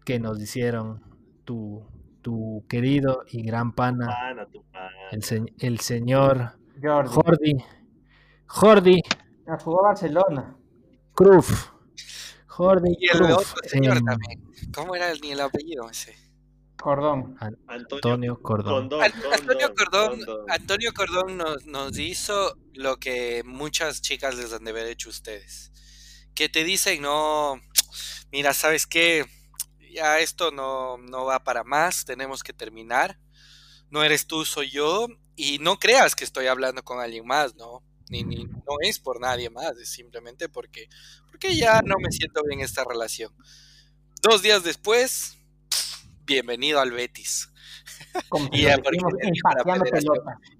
Que, 0.05 0.19
nos 0.19 0.41
hicieron 0.41 1.03
tu, 1.45 1.85
tu 2.23 2.65
querido 2.69 3.25
y 3.31 3.43
gran 3.43 3.73
pana, 3.73 4.09
El, 5.11 5.79
señor 5.81 6.59
Jordi. 6.83 7.65
Jordi. 8.47 9.03
jugó 9.63 9.83
Barcelona. 9.83 10.57
Cruz. 11.15 11.73
Jordi. 12.47 12.97
Y 12.99 13.17
el 13.17 13.23
otro 13.23 13.45
señor 13.65 14.01
también. 14.03 14.43
¿Cómo 14.75 14.95
era 14.95 15.11
el, 15.11 15.21
el 15.25 15.41
apellido 15.41 15.89
ese? 15.89 16.30
Cordón. 16.81 17.37
Antonio 17.69 18.41
Cordón. 18.41 18.91
Antonio 19.03 19.75
Cordón, 19.75 20.21
Antonio 20.49 20.93
Cordón 20.95 21.37
nos, 21.37 21.67
nos, 21.67 21.99
hizo 21.99 22.57
lo 22.75 22.99
que 22.99 23.43
muchas 23.45 24.01
chicas 24.01 24.35
les 24.37 24.53
han 24.53 24.65
de 24.65 24.71
haber 24.71 24.87
hecho 24.87 25.11
ustedes. 25.11 25.73
Que 26.35 26.49
te 26.49 26.65
dicen, 26.65 27.03
no, 27.03 27.61
mira, 28.33 28.55
¿sabes 28.55 28.87
qué? 28.87 29.27
Ya 29.93 30.19
esto 30.21 30.51
no, 30.51 30.99
no 30.99 31.25
va 31.25 31.45
para 31.45 31.65
más, 31.65 32.05
tenemos 32.05 32.43
que 32.43 32.53
terminar. 32.53 33.19
No 33.91 34.03
eres 34.03 34.27
tú, 34.27 34.45
soy 34.45 34.71
yo. 34.71 35.09
Y 35.37 35.59
no 35.59 35.79
creas 35.79 36.15
que 36.15 36.25
estoy 36.25 36.47
hablando 36.47 36.83
con 36.83 37.01
alguien 37.01 37.27
más, 37.27 37.55
¿no? 37.57 37.83
Ni, 38.09 38.25
ni, 38.25 38.45
no 38.45 38.77
es 38.81 38.99
por 38.99 39.21
nadie 39.21 39.51
más, 39.51 39.77
es 39.79 39.91
simplemente 39.91 40.49
porque, 40.49 40.89
porque 41.31 41.57
ya 41.57 41.81
no 41.83 41.97
me 41.99 42.11
siento 42.11 42.43
bien 42.45 42.61
esta 42.61 42.85
relación. 42.85 43.33
Dos 44.23 44.43
días 44.43 44.65
después, 44.65 45.39
bienvenido 46.35 46.81
al 46.81 46.93
Betis. 46.93 47.53
y 48.53 48.63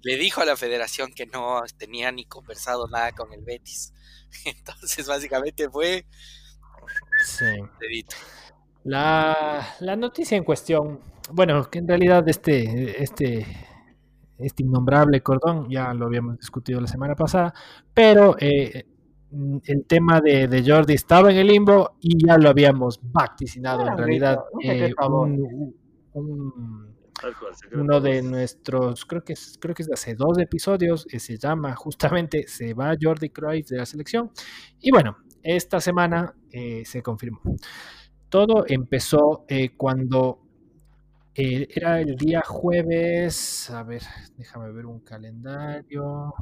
le, 0.03 0.17
dijo 0.17 0.41
a 0.41 0.45
la 0.45 0.57
federación 0.57 1.13
que 1.13 1.25
no 1.25 1.61
tenía 1.77 2.11
ni 2.11 2.25
conversado 2.25 2.87
nada 2.87 3.13
con 3.13 3.31
el 3.33 3.41
Betis. 3.41 3.93
Entonces, 4.45 5.07
básicamente 5.07 5.69
fue. 5.69 6.05
Sí. 7.25 7.45
La, 8.83 9.75
la, 9.79 9.95
noticia 9.95 10.35
en 10.35 10.43
cuestión, 10.43 10.99
bueno, 11.31 11.69
que 11.69 11.79
en 11.79 11.87
realidad 11.87 12.27
este, 12.27 13.01
este, 13.01 13.45
este 14.39 14.63
innombrable 14.63 15.21
cordón, 15.21 15.69
ya 15.69 15.93
lo 15.93 16.07
habíamos 16.07 16.37
discutido 16.37 16.81
la 16.81 16.87
semana 16.87 17.15
pasada, 17.15 17.53
pero 17.93 18.35
eh, 18.39 18.87
el 19.31 19.85
tema 19.85 20.19
de, 20.19 20.47
de, 20.47 20.63
Jordi 20.65 20.93
estaba 20.93 21.31
en 21.31 21.37
el 21.37 21.47
limbo 21.47 21.95
y 22.01 22.25
ya 22.25 22.37
lo 22.37 22.49
habíamos 22.49 22.99
vaticinado 23.01 23.87
en 23.87 23.97
realidad. 23.97 24.39
Eh, 24.61 24.93
un, 26.13 26.95
Uno 27.73 28.01
de 28.01 28.21
nuestros, 28.21 29.05
creo 29.05 29.23
que 29.23 29.33
es, 29.33 29.57
creo 29.59 29.73
que 29.73 29.83
es 29.83 29.87
de 29.87 29.93
hace 29.93 30.15
dos 30.15 30.37
episodios, 30.39 31.07
eh, 31.11 31.19
se 31.19 31.37
llama 31.37 31.75
justamente 31.75 32.47
Se 32.47 32.73
va 32.73 32.95
Jordi 32.99 33.29
Cruyff 33.29 33.69
de 33.69 33.77
la 33.77 33.85
selección. 33.85 34.31
Y 34.79 34.91
bueno, 34.91 35.17
esta 35.41 35.79
semana 35.79 36.33
eh, 36.51 36.83
se 36.85 37.01
confirmó. 37.01 37.39
Todo 38.27 38.65
empezó 38.67 39.45
eh, 39.47 39.75
cuando 39.75 40.39
era 41.33 42.01
el 42.01 42.15
día 42.17 42.41
jueves. 42.45 43.69
A 43.69 43.83
ver, 43.83 44.01
déjame 44.37 44.71
ver 44.71 44.85
un 44.85 44.99
calendario. 44.99 46.33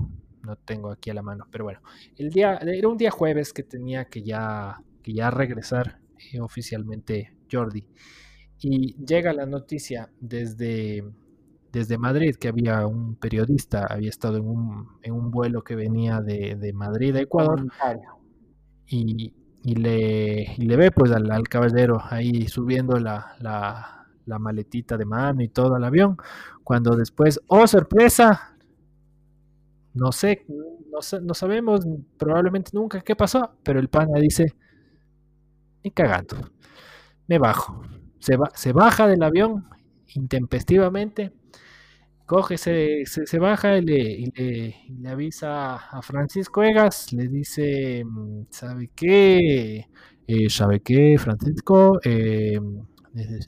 No 0.43 0.55
tengo 0.55 0.91
aquí 0.91 1.09
a 1.09 1.13
la 1.13 1.21
mano, 1.21 1.45
pero 1.51 1.65
bueno, 1.65 1.81
el 2.17 2.29
día 2.29 2.57
era 2.57 2.87
un 2.87 2.97
día 2.97 3.11
jueves 3.11 3.53
que 3.53 3.63
tenía 3.63 4.05
que 4.05 4.23
ya, 4.23 4.81
que 5.03 5.13
ya 5.13 5.29
regresar 5.31 5.99
oficialmente 6.41 7.35
Jordi. 7.51 7.85
Y 8.61 8.95
llega 9.05 9.33
la 9.33 9.45
noticia 9.45 10.09
desde, 10.19 11.03
desde 11.71 11.97
Madrid 11.97 12.35
que 12.35 12.49
había 12.49 12.85
un 12.85 13.15
periodista, 13.15 13.85
había 13.85 14.09
estado 14.09 14.37
en 14.37 14.47
un, 14.47 14.87
en 15.01 15.13
un 15.13 15.31
vuelo 15.31 15.63
que 15.63 15.75
venía 15.75 16.19
de, 16.21 16.71
Madrid 16.73 17.15
a 17.15 17.21
Ecuador. 17.21 17.65
Y, 18.85 19.33
y, 19.63 19.75
le, 19.75 20.55
le 20.57 20.77
ve 20.77 20.91
pues 20.91 21.11
al, 21.11 21.47
caballero 21.47 22.01
ahí 22.03 22.47
subiendo 22.47 22.99
la, 22.99 23.35
la, 23.39 24.39
maletita 24.39 24.97
de 24.97 25.05
mano 25.05 25.41
y 25.41 25.47
todo 25.47 25.75
al 25.75 25.83
avión. 25.83 26.17
Cuando 26.63 26.95
después, 26.95 27.39
oh 27.47 27.65
sorpresa, 27.65 28.57
no 29.93 30.11
sé, 30.11 30.45
no, 30.47 30.99
no 31.21 31.33
sabemos 31.33 31.81
probablemente 32.17 32.71
nunca 32.73 33.01
qué 33.01 33.15
pasó, 33.15 33.51
pero 33.63 33.79
el 33.79 33.89
pana 33.89 34.19
dice, 34.19 34.55
ni 35.83 35.91
cagando, 35.91 36.37
me 37.27 37.37
bajo 37.39 37.81
se, 38.19 38.37
se 38.53 38.73
baja 38.73 39.07
del 39.07 39.23
avión 39.23 39.65
intempestivamente, 40.15 41.31
coge, 42.25 42.57
se, 42.57 43.05
se, 43.05 43.39
baja 43.39 43.77
y 43.77 43.81
le, 43.81 45.09
avisa 45.09 45.75
a 45.75 46.01
Francisco 46.01 46.63
Egas, 46.63 47.13
le 47.13 47.27
dice, 47.27 48.03
¿sabe 48.49 48.91
qué? 48.95 49.87
Eh, 50.27 50.49
¿Sabe 50.49 50.81
qué, 50.81 51.17
Francisco? 51.17 51.99
Eh, 52.03 52.59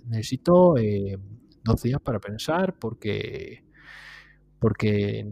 necesito 0.07 0.77
eh, 0.77 1.17
dos 1.63 1.83
días 1.83 2.01
para 2.01 2.19
pensar 2.19 2.75
porque, 2.79 3.63
porque 4.59 5.29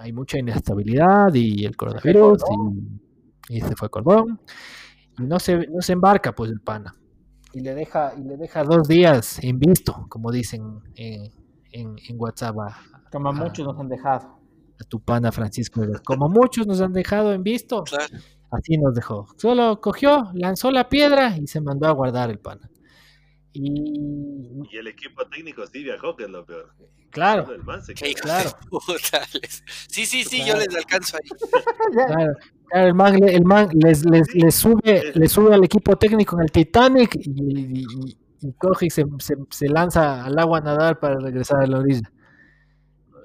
hay 0.00 0.12
mucha 0.12 0.38
inestabilidad 0.38 1.32
y 1.34 1.64
el 1.64 1.76
coronavirus 1.76 2.42
y, 3.48 3.56
y, 3.56 3.60
se 3.60 3.76
fue 3.76 3.88
cordón. 3.88 4.40
Y 5.18 5.22
no 5.22 5.38
se, 5.38 5.66
no 5.68 5.80
se 5.82 5.92
embarca 5.92 6.34
pues 6.34 6.50
el 6.50 6.60
pana 6.60 6.94
y 7.52 7.60
le 7.60 7.74
deja 7.74 8.12
y 8.16 8.22
le 8.22 8.36
deja 8.36 8.64
dos 8.64 8.86
días 8.86 9.42
en 9.42 9.58
visto, 9.58 10.06
como 10.08 10.30
dicen 10.30 10.80
en, 10.94 11.30
en, 11.72 12.20
WhatsApp. 12.20 12.56
como 13.10 13.32
muchos 13.32 13.66
nos 13.66 13.78
han 13.78 13.88
dejado. 13.88 14.38
A 14.80 14.84
tu 14.84 15.00
pana 15.00 15.30
Francisco. 15.30 15.82
Como 16.04 16.28
muchos 16.28 16.66
nos 16.66 16.80
han 16.80 16.92
dejado 16.92 17.32
en 17.34 17.42
visto, 17.42 17.84
así 18.50 18.78
nos 18.78 18.94
dejó. 18.94 19.26
Solo 19.36 19.80
cogió, 19.80 20.30
lanzó 20.32 20.70
la 20.70 20.88
piedra 20.88 21.36
y 21.36 21.46
se 21.46 21.60
mandó 21.60 21.86
a 21.86 21.92
guardar 21.92 22.30
el 22.30 22.38
pana. 22.38 22.70
Y, 23.52 24.62
y 24.70 24.76
el 24.76 24.86
equipo 24.86 25.26
técnico 25.26 25.66
sí 25.66 25.82
viajó, 25.82 26.16
que 26.16 26.24
es 26.24 26.30
lo 26.30 26.44
peor. 26.46 26.72
Claro. 27.10 27.46
claro. 28.22 28.50
Sí, 29.88 30.06
sí, 30.06 30.22
sí, 30.22 30.44
yo 30.46 30.56
les 30.56 30.74
alcanzo 30.74 31.16
ahí. 31.16 31.28
claro 32.06 32.34
el 32.72 32.94
man, 32.94 33.22
el 33.22 33.44
man 33.44 33.68
les, 33.72 34.04
les, 34.04 34.34
les, 34.34 34.54
sube, 34.54 35.12
les 35.14 35.32
sube 35.32 35.54
al 35.54 35.64
equipo 35.64 35.96
técnico 35.96 36.36
en 36.36 36.42
el 36.42 36.52
Titanic 36.52 37.16
y, 37.16 37.84
y, 38.40 38.52
coge 38.54 38.86
y 38.86 38.90
se, 38.90 39.04
se, 39.18 39.68
lanza 39.68 40.24
al 40.24 40.38
agua 40.38 40.58
a 40.58 40.62
nadar 40.62 41.00
para 41.00 41.18
regresar 41.18 41.62
a 41.62 41.66
la 41.66 41.78
orilla. 41.78 42.10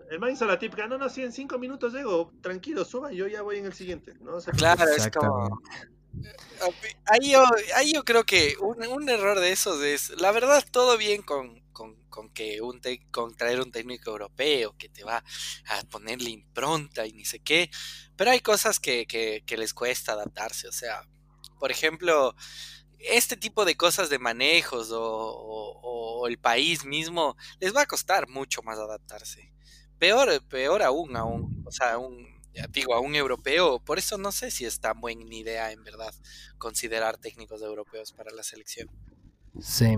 El 0.10 0.20
man 0.20 0.32
hizo 0.32 0.46
la 0.46 0.58
típica, 0.58 0.88
no, 0.88 0.98
no, 0.98 1.10
sí, 1.10 1.24
en 1.24 1.32
cinco 1.32 1.58
minutos 1.58 1.94
llego, 1.94 2.32
tranquilo, 2.42 2.86
suba, 2.86 3.12
yo 3.12 3.28
ya 3.28 3.42
voy 3.42 3.58
en 3.58 3.66
el 3.66 3.74
siguiente. 3.74 4.14
¿no? 4.22 4.38
claro, 4.58 4.84
es 4.96 5.10
como... 5.10 5.62
Ahí 7.06 7.32
yo, 7.32 7.44
ahí 7.76 7.94
yo 7.94 8.04
creo 8.04 8.26
que 8.26 8.56
un, 8.60 9.10
error 9.10 9.40
de 9.40 9.52
esos 9.52 9.82
es, 9.84 10.10
la 10.22 10.32
verdad, 10.32 10.64
todo 10.72 10.98
bien 10.98 11.22
con, 11.22 11.62
con, 11.72 11.96
con 12.10 12.30
que 12.30 12.62
un 12.62 12.82
con 13.12 13.36
traer 13.36 13.60
un 13.62 13.72
técnico 13.72 14.12
europeo 14.12 14.76
que 14.78 14.90
te 14.90 15.04
va 15.04 15.24
a 15.68 15.84
ponerle 15.90 16.30
impronta 16.30 17.06
y 17.06 17.14
ni 17.14 17.26
sé 17.26 17.40
qué, 17.40 17.70
pero 18.16 18.32
hay 18.32 18.40
cosas 18.40 18.80
que, 18.80 19.06
que, 19.06 19.58
les 19.58 19.74
cuesta 19.74 20.14
adaptarse, 20.14 20.68
o 20.68 20.72
sea, 20.72 21.02
por 21.60 21.72
ejemplo, 21.72 22.36
este 23.00 23.38
tipo 23.38 23.66
de 23.66 23.78
cosas 23.78 24.10
de 24.10 24.20
manejos 24.20 24.92
o, 24.92 25.02
o, 25.02 26.28
el 26.28 26.40
país 26.40 26.86
mismo 26.86 27.36
les 27.60 27.76
va 27.76 27.82
a 27.82 27.86
costar 27.86 28.28
mucho 28.28 28.64
más 28.64 28.80
adaptarse. 28.80 29.54
Peor, 30.00 30.44
peor 30.48 30.82
aún, 30.82 31.16
aún, 31.16 31.64
o 31.66 31.72
sea, 31.72 32.00
un, 32.00 32.35
digo, 32.72 32.94
a 32.94 33.00
un 33.00 33.16
europeo, 33.16 33.80
por 33.80 33.98
eso 33.98 34.18
no 34.18 34.32
sé 34.32 34.52
si 34.52 34.66
es 34.66 34.80
tan 34.80 35.00
buena 35.02 35.24
idea 35.34 35.72
en 35.72 35.84
verdad 35.84 36.14
considerar 36.58 37.18
técnicos 37.18 37.62
europeos 37.62 38.12
para 38.14 38.32
la 38.32 38.44
selección. 38.44 38.90
Sí, 39.60 39.98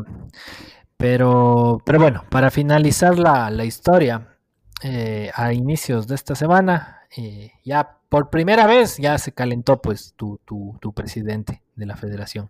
pero, 0.97 1.81
pero 1.85 1.99
bueno, 1.99 2.25
para 2.29 2.51
finalizar 2.51 3.17
la, 3.17 3.49
la 3.49 3.65
historia, 3.65 4.37
eh, 4.83 5.31
a 5.33 5.53
inicios 5.53 6.07
de 6.07 6.13
esta 6.13 6.35
semana, 6.35 7.01
eh, 7.15 7.51
ya 7.63 7.97
por 8.09 8.29
primera 8.29 8.67
vez 8.67 8.97
ya 8.97 9.17
se 9.17 9.31
calentó 9.31 9.81
pues 9.81 10.13
tu, 10.15 10.39
tu, 10.45 10.77
tu, 10.79 10.93
presidente 10.93 11.63
de 11.75 11.87
la 11.87 11.95
federación 11.95 12.47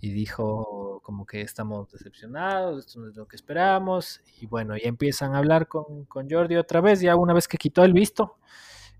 y 0.00 0.10
dijo 0.10 1.00
como 1.04 1.26
que 1.26 1.42
estamos 1.42 1.90
decepcionados, 1.92 2.86
esto 2.86 3.00
no 3.00 3.08
es 3.08 3.14
lo 3.14 3.28
que 3.28 3.36
esperamos 3.36 4.20
y 4.40 4.46
bueno, 4.46 4.76
ya 4.76 4.88
empiezan 4.88 5.34
a 5.34 5.38
hablar 5.38 5.68
con, 5.68 6.06
con 6.06 6.28
Jordi 6.28 6.56
otra 6.56 6.80
vez, 6.80 7.00
ya 7.00 7.14
una 7.14 7.34
vez 7.34 7.46
que 7.46 7.56
quitó 7.56 7.84
el 7.84 7.92
visto 7.92 8.36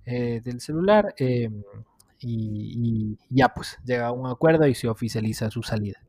eh, 0.04 0.40
del 0.42 0.60
celular 0.60 1.14
y, 1.18 1.48
y, 2.22 3.18
ya 3.30 3.48
pues 3.48 3.78
llega 3.84 4.08
a 4.08 4.12
un 4.12 4.26
acuerdo 4.26 4.66
y 4.66 4.74
se 4.74 4.88
oficializa 4.88 5.50
su 5.50 5.62
salida. 5.62 6.00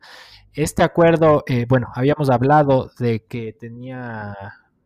Este 0.54 0.84
acuerdo, 0.84 1.44
eh, 1.48 1.66
bueno, 1.68 1.88
habíamos 1.96 2.30
hablado 2.30 2.92
de 3.00 3.24
que 3.24 3.54
tenía 3.54 4.36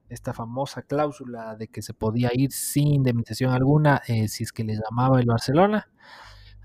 esta 0.09 0.33
famosa 0.33 0.83
cláusula 0.83 1.55
de 1.55 1.67
que 1.67 1.81
se 1.81 1.95
podía 1.95 2.29
ir 2.33 2.51
sin 2.51 2.89
indemnización 2.89 3.51
alguna 3.51 4.01
eh, 4.07 4.27
si 4.27 4.43
es 4.43 4.51
que 4.51 4.63
le 4.63 4.75
llamaba 4.75 5.19
el 5.19 5.25
Barcelona, 5.25 5.89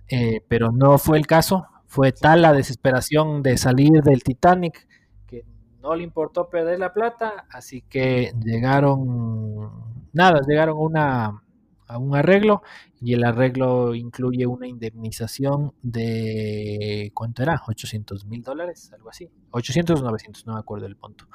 eh, 0.09 0.43
pero 0.49 0.71
no 0.71 0.99
fue 0.99 1.17
el 1.19 1.27
caso. 1.27 1.67
Fue 1.87 2.13
tal 2.13 2.43
la 2.43 2.53
desesperación 2.53 3.43
de 3.43 3.57
salir 3.57 4.03
del 4.03 4.23
Titanic 4.23 4.87
que 5.27 5.45
no 5.81 5.95
le 5.95 6.05
importó 6.05 6.51
perder 6.51 6.79
la 6.79 6.93
plata, 6.93 7.47
así 7.51 7.83
que 7.83 8.33
llegaron, 8.45 9.71
nada, 10.13 10.41
llegaron 10.47 10.77
una 10.79 11.43
a 11.91 11.99
un 11.99 12.17
arreglo 12.17 12.63
y 13.01 13.15
el 13.15 13.25
arreglo 13.25 13.95
incluye 13.95 14.47
una 14.47 14.67
indemnización 14.67 15.73
de, 15.83 17.11
¿cuánto 17.15 17.43
era? 17.43 17.63
800 17.67 18.27
mil 18.27 18.43
dólares, 18.43 18.93
algo 18.93 19.11
así. 19.11 19.29
800 19.51 20.01
o 20.01 20.05
900, 20.05 20.47
no 20.47 20.55
me 20.55 20.61
acuerdo 20.61 20.87
el 20.87 20.97
punto. 20.97 21.27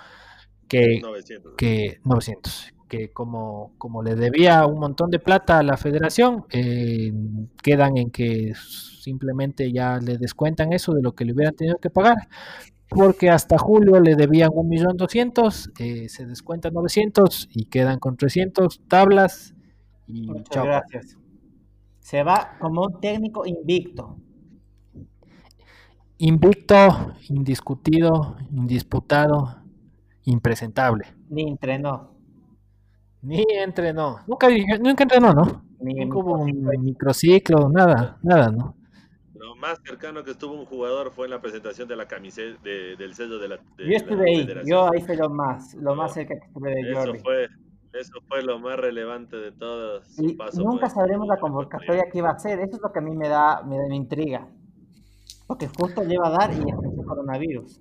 Que 0.68 1.00
900. 1.02 1.54
Que, 1.58 2.00
900 2.04 2.74
que 2.88 3.12
como, 3.12 3.74
como 3.78 4.04
le 4.04 4.16
debía 4.16 4.66
un 4.66 4.80
montón 4.80 5.10
de 5.10 5.20
plata 5.20 5.60
a 5.60 5.64
la 5.64 5.78
federación, 5.78 6.46
eh, 6.52 7.12
quedan 7.62 7.98
en 7.98 8.12
que 8.12 8.54
simplemente 8.56 9.72
ya 9.72 9.98
le 9.98 10.18
descuentan 10.18 10.72
eso 10.72 10.94
de 10.94 11.02
lo 11.02 11.14
que 11.14 11.26
le 11.26 11.34
hubieran 11.34 11.56
tenido 11.56 11.78
que 11.78 11.90
pagar, 11.90 12.16
porque 12.90 13.30
hasta 13.30 13.58
julio 13.58 14.00
le 14.00 14.16
debían 14.16 14.52
un 14.54 14.70
millón 14.70 14.98
doscientos, 14.98 15.72
eh, 15.80 16.10
se 16.10 16.26
descuentan 16.26 16.74
900 16.74 17.50
y 17.52 17.66
quedan 17.66 18.00
con 18.00 18.18
300 18.18 18.82
tablas 18.88 19.55
Muchas 20.08 20.66
gracias. 20.66 21.18
Se 22.00 22.24
va 22.24 22.58
como 22.60 22.84
un 22.86 23.00
técnico 23.00 23.46
invicto. 23.46 24.18
Invicto, 26.18 27.14
indiscutido, 27.30 28.38
indisputado, 28.52 29.58
impresentable. 30.26 31.06
Ni 31.30 31.50
entrenó. 31.50 32.12
Ni 33.22 33.44
entrenó. 33.50 34.20
Nunca, 34.28 34.48
nunca 34.80 35.04
entrenó, 35.04 35.34
¿no? 35.34 35.66
Ni 35.80 36.06
hubo 36.06 36.40
un 36.40 36.64
microciclo, 36.84 37.70
nada, 37.70 38.18
nada, 38.22 38.50
¿no? 38.50 38.76
Lo 39.34 39.56
más 39.56 39.80
cercano 39.84 40.24
que 40.24 40.32
estuvo 40.32 40.54
un 40.54 40.66
jugador 40.66 41.12
fue 41.12 41.26
en 41.26 41.32
la 41.32 41.42
presentación 41.42 41.88
de 41.88 41.96
la 41.96 42.08
camiseta 42.08 42.60
del 42.64 43.14
sello 43.14 43.38
de 43.40 43.50
la. 43.50 43.60
yo 43.78 43.96
estuve 43.96 44.30
ahí, 44.30 44.48
yo 44.66 44.92
ahí 44.92 45.02
fue 45.02 45.16
lo 45.16 45.30
más, 45.30 45.74
lo 45.76 45.96
más 45.96 46.14
cerca 46.14 46.36
que 46.40 46.46
estuve 46.46 46.74
de 46.74 46.94
Jordi. 46.94 47.12
Eso 47.18 47.24
fue, 47.24 47.48
eso 48.00 48.20
fue 48.28 48.42
lo 48.42 48.60
más 48.60 48.78
relevante 48.78 49.38
de 49.38 49.52
todo 49.52 50.04
su 50.04 50.36
paso. 50.38 50.62
nunca 50.62 50.90
sabremos 50.90 51.28
la 51.28 51.38
convocatoria 51.38 52.04
que 52.12 52.18
iba 52.18 52.30
a 52.30 52.40
ser. 52.40 52.60
Eso 52.60 52.76
es 52.76 52.82
lo 52.82 52.92
que 52.92 53.00
a 53.00 53.02
mí 53.02 53.16
me 53.16 53.30
da, 53.30 53.64
me 53.64 53.78
da 53.78 53.94
intriga. 53.94 54.48
Porque 55.48 55.68
justo 55.68 56.04
lleva 56.04 56.28
a 56.28 56.32
dar 56.32 56.52
y 56.52 56.58
es 56.58 56.98
el 56.98 57.06
coronavirus. 57.06 57.80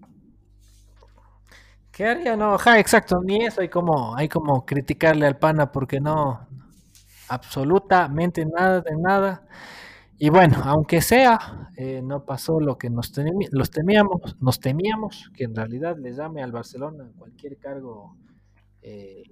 ¿Qué 1.90 2.06
haría? 2.06 2.36
No, 2.36 2.58
ja, 2.58 2.78
exacto, 2.78 3.20
ni 3.24 3.44
eso 3.44 3.60
hay 3.60 3.68
como, 3.68 4.16
hay 4.16 4.28
como 4.28 4.66
criticarle 4.66 5.26
al 5.26 5.38
pana 5.38 5.70
porque 5.70 6.00
no, 6.00 6.46
absolutamente 7.28 8.44
nada 8.44 8.80
de 8.80 8.96
nada. 8.96 9.46
Y 10.18 10.28
bueno, 10.28 10.56
aunque 10.64 11.00
sea, 11.00 11.70
eh, 11.76 12.00
no 12.02 12.24
pasó 12.24 12.60
lo 12.60 12.78
que 12.78 12.90
nos 12.90 13.12
los 13.50 13.70
temíamos, 13.70 14.36
nos 14.40 14.60
temíamos, 14.60 15.30
que 15.34 15.44
en 15.44 15.54
realidad 15.54 15.96
le 15.98 16.12
llame 16.12 16.42
al 16.42 16.52
Barcelona 16.52 17.04
en 17.04 17.12
cualquier 17.12 17.58
cargo 17.58 18.16
eh, 18.82 19.22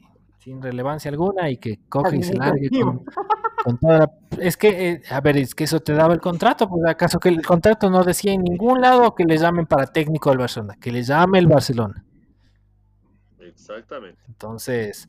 sin 0.43 0.61
relevancia 0.61 1.09
alguna 1.09 1.49
y 1.51 1.57
que 1.57 1.79
coge 1.89 2.17
y 2.17 2.23
se 2.25 2.35
largue 2.35 2.69
con, 3.63 3.79
toda 3.79 3.99
la... 3.99 4.13
Es 4.39 4.57
que, 4.57 4.91
eh, 4.91 5.03
a 5.09 5.21
ver, 5.21 5.37
es 5.37 5.55
que 5.55 5.65
eso 5.65 5.79
te 5.79 5.93
daba 5.93 6.15
el 6.15 6.21
contrato, 6.21 6.69
pues 6.69 6.85
acaso 6.85 7.21
que 7.21 7.29
el 7.29 7.47
contrato 7.47 7.89
no 7.91 8.03
decía 8.03 8.33
en 8.33 8.43
ningún 8.43 8.81
lado 8.81 9.15
que 9.15 9.25
le 9.25 9.39
llamen 9.39 9.67
para 9.67 9.87
técnico 9.87 10.31
del 10.31 10.41
Barcelona, 10.41 10.77
que 10.81 10.91
le 10.91 11.05
llame 11.05 11.39
el 11.39 11.47
Barcelona. 11.47 12.05
Exactamente. 13.39 14.21
Entonces, 14.27 15.07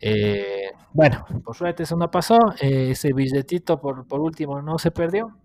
eh, 0.00 0.70
bueno, 0.94 1.26
por 1.44 1.54
suerte 1.54 1.82
eso 1.82 1.96
no 1.96 2.10
pasó, 2.10 2.38
ese 2.58 3.12
billetito 3.12 3.78
por, 3.78 4.06
por 4.06 4.20
último 4.20 4.62
no 4.62 4.78
se 4.78 4.90
perdió, 4.90 5.36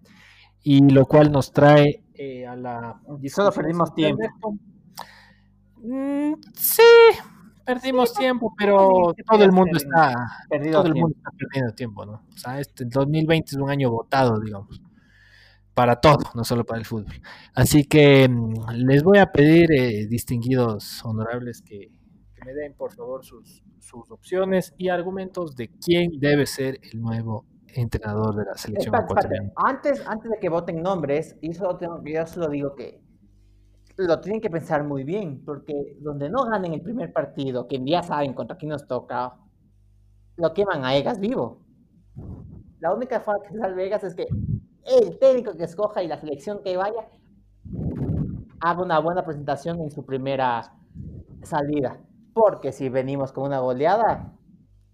y 0.63 0.79
lo 0.89 1.05
cual 1.07 1.29
nos 1.29 1.51
trae 1.51 2.05
a 2.47 2.55
la... 2.55 3.01
Y 3.21 3.27
solo 3.27 3.51
perdimos 3.51 3.93
tiempo. 3.93 4.23
Mm, 5.81 6.35
sí, 6.53 6.81
perdimos 7.65 8.13
tiempo, 8.13 8.53
pero 8.57 9.13
todo 9.27 9.43
el 9.43 9.51
mundo 9.51 9.77
está 9.77 10.13
todo 10.71 10.87
el 10.87 10.95
mundo 10.95 11.15
está 11.17 11.31
perdiendo 11.37 11.73
tiempo, 11.73 12.05
¿no? 12.05 12.13
O 12.33 12.37
sea, 12.37 12.59
este 12.59 12.85
2020 12.85 13.51
es 13.51 13.57
un 13.57 13.69
año 13.69 13.89
votado, 13.89 14.39
digamos, 14.39 14.81
para 15.73 15.99
todo, 15.99 16.19
no 16.35 16.43
solo 16.43 16.65
para 16.65 16.79
el 16.79 16.85
fútbol. 16.85 17.13
Así 17.53 17.85
que 17.85 18.29
mm, 18.29 18.69
les 18.85 19.03
voy 19.03 19.17
a 19.17 19.31
pedir, 19.31 19.71
eh, 19.71 20.07
distinguidos 20.07 21.03
honorables, 21.03 21.61
que, 21.61 21.91
me 22.45 22.53
den 22.53 22.75
por 22.75 22.93
favor 22.93 23.25
sus, 23.25 23.63
sus 23.79 24.11
opciones 24.11 24.75
y 24.77 24.89
argumentos 24.89 25.55
de 25.55 25.67
quién 25.83 26.19
debe 26.19 26.45
ser 26.45 26.79
el 26.83 27.01
nuevo 27.01 27.43
entrenador 27.73 28.35
de 28.35 28.45
la 28.45 28.55
selección 28.55 28.93
ecuatoriana. 28.93 29.51
Antes, 29.55 30.05
antes 30.07 30.29
de 30.29 30.37
que 30.39 30.49
voten 30.49 30.81
nombres, 30.81 31.35
y 31.41 31.51
eso 31.51 31.75
tengo, 31.77 32.01
yo 32.05 32.27
solo 32.27 32.49
digo 32.49 32.75
que 32.75 33.01
lo 33.97 34.19
tienen 34.19 34.41
que 34.41 34.49
pensar 34.49 34.83
muy 34.83 35.03
bien, 35.03 35.43
porque 35.45 35.97
donde 36.01 36.29
no 36.29 36.45
ganen 36.45 36.73
el 36.73 36.81
primer 36.81 37.13
partido, 37.13 37.67
que 37.67 37.81
ya 37.83 38.03
saben 38.03 38.33
contra 38.33 38.57
quién 38.57 38.69
nos 38.71 38.87
toca, 38.87 39.35
lo 40.37 40.53
queman 40.53 40.83
a 40.83 40.95
Egas 40.95 41.19
vivo. 41.19 41.61
La 42.79 42.93
única 42.93 43.21
forma 43.21 43.43
que 43.47 43.57
salve 43.57 43.85
Egas 43.85 44.03
es 44.03 44.15
que 44.15 44.27
el 44.85 45.17
técnico 45.17 45.55
que 45.55 45.63
escoja 45.63 46.03
y 46.03 46.07
la 46.07 46.19
selección 46.19 46.61
que 46.63 46.77
vaya 46.77 47.07
haga 48.59 48.83
una 48.83 48.99
buena 48.99 49.23
presentación 49.23 49.79
en 49.81 49.91
su 49.91 50.05
primera 50.05 50.73
salida. 51.43 51.97
Porque 52.33 52.71
si 52.71 52.89
venimos 52.89 53.31
con 53.31 53.45
una 53.45 53.59
goleada, 53.59 54.33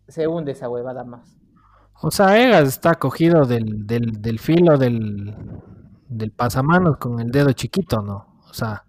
se 0.07 0.27
hunde 0.27 0.51
esa 0.51 0.69
huevada 0.69 1.03
más. 1.03 1.37
O 2.03 2.11
sea, 2.11 2.39
Egas 2.39 2.67
está 2.67 2.95
cogido 2.95 3.45
del, 3.45 3.85
del, 3.87 4.21
del 4.21 4.39
filo 4.39 4.77
del, 4.77 5.35
del 6.07 6.31
pasamanos 6.31 6.97
con 6.97 7.19
el 7.19 7.31
dedo 7.31 7.51
chiquito, 7.53 8.01
¿no? 8.01 8.39
O 8.49 8.53
sea, 8.53 8.83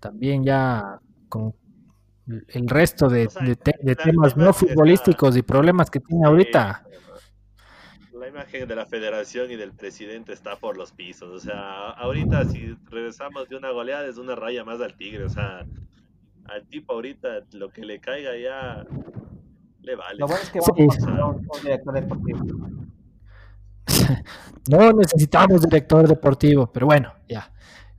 también 0.00 0.44
ya 0.44 1.00
con 1.28 1.54
el 2.26 2.68
resto 2.68 3.08
de, 3.08 3.28
temas 4.04 4.36
no 4.36 4.52
futbolísticos 4.52 5.36
y 5.36 5.42
problemas 5.42 5.90
que 5.90 6.00
tiene 6.00 6.26
ahorita. 6.26 6.84
La 8.12 8.28
imagen 8.28 8.68
de 8.68 8.76
la 8.76 8.84
federación 8.84 9.50
y 9.50 9.56
del 9.56 9.72
presidente 9.72 10.32
está 10.32 10.56
por 10.56 10.76
los 10.76 10.92
pisos. 10.92 11.30
O 11.30 11.38
sea, 11.38 11.90
ahorita 11.90 12.44
si 12.44 12.76
regresamos 12.90 13.48
de 13.48 13.56
una 13.56 13.70
goleada 13.70 14.06
es 14.06 14.18
una 14.18 14.34
raya 14.34 14.64
más 14.64 14.80
al 14.80 14.96
tigre. 14.96 15.24
O 15.24 15.30
sea, 15.30 15.64
al 16.44 16.66
tipo 16.66 16.92
ahorita 16.92 17.44
lo 17.52 17.70
que 17.70 17.84
le 17.84 18.00
caiga 18.00 18.36
ya 18.36 18.84
le 19.82 19.96
vale. 19.96 20.18
Lo 20.18 20.26
bueno 20.26 20.42
es 20.42 20.50
que 20.50 20.60
vamos 20.60 20.98
a 21.06 21.26
un 21.26 21.62
director 21.62 21.94
deportivo. 21.94 22.40
no 24.68 24.92
necesitamos 24.92 25.62
director 25.62 26.06
deportivo, 26.06 26.70
pero 26.70 26.86
bueno, 26.86 27.14
ya. 27.28 27.50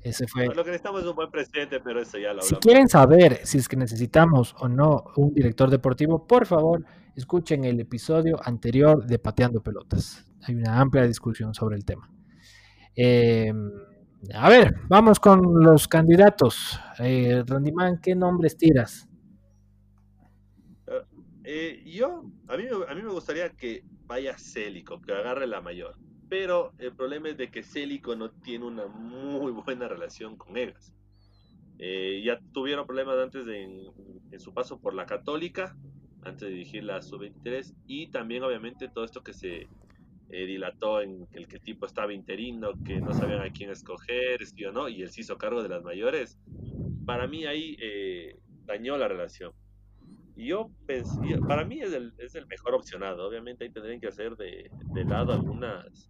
Ese 0.01 0.27
fue. 0.27 0.45
Lo 0.47 0.63
que 0.63 0.71
necesitamos 0.71 1.01
es 1.01 1.07
un 1.07 1.15
buen 1.15 1.29
presidente, 1.29 1.79
pero 1.81 2.01
eso 2.01 2.17
ya 2.17 2.33
lo 2.33 2.41
hablamos. 2.41 2.47
Si 2.47 2.55
quieren 2.55 2.87
saber 2.87 3.41
si 3.45 3.57
es 3.57 3.67
que 3.67 3.75
necesitamos 3.75 4.55
o 4.59 4.69
no 4.69 5.03
un 5.17 5.33
director 5.33 5.69
deportivo, 5.69 6.25
por 6.25 6.45
favor, 6.45 6.85
escuchen 7.15 7.65
el 7.65 7.79
episodio 7.79 8.39
anterior 8.43 9.05
de 9.05 9.19
Pateando 9.19 9.61
Pelotas. 9.61 10.25
Hay 10.43 10.55
una 10.55 10.79
amplia 10.79 11.05
discusión 11.05 11.53
sobre 11.53 11.75
el 11.75 11.83
tema. 11.83 12.09
Em, 12.95 13.71
a 14.33 14.49
ver, 14.49 14.73
vamos 14.87 15.19
con 15.19 15.41
los 15.61 15.87
candidatos. 15.87 16.79
Eh, 16.99 17.43
Randimán, 17.45 17.99
¿qué 18.01 18.15
nombres 18.15 18.57
tiras? 18.57 19.07
Eh, 20.87 21.03
eh, 21.43 21.83
yo, 21.85 22.23
a 22.47 22.55
mí, 22.55 22.63
a 22.87 22.95
mí 22.95 23.01
me 23.01 23.11
gustaría 23.11 23.49
que 23.49 23.83
vaya 24.05 24.37
Célico, 24.37 25.01
que 25.01 25.11
agarre 25.11 25.45
la 25.45 25.61
mayor 25.61 25.97
pero 26.29 26.73
el 26.77 26.93
problema 26.95 27.29
es 27.29 27.37
de 27.37 27.49
que 27.49 27.63
Célico 27.63 28.15
no 28.15 28.29
tiene 28.29 28.65
una 28.65 28.85
muy 28.85 29.51
buena 29.51 29.87
relación 29.87 30.37
con 30.37 30.55
Egas. 30.55 30.93
Eh, 31.79 32.21
ya 32.23 32.39
tuvieron 32.53 32.85
problemas 32.85 33.17
antes 33.17 33.47
en, 33.47 34.39
su 34.39 34.53
paso 34.53 34.79
por 34.79 34.93
la 34.93 35.05
Católica, 35.05 35.75
antes 36.23 36.41
de 36.41 36.49
dirigir 36.49 36.83
la 36.83 37.01
Sub-23, 37.01 37.73
y 37.87 38.07
también 38.07 38.43
obviamente 38.43 38.89
todo 38.89 39.05
esto 39.05 39.23
que 39.23 39.33
se 39.33 39.67
eh, 40.29 40.45
dilató 40.45 41.01
en 41.01 41.27
el 41.33 41.47
que 41.47 41.59
tipo 41.59 41.85
estaba 41.85 42.13
interino, 42.13 42.73
que 42.85 43.01
no 43.01 43.13
sabían 43.13 43.41
a 43.41 43.49
quién 43.49 43.71
escoger, 43.71 44.45
sí 44.45 44.63
o 44.65 44.71
no, 44.71 44.87
y 44.87 45.01
él 45.01 45.09
se 45.09 45.21
hizo 45.21 45.37
cargo 45.37 45.63
de 45.63 45.69
las 45.69 45.83
mayores. 45.83 46.37
Para 47.05 47.27
mí 47.27 47.45
ahí 47.45 47.75
eh, 47.81 48.37
dañó 48.65 48.97
la 48.97 49.07
relación. 49.07 49.51
Yo 50.35 50.69
pensé, 50.85 51.37
para 51.47 51.65
mí 51.65 51.81
es 51.81 51.91
el, 51.91 52.13
es 52.17 52.35
el 52.35 52.45
mejor 52.45 52.75
opcionado. 52.75 53.27
Obviamente 53.27 53.65
ahí 53.65 53.71
tendrían 53.71 53.99
que 53.99 54.07
hacer 54.07 54.37
de, 54.37 54.69
de 54.93 55.03
lado 55.03 55.33
algunas 55.33 56.09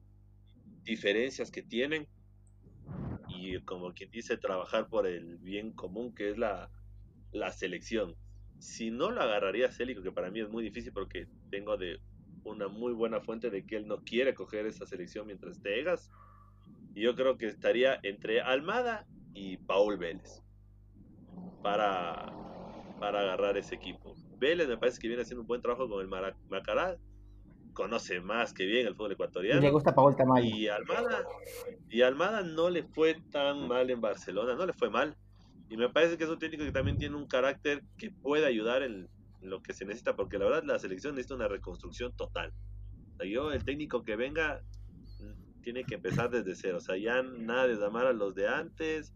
diferencias 0.84 1.52
que 1.52 1.62
tienen 1.62 2.08
y 3.28 3.60
como 3.62 3.94
quien 3.94 4.12
dice 4.12 4.38
trabajar 4.38 4.88
por 4.88 5.08
el 5.08 5.38
bien 5.38 5.72
común 5.72 6.14
que 6.14 6.30
es 6.30 6.38
la, 6.38 6.70
la 7.32 7.52
selección. 7.52 8.16
Si 8.60 8.92
no 8.92 9.12
lo 9.12 9.22
agarraría 9.22 9.72
Célico, 9.72 10.02
que 10.02 10.12
para 10.12 10.32
mí 10.32 10.42
es 10.42 10.50
muy 10.50 10.64
difícil 10.64 10.92
porque 10.92 11.28
tengo 11.50 11.78
de 11.78 12.00
una 12.44 12.68
muy 12.68 12.94
buena 12.94 13.22
fuente 13.22 13.50
de 13.50 13.66
que 13.66 13.78
él 13.78 13.88
no 13.88 14.04
quiere 14.04 14.34
coger 14.34 14.66
esa 14.66 14.86
selección 14.86 15.28
mientras 15.28 15.62
te 15.62 15.80
Egas. 15.80 16.10
Yo 16.94 17.16
creo 17.16 17.38
que 17.38 17.48
estaría 17.48 18.00
entre 18.04 18.42
Almada 18.42 19.06
y 19.34 19.58
Paul 19.58 19.98
Vélez 19.98 20.42
para, 21.62 22.34
para 23.00 23.22
agarrar 23.22 23.58
ese 23.58 23.76
equipo. 23.76 24.16
Vélez 24.38 24.68
me 24.68 24.78
parece 24.78 25.00
que 25.00 25.08
viene 25.08 25.24
haciendo 25.24 25.42
un 25.42 25.48
buen 25.48 25.62
trabajo 25.62 25.88
con 25.88 26.02
el 26.02 26.08
Macará 26.50 26.98
conoce 27.80 28.20
más 28.20 28.52
que 28.52 28.66
bien 28.66 28.86
el 28.88 28.94
fútbol 28.94 29.14
ecuatoriano. 29.14 29.62
Y 29.62 29.64
le 29.64 29.72
gusta 29.72 29.96
Paul 29.96 30.14
Tamayo. 30.14 30.54
Y 30.54 30.68
Almada, 30.68 31.26
y 31.90 32.02
Almada 32.02 32.42
no 32.42 32.70
le 32.70 32.84
fue 32.84 33.16
tan 33.32 33.70
mal 33.70 33.90
en 33.90 34.02
Barcelona, 34.02 34.54
no 34.56 34.66
le 34.66 34.74
fue 34.74 34.90
mal. 34.90 35.16
Y 35.70 35.78
me 35.78 35.88
parece 35.88 36.18
que 36.18 36.26
es 36.26 36.30
un 36.30 36.40
técnico 36.40 36.66
que 36.66 36.74
también 36.74 36.98
tiene 36.98 37.16
un 37.16 37.26
carácter 37.26 37.82
que 37.98 38.12
puede 38.12 38.46
ayudar 38.46 38.84
en, 38.84 39.08
lo 39.42 39.64
que 39.64 39.72
se 39.72 39.86
necesita, 39.86 40.18
porque 40.18 40.38
la 40.38 40.44
verdad 40.44 40.64
la 40.66 40.78
selección 40.78 41.16
necesita 41.16 41.36
una 41.36 41.48
reconstrucción 41.48 42.12
total. 42.18 42.52
yo, 43.26 43.54
el 43.54 43.64
técnico 43.64 44.04
que 44.04 44.18
venga, 44.18 44.62
tiene 45.62 45.86
que 45.86 45.96
empezar 45.96 46.30
desde 46.30 46.56
cero. 46.56 46.80
O 46.80 46.82
sea, 46.82 46.98
ya 46.98 47.24
nada 47.24 47.66
de 47.66 47.76
llamar 47.76 48.08
a 48.08 48.12
los 48.12 48.36
de 48.36 48.50
antes. 48.50 49.14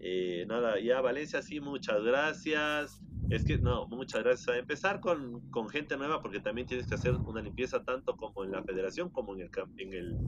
Eh, 0.00 0.46
nada, 0.48 0.80
ya 0.80 1.00
Valencia 1.00 1.42
sí, 1.42 1.60
muchas 1.60 2.02
gracias. 2.02 3.00
Es 3.30 3.44
que 3.44 3.58
no, 3.58 3.86
muchas 3.88 4.22
gracias. 4.22 4.48
A 4.48 4.58
empezar 4.58 5.00
con, 5.00 5.42
gente 5.70 5.96
nueva 5.96 6.20
porque 6.20 6.40
también 6.40 6.66
tienes 6.66 6.86
que 6.86 6.94
hacer 6.94 7.14
una 7.14 7.40
limpieza 7.40 7.82
tanto 7.82 8.16
como 8.16 8.44
en 8.44 8.52
la 8.52 8.62
federación 8.62 9.10
como 9.10 9.34
en 9.34 9.42
el, 9.42 9.50
en 9.78 9.92
el, 9.92 10.18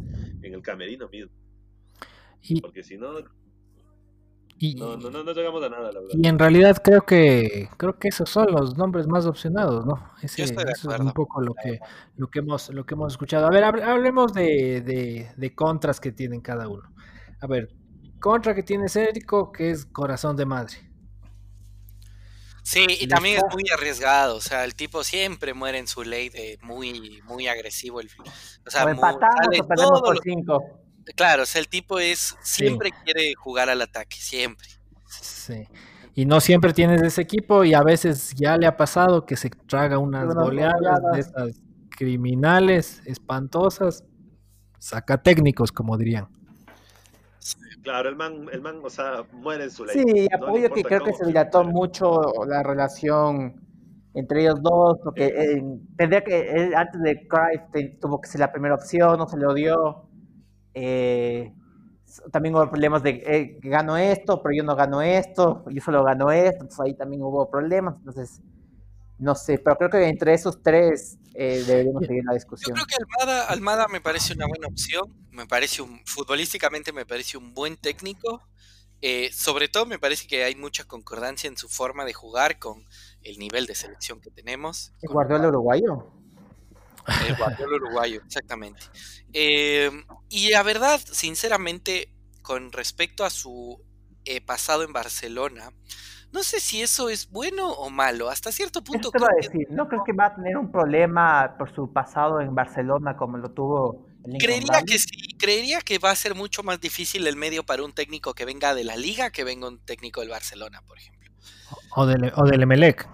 en 0.43 0.55
el 0.55 0.63
camerino 0.63 1.09
mismo. 1.09 1.33
porque 2.63 2.83
si 2.83 2.97
no, 2.97 3.13
no, 4.77 4.97
no, 4.97 5.23
no, 5.23 5.33
llegamos 5.33 5.63
a 5.63 5.69
nada, 5.69 5.93
la 5.93 6.01
verdad. 6.01 6.15
Y 6.17 6.27
en 6.27 6.39
realidad 6.39 6.79
creo 6.83 7.03
que 7.03 7.69
creo 7.77 7.99
que 7.99 8.09
esos 8.09 8.31
son 8.31 8.47
los 8.51 8.77
nombres 8.77 9.07
más 9.07 9.27
opcionados, 9.27 9.85
¿no? 9.85 10.13
Ese, 10.23 10.45
eso 10.45 10.61
es 10.91 11.01
un 11.01 11.13
poco 11.13 11.43
lo 11.43 11.53
que, 11.55 11.79
lo 12.17 12.29
que 12.29 12.39
hemos, 12.39 12.71
lo 12.71 12.87
que 12.87 12.95
hemos 12.95 13.13
escuchado. 13.13 13.47
A 13.47 13.51
ver, 13.51 13.65
hablemos 13.65 14.33
de, 14.33 14.81
de, 14.81 15.29
de 15.37 15.55
contras 15.55 16.01
que 16.01 16.13
tienen 16.13 16.41
cada 16.41 16.69
uno. 16.69 16.85
A 17.41 17.47
ver, 17.47 17.69
contra 18.19 18.55
que 18.55 18.63
tiene 18.63 18.89
Cérico, 18.89 19.53
que 19.53 19.71
es 19.71 19.85
corazón 19.85 20.37
de 20.37 20.47
madre. 20.47 20.77
Sí, 22.67 22.85
y 22.99 23.07
también 23.07 23.37
es 23.37 23.45
muy 23.55 23.63
arriesgado, 23.73 24.35
o 24.35 24.41
sea, 24.41 24.65
el 24.65 24.75
tipo 24.75 25.05
siempre 25.05 25.55
muere 25.55 25.79
en 25.79 25.87
su 25.87 26.03
ley 26.03 26.31
de 26.31 26.59
muy, 26.63 27.23
muy 27.23 27.47
agresivo. 27.47 28.01
El, 28.01 28.11
o 28.67 28.71
sea, 28.71 28.85
por 28.93 30.19
cinco. 30.21 30.65
Claro, 31.15 31.45
o 31.45 31.47
sea, 31.47 31.61
el 31.61 31.69
tipo 31.69 32.01
es, 32.01 32.35
siempre 32.43 32.91
quiere 33.05 33.35
jugar 33.35 33.71
al 33.71 33.83
ataque, 33.83 34.17
siempre. 34.17 34.67
Sí. 35.07 35.63
Y 36.17 36.27
no 36.27 36.41
siempre 36.41 36.73
tienes 36.73 37.03
ese 37.03 37.23
equipo 37.23 37.63
y 37.63 37.73
a 37.73 37.85
veces 37.85 38.35
ya 38.35 38.57
le 38.57 38.67
ha 38.67 38.77
pasado 38.77 39.27
que 39.27 39.37
se 39.37 39.49
traga 39.49 39.99
unas 39.99 40.35
goleadas 40.35 41.01
de 41.13 41.21
esas 41.21 41.61
criminales 41.91 43.01
espantosas, 43.05 44.03
saca 44.81 45.23
técnicos, 45.23 45.71
como 45.71 45.97
dirían. 45.97 46.36
Claro, 47.83 48.09
el 48.09 48.17
man, 48.17 48.47
el 48.53 48.61
man, 48.61 48.81
o 48.83 48.91
sea, 48.91 49.25
muere 49.33 49.65
en 49.65 49.71
su 49.71 49.85
ley. 49.85 49.97
Sí, 49.97 50.29
apoyo 50.33 50.71
que 50.71 50.83
creo 50.83 51.05
que 51.05 51.13
se 51.13 51.27
dilató 51.27 51.65
mucho 51.65 52.33
la 52.47 52.63
relación 52.63 53.61
entre 54.15 54.41
ellos 54.41 54.63
dos, 54.63 54.99
porque 55.05 55.27
eh, 55.27 55.63
tendría 55.97 56.25
que, 56.25 56.73
antes 56.75 57.01
de 57.03 57.29
Cruyff 57.29 58.01
tuvo 58.01 58.19
que 58.21 58.29
ser 58.29 58.41
la 58.41 58.51
primera 58.51 58.75
opción, 58.75 59.19
no 59.19 59.29
se 59.29 59.37
le 59.37 59.55
dio. 59.55 60.09
Eh, 60.73 61.53
también 62.33 62.55
hubo 62.55 62.69
problemas 62.71 63.03
de 63.03 63.11
eh, 63.27 63.59
gano 63.63 63.97
esto, 63.97 64.43
pero 64.43 64.55
yo 64.55 64.65
no 64.65 64.75
gano 64.75 65.03
esto, 65.03 65.65
yo 65.69 65.83
solo 65.83 66.03
gano 66.03 66.31
esto, 66.31 66.63
entonces 66.63 66.81
ahí 66.81 66.95
también 66.95 67.23
hubo 67.23 67.51
problemas. 67.51 67.97
Entonces, 67.99 68.41
no 69.19 69.35
sé, 69.35 69.59
pero 69.59 69.77
creo 69.77 69.91
que 69.91 70.09
entre 70.09 70.35
esos 70.35 70.63
tres 70.63 71.19
eh, 71.35 71.65
deberíamos 71.67 72.07
seguir 72.07 72.25
la 72.25 72.35
discusión. 72.35 72.77
Yo 72.77 72.85
creo 72.85 72.87
que 72.87 73.05
Almada, 73.25 73.47
Almada 73.47 73.89
me 73.89 74.01
parece 74.01 74.35
una 74.35 74.47
buena 74.47 74.67
opción, 74.67 75.13
me 75.31 75.47
parece 75.47 75.83
un, 75.83 76.05
futbolísticamente 76.05 76.93
me 76.93 77.07
parece 77.07 77.39
un 77.39 77.55
buen 77.55 77.77
técnico, 77.77 78.43
eh, 79.01 79.31
sobre 79.33 79.69
todo 79.69 79.87
me 79.87 79.99
parece 79.99 80.27
que 80.27 80.45
hay 80.45 80.55
mucha 80.55 80.85
concordancia 80.85 81.49
en 81.49 81.57
su 81.57 81.69
forma 81.69 82.05
de 82.05 82.13
jugar 82.13 82.59
con 82.59 82.85
el 83.23 83.39
nivel 83.39 83.67
de 83.67 83.75
selección 83.75 84.21
que 84.21 84.31
tenemos. 84.31 84.93
¿El 85.01 85.11
Guardiola 85.11 85.49
uruguayo? 85.49 86.07
El 87.27 87.37
Guardiola 87.37 87.77
uruguayo, 87.77 88.23
exactamente. 88.27 88.83
Eh, 89.33 89.91
y 90.29 90.51
la 90.51 90.63
verdad, 90.63 91.01
sinceramente, 91.11 92.13
con 92.43 92.73
respecto 92.73 93.25
a 93.25 93.31
su 93.31 93.83
pasado 94.45 94.83
en 94.83 94.93
Barcelona, 94.93 95.73
no 96.37 96.43
sé 96.43 96.61
si 96.61 96.83
eso 96.83 97.09
es 97.09 97.31
bueno 97.31 97.71
o 97.71 97.89
malo. 97.89 98.29
Hasta 98.29 98.53
cierto 98.53 98.85
punto. 98.85 99.11
Creo 99.11 99.27
a 99.27 99.35
decir, 99.35 99.67
no 99.71 99.89
creo 99.89 100.05
que 100.05 100.13
va 100.13 100.27
a 100.27 100.35
tener 100.35 100.59
un 100.59 100.71
problema 100.71 101.55
por 101.57 101.75
su 101.75 101.91
pasado 101.93 102.43
en 102.43 102.55
Barcelona 102.55 103.17
como 103.17 103.39
lo 103.39 103.51
tuvo. 103.53 104.07
El 104.23 104.37
creería 104.39 104.83
que 104.87 104.99
sí, 104.99 105.35
creería 105.39 105.81
que 105.81 105.99
va 105.99 106.11
a 106.11 106.15
ser 106.15 106.35
mucho 106.35 106.63
más 106.63 106.79
difícil 106.79 107.27
el 107.27 107.37
medio 107.37 107.65
para 107.65 107.85
un 107.85 107.93
técnico 107.93 108.35
que 108.35 108.45
venga 108.45 108.75
de 108.75 108.85
la 108.85 108.97
liga 108.97 109.31
que 109.31 109.45
venga 109.45 109.67
un 109.67 109.79
técnico 109.79 110.21
del 110.21 110.29
Barcelona, 110.29 110.83
por 110.87 110.99
ejemplo. 110.99 111.31
O 111.95 112.05
del, 112.05 112.31
o 112.37 112.45
del 112.45 112.63
Emelec. 112.63 113.09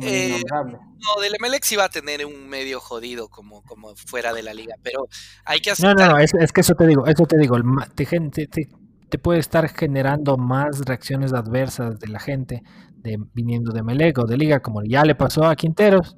Eh, 0.00 0.42
no, 0.50 1.22
del 1.22 1.36
Emelec 1.38 1.62
sí 1.62 1.76
va 1.76 1.84
a 1.84 1.88
tener 1.88 2.26
un 2.26 2.48
medio 2.48 2.80
jodido 2.80 3.28
como, 3.28 3.62
como 3.62 3.94
fuera 3.94 4.32
de 4.32 4.42
la 4.42 4.52
liga, 4.52 4.74
pero 4.82 5.06
hay 5.44 5.60
que 5.60 5.70
hacer. 5.70 5.86
No, 5.86 5.94
no, 5.94 6.14
no, 6.14 6.18
es, 6.18 6.32
que 6.52 6.60
eso 6.62 6.74
te 6.74 6.88
digo, 6.88 7.06
eso 7.06 7.24
te 7.24 7.38
digo, 7.38 7.56
te, 7.94 8.04
gente, 8.04 8.48
te, 8.48 8.68
te 9.14 9.18
puede 9.20 9.38
estar 9.38 9.68
generando 9.68 10.36
más 10.36 10.80
reacciones 10.84 11.32
adversas 11.32 12.00
de 12.00 12.08
la 12.08 12.18
gente 12.18 12.64
de, 12.96 13.16
viniendo 13.32 13.70
de 13.70 13.84
Melec 13.84 14.18
o 14.18 14.26
de 14.26 14.36
Liga, 14.36 14.58
como 14.58 14.82
ya 14.82 15.04
le 15.04 15.14
pasó 15.14 15.44
a 15.44 15.54
Quinteros 15.54 16.16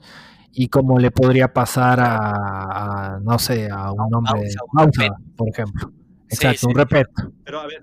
y 0.50 0.68
como 0.68 0.98
le 0.98 1.10
podría 1.10 1.52
pasar 1.52 1.98
a, 2.00 3.18
no 3.22 3.38
sé, 3.38 3.68
a 3.70 3.92
un 3.92 4.14
hombre, 4.14 5.10
por 5.36 5.46
ejemplo. 5.50 5.92
Exacto, 6.30 6.68
un 6.68 6.74
repeto. 6.74 7.10
Pero 7.44 7.60
a 7.60 7.66
ver, 7.66 7.82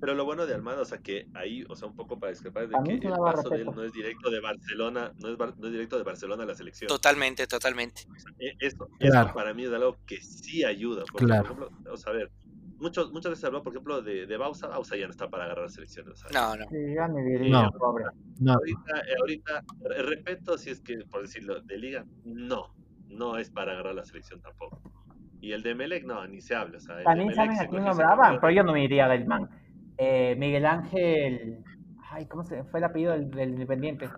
pero 0.00 0.14
lo 0.14 0.24
bueno 0.24 0.46
de 0.46 0.54
Almada, 0.54 0.80
o 0.80 0.84
sea, 0.86 1.02
que 1.02 1.28
ahí, 1.34 1.62
o 1.68 1.76
sea, 1.76 1.88
un 1.88 1.94
poco 1.94 2.18
para 2.18 2.32
discrepar, 2.32 2.66
de 2.66 2.98
que 2.98 3.08
el 3.08 3.12
paso 3.12 3.50
de 3.50 3.56
él 3.56 3.66
no 3.66 3.84
es 3.84 3.92
directo 3.92 4.30
de 4.30 4.40
Barcelona, 4.40 5.12
no 5.18 5.28
es, 5.28 5.38
no 5.38 5.66
es 5.66 5.72
directo 5.72 5.98
de 5.98 6.04
Barcelona 6.04 6.44
a 6.44 6.46
la 6.46 6.54
selección. 6.54 6.88
Totalmente, 6.88 7.46
totalmente. 7.46 8.06
E, 8.38 8.56
eso, 8.58 8.88
eso 9.00 9.30
para 9.34 9.52
mí 9.52 9.64
es 9.64 9.72
algo 9.74 9.98
que 10.06 10.22
sí 10.22 10.64
ayuda. 10.64 11.04
Porque, 11.12 11.26
claro. 11.26 11.42
por 11.42 11.68
ejemplo, 11.68 11.92
o 11.92 11.96
sea, 11.98 12.14
a 12.14 12.16
ver, 12.16 12.32
muchos, 12.78 13.12
muchas 13.12 13.30
veces 13.30 13.44
habló, 13.44 13.62
por 13.62 13.72
ejemplo, 13.72 14.02
de, 14.02 14.26
de 14.26 14.36
Bausa. 14.36 14.68
Bausa 14.68 14.96
ya 14.96 15.06
no 15.06 15.10
está 15.10 15.28
para 15.28 15.44
agarrar 15.44 15.70
selecciones. 15.70 16.22
No, 16.32 16.56
no. 16.56 16.64
Sí, 16.68 16.94
ya 16.94 17.08
me 17.08 17.22
diría, 17.22 17.62
no. 17.62 17.70
pobre. 17.72 18.04
No. 18.40 18.54
Ahorita, 18.54 18.98
eh, 18.98 19.14
ahorita, 19.20 19.64
respeto, 20.06 20.58
si 20.58 20.70
es 20.70 20.80
que, 20.80 20.98
por 21.10 21.22
decirlo, 21.22 21.60
de 21.60 21.78
liga, 21.78 22.04
no. 22.24 22.74
No 23.08 23.36
es 23.38 23.50
para 23.50 23.72
agarrar 23.72 23.94
la 23.94 24.04
selección 24.04 24.40
tampoco. 24.40 24.80
Y 25.40 25.52
el 25.52 25.62
de 25.62 25.74
Melec, 25.74 26.04
no, 26.04 26.26
ni 26.26 26.40
se 26.40 26.54
habla. 26.54 26.78
O 26.78 26.80
sea, 26.80 27.02
También 27.04 27.34
saben 27.34 27.58
a 27.58 27.66
quién 27.66 27.84
nombraban, 27.84 28.40
pero 28.40 28.52
yo 28.52 28.62
no 28.64 28.72
me 28.72 28.82
iría 28.82 29.06
del 29.08 29.26
man. 29.26 29.48
Eh, 29.96 30.34
Miguel 30.36 30.66
Ángel. 30.66 31.62
Ay, 32.10 32.26
¿cómo 32.26 32.42
se 32.44 32.64
fue 32.64 32.80
el 32.80 32.84
apellido 32.84 33.12
del, 33.12 33.30
del 33.30 33.50
Independiente? 33.50 34.08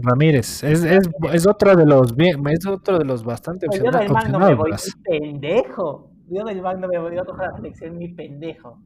Ramírez, 0.00 0.62
es, 0.62 0.84
es, 0.84 1.08
es, 1.32 1.46
otro 1.46 1.74
de 1.74 1.86
los 1.86 2.14
bien, 2.14 2.46
es 2.48 2.66
otro 2.66 2.98
de 2.98 3.04
los 3.04 3.24
bastante 3.24 3.66
opcionados. 3.66 4.00
Yo 4.00 4.02
del 4.02 4.12
man 4.12 4.32
no 4.32 4.38
me 4.38 4.54
voy, 4.54 4.70
pendejo. 5.02 6.07
Yo 6.30 6.44
del 6.44 6.60
banco 6.60 6.88
me 6.88 6.98
voy 6.98 7.16
a 7.16 7.24
coger 7.24 7.48
la 7.50 7.56
selección, 7.56 7.98
mi 7.98 8.08
pendejo. 8.08 8.82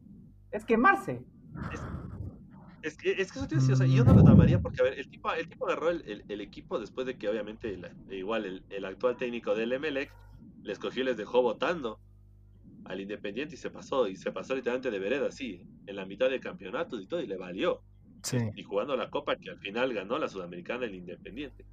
Es 0.51 0.65
quemarse. 0.65 1.25
Es, 2.83 2.97
que, 2.97 3.13
es 3.13 3.31
que 3.31 3.39
eso 3.39 3.49
tiene 3.49 3.73
o 3.73 3.77
sea, 3.77 3.87
yo 3.87 4.05
no 4.05 4.15
lo 4.15 4.25
llamaría 4.25 4.61
porque, 4.61 4.81
a 4.81 4.85
ver, 4.85 4.99
el 4.99 5.09
tipo, 5.09 5.33
el 5.33 5.49
tipo 5.49 5.67
agarró 5.67 5.91
el, 5.91 6.25
el, 6.29 6.41
equipo 6.41 6.81
después 6.81 7.07
de 7.07 7.17
que, 7.17 7.29
obviamente, 7.29 7.79
igual 8.11 8.45
el, 8.45 8.65
el, 8.71 8.85
actual 8.85 9.17
técnico 9.17 9.55
del 9.55 9.73
Emelec 9.73 10.13
le 10.63 10.73
escogió 10.73 11.03
y 11.03 11.07
les 11.07 11.17
dejó 11.17 11.43
votando 11.43 12.01
al 12.85 13.01
Independiente 13.01 13.55
y 13.55 13.59
se 13.59 13.71
pasó, 13.71 14.09
y 14.09 14.17
se 14.17 14.33
pasó 14.33 14.55
literalmente 14.55 14.91
de 14.91 14.99
vereda, 14.99 15.29
así, 15.29 15.65
en 15.87 15.97
la 15.97 16.07
mitad 16.07 16.29
del 16.29 16.41
campeonato 16.41 17.01
y 17.01 17.07
todo, 17.07 17.21
y 17.21 17.27
le 17.27 17.37
valió. 17.37 17.83
Sí. 18.23 18.39
Y 18.57 18.63
jugando 18.63 18.97
la 18.97 19.11
Copa 19.11 19.37
que 19.37 19.51
al 19.51 19.59
final 19.59 19.93
ganó 19.95 20.19
la 20.19 20.29
Sudamericana 20.29 20.85
el 20.85 20.95
Independiente. 20.95 21.65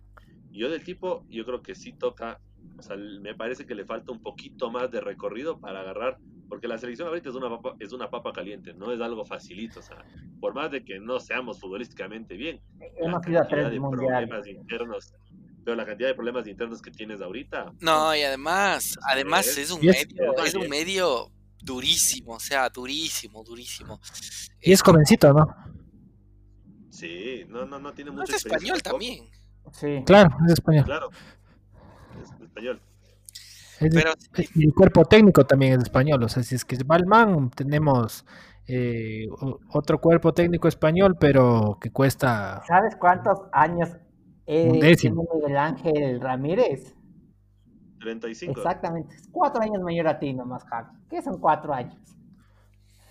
Y 0.51 0.59
yo 0.59 0.69
del 0.69 0.83
tipo, 0.83 1.25
yo 1.29 1.45
creo 1.45 1.61
que 1.61 1.75
sí 1.75 1.93
toca 1.93 2.39
o 2.79 2.81
sea, 2.81 2.95
me 2.95 3.35
parece 3.35 3.65
que 3.65 3.75
le 3.75 3.85
falta 3.85 4.11
un 4.11 4.21
poquito 4.21 4.71
más 4.71 4.89
de 4.89 5.01
recorrido 5.01 5.59
para 5.59 5.81
agarrar, 5.81 6.17
porque 6.47 6.67
la 6.67 6.77
selección 6.77 7.09
ahorita 7.09 7.29
es 7.29 7.35
una 7.35 7.49
papa, 7.49 7.75
es 7.79 7.91
una 7.91 8.09
papa 8.09 8.31
caliente, 8.31 8.73
no 8.73 8.93
es 8.93 9.01
algo 9.01 9.25
facilito. 9.25 9.81
O 9.81 9.83
sea, 9.83 9.97
por 10.39 10.53
más 10.53 10.71
de 10.71 10.85
que 10.85 10.99
no 10.99 11.19
seamos 11.19 11.59
futbolísticamente 11.59 12.35
bien, 12.35 12.61
hemos 12.97 13.27
ido 13.27 13.41
a 13.41 13.47
tres 13.47 13.69
de 13.69 13.79
problemas 13.79 14.47
internos, 14.47 15.13
pero 15.65 15.75
la 15.75 15.85
cantidad 15.85 16.07
de 16.07 16.15
problemas 16.15 16.47
internos 16.47 16.81
que 16.81 16.89
tienes 16.89 17.21
ahorita. 17.21 17.73
No, 17.81 18.15
y 18.15 18.21
además, 18.21 18.97
además 19.11 19.57
es, 19.57 19.71
un 19.71 19.81
medio, 19.81 20.37
es 20.45 20.55
un 20.55 20.69
medio 20.69 21.29
durísimo, 21.61 22.35
o 22.35 22.39
sea, 22.39 22.69
durísimo, 22.69 23.43
durísimo. 23.43 23.99
Y 24.61 24.71
es 24.71 24.81
jovencito, 24.81 25.33
¿no? 25.33 25.53
Sí, 26.89 27.43
no, 27.49 27.65
no, 27.65 27.77
no 27.77 27.93
tiene 27.93 28.11
mucho. 28.11 28.23
Es 28.23 28.45
español 28.45 28.81
también. 28.81 29.29
Sí. 29.73 30.01
Claro, 30.05 30.29
es 30.47 30.53
español. 30.53 30.85
Claro 30.85 31.09
español. 32.59 32.81
Pero, 33.79 34.11
el 34.55 34.73
cuerpo 34.73 35.05
técnico 35.05 35.45
también 35.45 35.73
es 35.73 35.83
español, 35.83 36.21
o 36.23 36.29
sea, 36.29 36.43
si 36.43 36.55
es 36.55 36.65
que 36.65 36.75
es 36.75 36.85
Balman, 36.85 37.49
tenemos 37.51 38.25
eh, 38.67 39.27
otro 39.69 40.01
cuerpo 40.01 40.33
técnico 40.33 40.67
español, 40.67 41.15
pero 41.19 41.77
que 41.79 41.89
cuesta... 41.89 42.61
¿Sabes 42.67 42.95
cuántos 42.97 43.39
años 43.53 43.89
es 44.45 44.73
Miguel 44.73 45.57
Ángel 45.57 46.19
Ramírez? 46.19 46.93
35. 48.01 48.51
Exactamente, 48.51 49.15
cuatro 49.31 49.61
años 49.61 49.81
mayor 49.81 50.07
a 50.07 50.19
ti 50.19 50.33
nomás, 50.33 50.63
Javi. 50.65 50.89
¿Qué 51.09 51.21
son 51.21 51.39
cuatro 51.39 51.73
años? 51.73 51.97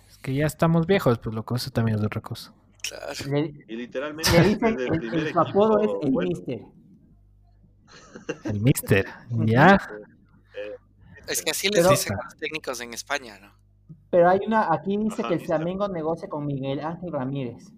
Es 0.07 0.17
que 0.17 0.33
ya 0.33 0.45
estamos 0.45 0.85
viejos, 0.85 1.19
pues 1.19 1.35
lo 1.35 1.43
que 1.43 1.55
eso 1.55 1.71
también 1.71 1.97
es 1.97 2.05
otra 2.05 2.21
cosa. 2.21 2.53
Claro. 2.81 3.37
y 3.67 3.75
literalmente 3.75 4.31
le 4.31 4.47
dicen, 4.47 4.79
el, 4.79 5.27
el, 5.27 5.37
apodo 5.37 5.79
es 5.79 5.89
el 6.01 6.11
mister. 6.11 6.61
El 8.43 8.61
mister, 8.61 9.05
¿ya? 9.45 9.79
Es 11.27 11.41
que 11.41 11.51
así 11.51 11.69
les 11.69 11.87
dicen 11.87 12.13
a 12.13 12.23
los 12.23 12.37
técnicos 12.37 12.81
en 12.81 12.93
España, 12.93 13.39
¿no? 13.39 13.53
Pero 14.09 14.29
hay 14.29 14.39
una, 14.45 14.73
aquí 14.73 14.97
dice 14.97 15.23
que 15.23 15.35
el 15.35 15.45
Flamengo 15.45 15.87
negocia 15.87 16.27
con 16.27 16.45
Miguel 16.45 16.79
Ángel 16.79 17.11
Ramírez. 17.11 17.71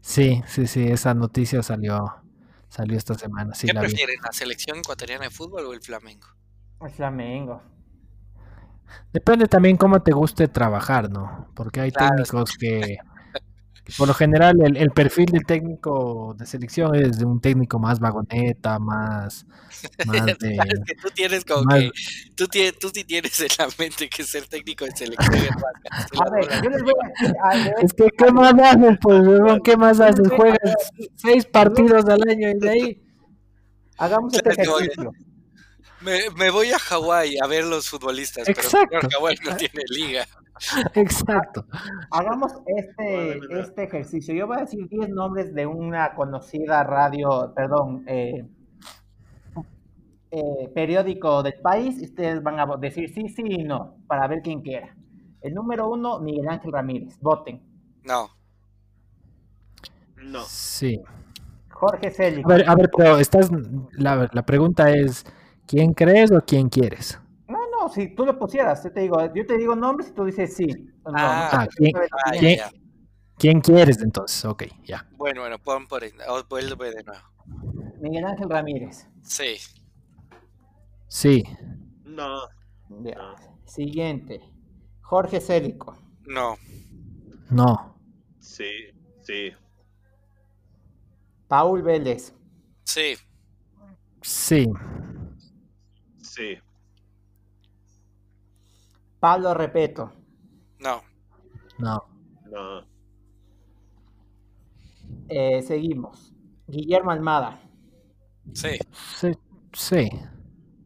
Sí, 0.00 0.42
sí, 0.46 0.66
sí, 0.66 0.88
esa 0.88 1.14
noticia 1.14 1.62
salió, 1.62 2.14
salió 2.68 2.96
esta 2.96 3.14
semana. 3.14 3.54
Sí, 3.54 3.66
¿Qué 3.66 3.78
prefieren, 3.78 4.16
la 4.22 4.32
selección 4.32 4.78
ecuatoriana 4.78 5.24
de 5.24 5.30
fútbol 5.30 5.66
o 5.66 5.72
el 5.72 5.80
Flamengo? 5.80 6.26
El 6.80 6.90
Flamengo. 6.90 7.62
Depende 9.12 9.46
también 9.46 9.76
cómo 9.76 10.02
te 10.02 10.12
guste 10.12 10.48
trabajar, 10.48 11.10
¿no? 11.10 11.48
Porque 11.54 11.80
hay 11.80 11.90
técnicos 11.90 12.56
que 12.56 12.98
por 13.96 14.08
lo 14.08 14.14
general, 14.14 14.56
el, 14.76 14.90
perfil 14.90 15.26
del 15.26 15.44
técnico 15.44 16.34
de 16.36 16.44
selección 16.46 16.94
es 16.96 17.18
de 17.18 17.24
un 17.24 17.40
técnico 17.40 17.78
más 17.78 18.00
vagoneta, 18.00 18.78
más, 18.78 19.46
más 20.06 20.26
de... 20.40 20.58
que 20.86 20.94
tú 20.96 21.08
tienes 21.14 21.44
como 21.44 21.66
que... 21.72 21.90
Tú, 22.34 22.48
tienes, 22.48 22.78
tú 22.78 22.90
sí 22.92 23.04
tienes 23.04 23.40
en 23.40 23.48
la 23.58 23.68
mente 23.78 24.08
que 24.08 24.24
ser 24.24 24.46
técnico 24.46 24.84
de 24.84 24.90
selección 24.92 25.34
A 26.20 26.30
ver, 26.30 26.62
yo 26.62 26.70
les 26.70 26.82
voy 26.82 26.94
a... 27.42 27.52
Es 27.82 27.92
que, 27.92 28.08
¿qué 28.16 28.32
más 28.32 28.54
haces, 28.54 28.98
pues, 29.00 29.22
¿Qué 29.62 29.76
más 29.76 30.00
haces? 30.00 30.28
Juegas 30.30 30.92
seis 31.14 31.46
partidos 31.46 32.04
al 32.06 32.28
año 32.28 32.50
y 32.50 32.58
de 32.58 32.70
ahí... 32.70 33.02
Hagamos 33.98 34.34
este 34.34 34.50
ejercicio. 34.50 35.10
Me, 36.06 36.30
me, 36.36 36.50
voy 36.50 36.70
a 36.70 36.78
Hawái 36.78 37.36
a 37.42 37.48
ver 37.48 37.64
los 37.64 37.90
futbolistas, 37.90 38.48
Exacto. 38.48 38.86
pero 38.88 39.08
Hawái 39.10 39.36
no 39.44 39.56
tiene 39.56 39.82
liga. 39.88 40.24
Exacto. 40.94 41.66
Hagamos 42.12 42.52
este, 42.64 43.40
este 43.60 43.82
ejercicio. 43.82 44.32
Yo 44.32 44.46
voy 44.46 44.58
a 44.58 44.60
decir 44.60 44.88
10 44.88 45.08
nombres 45.08 45.52
de 45.52 45.66
una 45.66 46.14
conocida 46.14 46.84
radio, 46.84 47.52
perdón, 47.56 48.04
eh, 48.06 48.46
eh, 50.30 50.70
periódico 50.72 51.42
del 51.42 51.60
país. 51.60 52.00
Y 52.00 52.04
ustedes 52.04 52.40
van 52.40 52.60
a 52.60 52.66
decir 52.76 53.12
sí, 53.12 53.28
sí 53.28 53.42
y 53.44 53.64
no, 53.64 53.96
para 54.06 54.28
ver 54.28 54.42
quién 54.44 54.62
quiera. 54.62 54.96
El 55.40 55.54
número 55.54 55.88
uno, 55.88 56.20
Miguel 56.20 56.48
Ángel 56.48 56.70
Ramírez. 56.72 57.18
Voten. 57.20 57.60
No. 58.04 58.30
No. 60.22 60.44
Sí. 60.44 61.02
Jorge 61.70 62.12
Célico. 62.12 62.50
A 62.50 62.54
ver, 62.54 62.70
a 62.70 62.74
ver, 62.76 62.90
pero 62.96 63.18
estás, 63.18 63.50
la, 63.92 64.30
la 64.32 64.46
pregunta 64.46 64.92
es, 64.92 65.26
¿quién 65.66 65.92
crees 65.94 66.30
o 66.32 66.40
quién 66.40 66.68
quieres? 66.68 67.18
si 67.88 68.14
tú 68.14 68.24
lo 68.24 68.38
pusieras, 68.38 68.82
yo 68.84 68.92
te 68.92 69.00
digo, 69.00 69.34
yo 69.34 69.46
te 69.46 69.56
digo 69.56 69.74
nombres 69.74 70.10
y 70.10 70.12
tú 70.12 70.24
dices 70.24 70.54
sí. 70.54 70.66
ah, 71.04 71.50
ah 71.52 71.68
¿quién, 73.38 73.60
quieres 73.60 74.00
entonces? 74.02 74.44
Ok, 74.44 74.64
ya. 74.84 75.06
Bueno, 75.16 75.42
bueno, 75.42 75.58
pon 75.58 75.86
por 75.86 76.02
ahí, 76.02 76.12
vuelve 76.48 76.90
de 76.92 77.04
nuevo. 77.04 77.22
Miguel 78.00 78.24
Ángel 78.24 78.50
Ramírez. 78.50 79.06
Sí. 79.22 79.56
Sí. 81.08 81.44
No. 82.04 82.40
Siguiente. 83.64 84.40
Jorge 85.02 85.40
Célico. 85.40 85.96
No. 86.26 86.56
No. 87.50 87.96
Sí, 88.40 88.70
sí. 89.22 89.52
Paul 91.48 91.82
Vélez. 91.82 92.34
Sí. 92.84 93.14
Sí. 94.22 94.68
Sí. 96.36 96.58
Pablo 99.18 99.54
Repeto. 99.54 100.12
No. 100.80 101.02
No. 101.78 102.06
No. 102.50 102.86
Eh, 105.30 105.62
seguimos. 105.62 106.34
Guillermo 106.66 107.10
Almada. 107.10 107.58
Sí. 108.52 108.78
Sí. 109.18 109.32
Sí. 109.72 110.10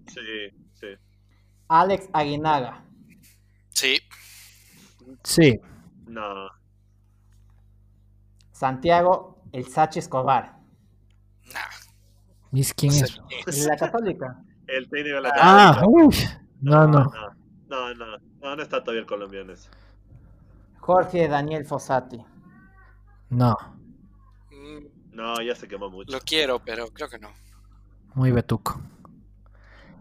Sí. 0.06 0.20
Sí. 0.74 0.86
Alex 1.66 2.08
Aguinaga. 2.12 2.84
Sí. 3.70 3.98
Sí. 5.24 5.60
No. 6.06 6.48
Santiago 8.52 9.42
El 9.50 9.66
Sache 9.66 9.98
Escobar. 9.98 10.60
Nah. 11.52 11.58
¿Mis 12.52 12.72
quién 12.72 12.92
No 12.92 13.06
es. 13.48 13.66
la 13.66 13.76
Católica. 13.76 14.44
El 14.70 14.88
técnico 14.88 15.16
de 15.16 15.20
la 15.22 15.32
Ah, 15.36 15.82
uy. 15.86 16.14
No, 16.60 16.86
no. 16.86 17.04
No, 17.68 17.94
no, 17.94 17.94
no, 17.94 18.18
no, 18.40 18.56
no 18.56 18.62
está 18.62 18.80
todavía 18.80 19.00
el 19.00 19.06
colombiano 19.06 19.52
ese. 19.52 19.68
Jorge 20.80 21.28
Daniel 21.28 21.64
Fossati. 21.64 22.22
No. 23.30 23.56
Mm, 24.50 24.86
No, 25.16 25.40
ya 25.42 25.54
se 25.54 25.68
quemó 25.68 25.90
mucho. 25.90 26.10
Lo 26.12 26.20
quiero, 26.20 26.60
pero 26.64 26.88
creo 26.88 27.08
que 27.08 27.18
no. 27.18 27.28
Muy 28.14 28.30
betuco. 28.32 28.80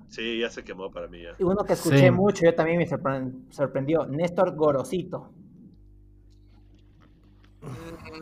Sí, 0.08 0.40
ya 0.40 0.50
se 0.50 0.64
quemó 0.64 0.90
para 0.90 1.08
mí 1.08 1.22
ya. 1.22 1.36
Y 1.38 1.44
uno 1.44 1.64
que 1.64 1.74
escuché 1.74 2.00
Sí. 2.06 2.12
mucho, 2.12 2.44
yo 2.46 2.56
también 2.56 2.78
me 2.80 2.88
sorpre- 2.88 3.32
sorprendió. 3.52 4.06
Néstor 4.06 4.56
Gorosito. 4.56 5.32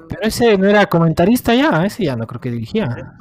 Pero 0.09 0.21
ese 0.21 0.57
no 0.57 0.67
era 0.67 0.85
comentarista 0.87 1.53
ya, 1.53 1.85
ese 1.85 2.05
ya 2.05 2.15
no 2.15 2.25
creo 2.27 2.39
que 2.41 2.51
dirigía. 2.51 3.13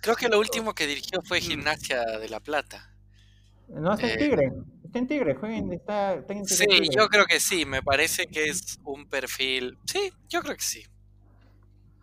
Creo 0.00 0.16
que 0.16 0.28
lo 0.28 0.38
último 0.38 0.74
que 0.74 0.86
dirigió 0.86 1.20
fue 1.22 1.40
Gimnasia 1.40 2.02
de 2.18 2.28
La 2.28 2.40
Plata. 2.40 2.90
No 3.68 3.98
en 3.98 4.04
Eh. 4.06 4.16
Tigre. 4.16 4.52
Está 4.84 4.98
en 4.98 5.06
Tigre. 5.06 5.34
juega 5.34 5.56
en- 5.56 5.72
está, 5.72 6.14
está 6.14 6.32
en 6.32 6.46
Sí, 6.46 6.64
Tigre. 6.66 6.88
yo 6.96 7.08
creo 7.08 7.26
que 7.26 7.38
sí. 7.40 7.66
Me 7.66 7.82
parece 7.82 8.26
que 8.26 8.44
es 8.46 8.78
un 8.84 9.06
perfil. 9.08 9.76
Sí, 9.86 10.10
yo 10.28 10.40
creo 10.40 10.56
que 10.56 10.62
sí. 10.62 10.82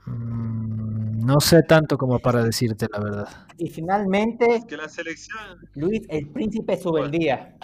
Mm, 0.05 1.26
No 1.26 1.41
sé 1.41 1.63
tanto 1.63 1.97
como 1.97 2.19
para 2.19 2.43
decirte 2.43 2.86
la 2.91 2.99
verdad. 2.99 3.47
Y 3.57 3.67
finalmente, 3.69 4.61
Que 4.67 4.78
la 4.78 4.88
selección. 4.88 5.57
Luis 5.73 6.03
el 6.09 6.28
Príncipe 6.30 6.78
Subeldía. 6.78 7.55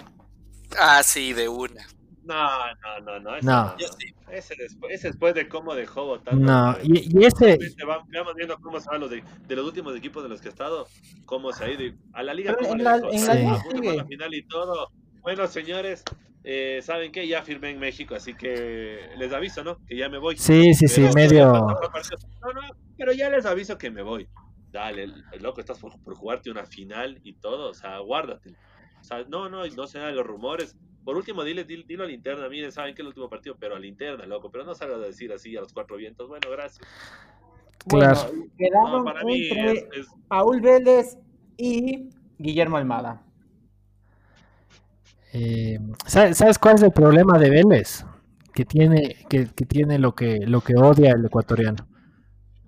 Ah, 0.79 1.03
sí, 1.03 1.33
de 1.33 1.47
una. 1.47 1.85
No, 2.23 2.49
no, 2.75 2.99
no, 3.01 3.19
no. 3.19 3.35
ese 3.37 3.45
No. 3.47 3.77
Yo 3.77 3.87
sí. 3.99 4.13
Ese 4.29 4.55
después, 4.57 4.93
ese 4.93 5.07
después 5.09 5.33
de 5.35 5.47
cómo 5.49 5.73
dejó 5.75 6.05
votando. 6.05 6.45
No, 6.45 6.77
y, 6.83 7.19
y 7.19 7.25
ese, 7.25 7.57
Vamos 7.85 8.35
viendo 8.35 8.57
cómo 8.59 8.79
se 8.79 8.89
van 8.89 9.01
los 9.01 9.09
de, 9.09 9.23
de 9.47 9.55
los 9.55 9.65
últimos 9.65 9.95
equipos 9.95 10.23
de 10.23 10.29
los 10.29 10.39
que 10.41 10.47
ha 10.47 10.51
estado, 10.51 10.87
cómo 11.25 11.51
se 11.51 11.65
ha 11.65 11.69
ido. 11.71 11.83
y 11.83 11.95
A 12.13 12.23
la 12.23 12.33
liga, 12.33 12.55
en 12.61 12.83
la- 12.83 12.95
en 12.97 13.03
la 13.25 13.33
Sí. 13.33 13.39
liga 13.39 13.63
sigue. 13.71 13.97
la 13.97 14.05
final 14.05 14.33
y 14.33 14.43
todo. 14.43 14.89
Bueno, 15.21 15.47
señores, 15.47 16.03
eh, 16.43 16.79
¿saben 16.81 17.11
qué? 17.11 17.27
Ya 17.27 17.41
firmé 17.43 17.71
en 17.71 17.79
México, 17.79 18.15
así 18.15 18.33
que 18.33 19.09
les 19.17 19.33
aviso, 19.33 19.63
¿no? 19.63 19.77
Que 19.85 19.97
ya 19.97 20.07
me 20.09 20.17
voy. 20.17 20.37
sí, 20.37 20.73
sí, 20.73 20.87
sí, 20.87 21.01
Pero- 21.01 21.13
medio... 21.13 21.45
No, 21.51 22.53
no, 22.53 22.61
pero 22.97 23.11
ya 23.11 23.29
les 23.29 23.45
aviso 23.45 23.77
que 23.77 23.89
me 23.91 24.01
voy. 24.01 24.27
Dale, 24.71 25.03
el- 25.03 25.23
el 25.33 25.43
loco, 25.43 25.59
estás 25.59 25.79
por, 25.79 26.01
por 26.01 26.15
jugarte 26.15 26.49
una 26.49 26.65
final 26.65 27.19
y 27.23 27.33
todo, 27.33 27.71
o 27.71 27.73
sea, 27.73 27.97
guárdate. 27.99 28.55
O 29.01 29.03
sea, 29.03 29.25
no, 29.27 29.49
no, 29.49 29.65
no 29.67 29.87
se 29.87 29.99
dan 29.99 30.15
los 30.15 30.25
rumores. 30.25 30.77
Por 31.03 31.15
último, 31.17 31.43
dile, 31.43 31.65
dile- 31.65 31.85
dilo 31.87 32.03
a 32.03 32.07
la 32.07 32.13
interna, 32.13 32.47
miren, 32.47 32.71
saben 32.71 32.93
que 32.93 33.01
es 33.01 33.03
el 33.03 33.07
último 33.07 33.29
partido, 33.29 33.55
pero 33.59 33.75
a 33.75 33.79
la 33.79 33.87
interna, 33.87 34.25
loco, 34.25 34.51
pero 34.51 34.63
no 34.63 34.75
salgas 34.75 34.97
a 34.97 35.05
decir 35.05 35.31
así 35.33 35.57
a 35.57 35.61
los 35.61 35.73
cuatro 35.73 35.97
vientos. 35.97 36.27
Bueno, 36.27 36.49
gracias. 36.51 36.87
Claro. 37.87 38.19
Bueno, 38.29 38.43
No, 38.45 38.55
quedaron 38.57 39.03
para 39.03 39.23
mí 39.23 39.49
entre 39.49 39.71
es, 39.71 39.83
es- 39.93 40.07
Paul 40.27 40.61
Vélez 40.61 41.17
y 41.57 42.09
Guillermo 42.37 42.77
Almada. 42.77 43.23
Eh, 45.33 45.79
¿sabes, 46.05 46.37
sabes 46.37 46.59
cuál 46.59 46.75
es 46.75 46.83
el 46.83 46.91
problema 46.91 47.39
de 47.39 47.49
Vélez? 47.49 48.05
Que 48.53 48.65
tiene, 48.65 49.15
que, 49.29 49.47
que 49.47 49.65
tiene 49.65 49.97
lo 49.97 50.13
que, 50.13 50.39
lo 50.45 50.61
que 50.61 50.75
odia 50.75 51.11
el 51.11 51.25
ecuatoriano. 51.25 51.87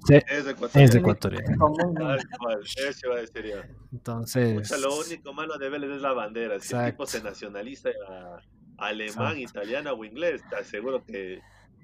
Sí, 0.06 0.16
es 0.16 0.48
ecuatoriano. 0.48 0.90
es 0.90 0.96
ecuatoriano. 0.96 1.58
Común- 1.58 1.94
Tal 1.96 2.20
cual, 2.40 2.60
eso 2.64 3.08
iba 3.08 3.16
a 3.16 3.22
decir 3.22 3.46
ya. 3.46 3.68
Entonces, 3.92 4.82
lo 4.82 4.98
único 5.00 5.34
malo 5.34 5.58
de 5.58 5.70
Vélez 5.70 5.92
es 5.92 6.02
la 6.02 6.14
bandera. 6.14 6.60
Si 6.60 6.76
el 6.76 6.86
tipo 6.92 7.06
se 7.06 7.22
nacionaliza 7.24 7.90
a- 8.10 8.38
alemán, 8.78 9.38
Exacto. 9.38 9.60
italiano 9.60 9.94
o 9.94 10.04
inglés, 10.04 10.42
te 10.50 10.56
aseguro 10.58 11.04
que, 11.06 11.40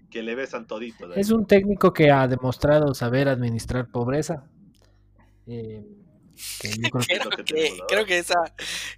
que 0.09 0.24
le 0.24 0.36
besan 0.36 0.65
todito. 0.67 1.13
es 1.13 1.32
un 1.32 1.45
técnico 1.45 1.93
que 1.93 2.09
ha 2.11 2.28
demostrado 2.28 2.93
saber 2.93 3.30
administrar 3.30 3.88
pobreza. 3.89 4.43
Eh, 5.47 5.86
que 6.60 6.70
yo 6.70 6.90
creo 6.92 7.02
que 7.02 7.20
Creo 7.20 7.30
que 7.30 7.44
que, 7.44 7.78
creo 7.88 8.06
que 8.06 8.18
esa, 8.20 8.36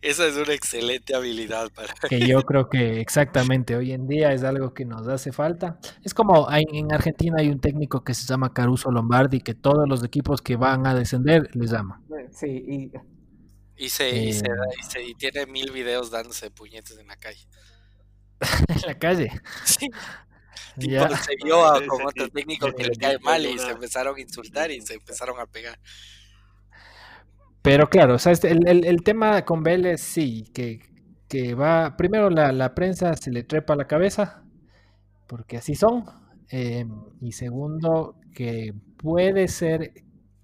esa 0.01 0.27
es 0.27 0.35
una 0.35 0.53
excelente 0.53 1.15
habilidad 1.15 1.69
para. 1.73 1.93
que 2.09 2.19
yo 2.27 2.41
creo 2.45 2.69
que 2.69 2.99
exactamente 3.01 3.75
hoy 3.75 3.91
en 3.93 4.07
día 4.07 4.33
es 4.33 4.43
algo 4.43 4.73
que 4.73 4.85
nos 4.85 5.07
hace 5.07 5.31
falta. 5.31 5.79
Es 6.03 6.13
como 6.13 6.49
hay- 6.49 6.65
en 6.73 6.91
Argentina 6.93 7.35
hay 7.39 7.49
un 7.49 7.59
técnico 7.59 8.03
que 8.03 8.13
se 8.13 8.25
llama 8.25 8.53
Caruso 8.53 8.91
Lombardi, 8.91 9.41
que 9.41 9.53
todos 9.55 9.87
los 9.87 10.03
equipos 10.03 10.41
que 10.41 10.55
van 10.55 10.85
a 10.87 10.93
descender 10.95 11.49
les 11.55 11.71
llama. 11.71 12.01
Sí, 12.31 12.47
y 12.47 12.91
Y, 13.77 13.89
se, 13.89 14.09
y, 14.15 14.33
se 14.33 14.45
Eh. 14.45 14.49
da- 14.49 14.67
y, 14.79 14.83
se- 14.91 15.03
y 15.03 15.15
tiene 15.15 15.45
mil 15.47 15.71
videos 15.71 16.11
dándose 16.11 16.51
puñetes 16.51 16.97
en 16.99 17.07
la 17.07 17.15
calle. 17.17 17.47
en 18.69 18.81
la 18.87 18.97
calle. 18.97 19.31
Sí, 19.65 19.89
Ya. 20.77 21.07
tipo, 21.07 21.21
se 21.21 21.35
vio 21.43 21.65
a 21.65 21.79
sí, 21.79 21.85
otro 22.05 22.29
técnico 22.29 22.71
que 22.73 22.83
le 22.85 22.95
cae 22.95 23.19
mal 23.19 23.45
y 23.45 23.57
se 23.57 23.69
empezaron 23.71 24.15
a 24.17 24.21
insultar 24.21 24.71
y 24.71 24.81
se 24.81 24.93
empezaron 24.95 25.39
a 25.39 25.45
pegar. 25.47 25.79
Pero 27.61 27.89
claro, 27.89 28.15
o 28.15 28.19
sea, 28.19 28.31
este- 28.31 28.51
el, 28.51 28.67
el- 28.67 28.85
el 28.85 29.03
tema 29.03 29.43
con 29.45 29.63
Vélez 29.63 30.01
sí, 30.01 30.45
que, 30.53 30.79
que 31.27 31.53
va, 31.55 31.95
primero 31.97 32.29
la, 32.29 32.51
la 32.51 32.73
prensa 32.73 33.15
se 33.15 33.31
le 33.31 33.43
trepa 33.43 33.73
a 33.73 33.77
la 33.77 33.87
cabeza, 33.87 34.43
porque 35.27 35.57
así 35.57 35.75
son, 35.75 36.05
eh, 36.51 36.85
y 37.21 37.31
segundo, 37.33 38.17
que 38.33 38.73
puede 38.97 39.47
ser, 39.47 39.93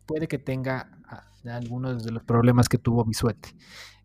puede 0.05 0.27
que 0.27 0.39
tenga 0.39 0.99
ah, 1.07 1.27
algunos 1.51 2.03
de 2.03 2.11
los 2.11 2.23
problemas 2.23 2.69
que 2.69 2.77
tuvo 2.77 3.05
Bisuete, 3.05 3.49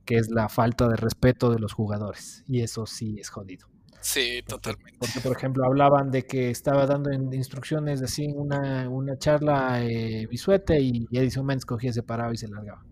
que 0.04 0.16
es 0.16 0.30
la 0.30 0.48
falta 0.48 0.88
de 0.88 0.96
respeto 0.96 1.50
de 1.50 1.58
los 1.60 1.72
jugadores, 1.74 2.44
y 2.48 2.60
eso 2.62 2.86
sí 2.86 3.16
es 3.20 3.28
jodido. 3.30 3.68
Sí, 4.00 4.42
totalmente. 4.48 4.98
Porque, 4.98 5.20
por 5.20 5.36
ejemplo, 5.36 5.64
hablaban 5.64 6.10
de 6.10 6.24
que 6.26 6.50
estaba 6.50 6.86
dando 6.86 7.12
in- 7.12 7.32
instrucciones 7.32 8.02
así 8.02 8.24
en 8.24 8.38
una, 8.38 8.88
una 8.88 9.16
charla 9.18 9.84
eh, 9.84 10.26
Bisuete 10.28 10.80
y 10.80 11.06
Edison 11.12 11.46
Menz 11.46 11.64
cogía, 11.64 11.92
se 11.92 12.02
paraba 12.02 12.32
y 12.34 12.36
se 12.36 12.48
largaba. 12.48 12.84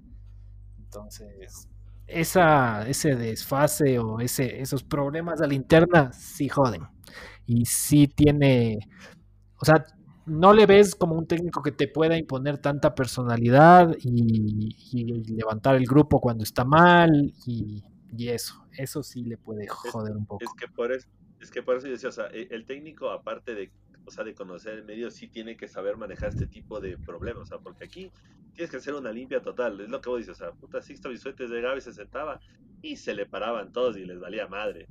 Entonces, 0.91 1.68
esa, 2.09 2.88
ese 2.88 3.14
desfase 3.14 4.01
o 4.01 4.18
ese, 4.18 4.61
esos 4.61 4.82
problemas 4.82 5.41
a 5.41 5.47
la 5.47 5.55
interna 5.55 6.12
sí 6.12 6.49
joden. 6.49 6.82
Y 7.47 7.64
sí 7.66 8.09
tiene, 8.09 8.78
o 9.61 9.64
sea, 9.64 9.86
no 10.26 10.53
le 10.53 10.66
ves 10.66 10.95
como 10.97 11.14
un 11.14 11.26
técnico 11.26 11.62
que 11.62 11.72
te 11.72 11.88
pueda 11.88 12.16
imponer 12.18 12.59
tanta 12.59 12.95
personalidad 12.95 13.95
y, 14.01 14.76
y 14.93 15.05
levantar 15.34 15.76
el 15.76 15.86
grupo 15.86 16.20
cuando 16.20 16.43
está 16.45 16.64
mal 16.64 17.32
y, 17.47 17.84
y 18.16 18.28
eso, 18.28 18.64
eso 18.76 19.03
sí 19.03 19.24
le 19.24 19.36
puede 19.36 19.68
joder 19.68 20.16
un 20.16 20.26
poco. 20.26 20.45
Es 20.45 20.51
que 20.59 20.68
por 20.68 20.93
eso, 20.93 21.09
es 21.41 21.51
que 21.51 21.62
por 21.62 21.76
eso 21.76 21.86
yo 21.86 21.93
decía, 21.93 22.09
o 22.09 22.12
sea, 22.12 22.26
e- 22.32 22.49
el 22.51 22.66
técnico, 22.66 23.11
aparte 23.11 23.55
de, 23.55 23.70
o 24.05 24.11
sea, 24.11 24.25
de 24.25 24.35
conocer 24.35 24.75
el 24.75 24.85
medio, 24.85 25.11
sí 25.11 25.29
tiene 25.29 25.57
que 25.57 25.69
saber 25.69 25.97
manejar 25.97 26.31
este 26.31 26.47
tipo 26.47 26.81
de 26.81 26.99
problemas, 26.99 27.43
o 27.43 27.47
sea, 27.47 27.59
porque 27.59 27.85
aquí 27.85 28.11
tienes 28.55 28.71
que 28.71 28.79
hacer 28.79 28.95
una 28.95 29.13
limpia 29.13 29.41
total, 29.41 29.81
es 29.81 29.89
lo 29.89 30.01
que 30.01 30.11
vos 30.11 30.19
dices, 30.19 30.41
o 30.41 30.45
sea, 30.45 30.53
puta, 30.53 30.83
Sixto 30.83 31.09
Bisuete 31.09 31.47
llegaba 31.47 31.77
y 31.77 31.81
se 31.81 31.93
sentaba 31.93 32.41
y 32.83 32.97
se 32.97 33.15
le 33.15 33.27
paraban 33.27 33.73
todos 33.73 33.97
y 33.97 34.05
les 34.05 34.19
valía 34.19 34.47
madre. 34.49 34.89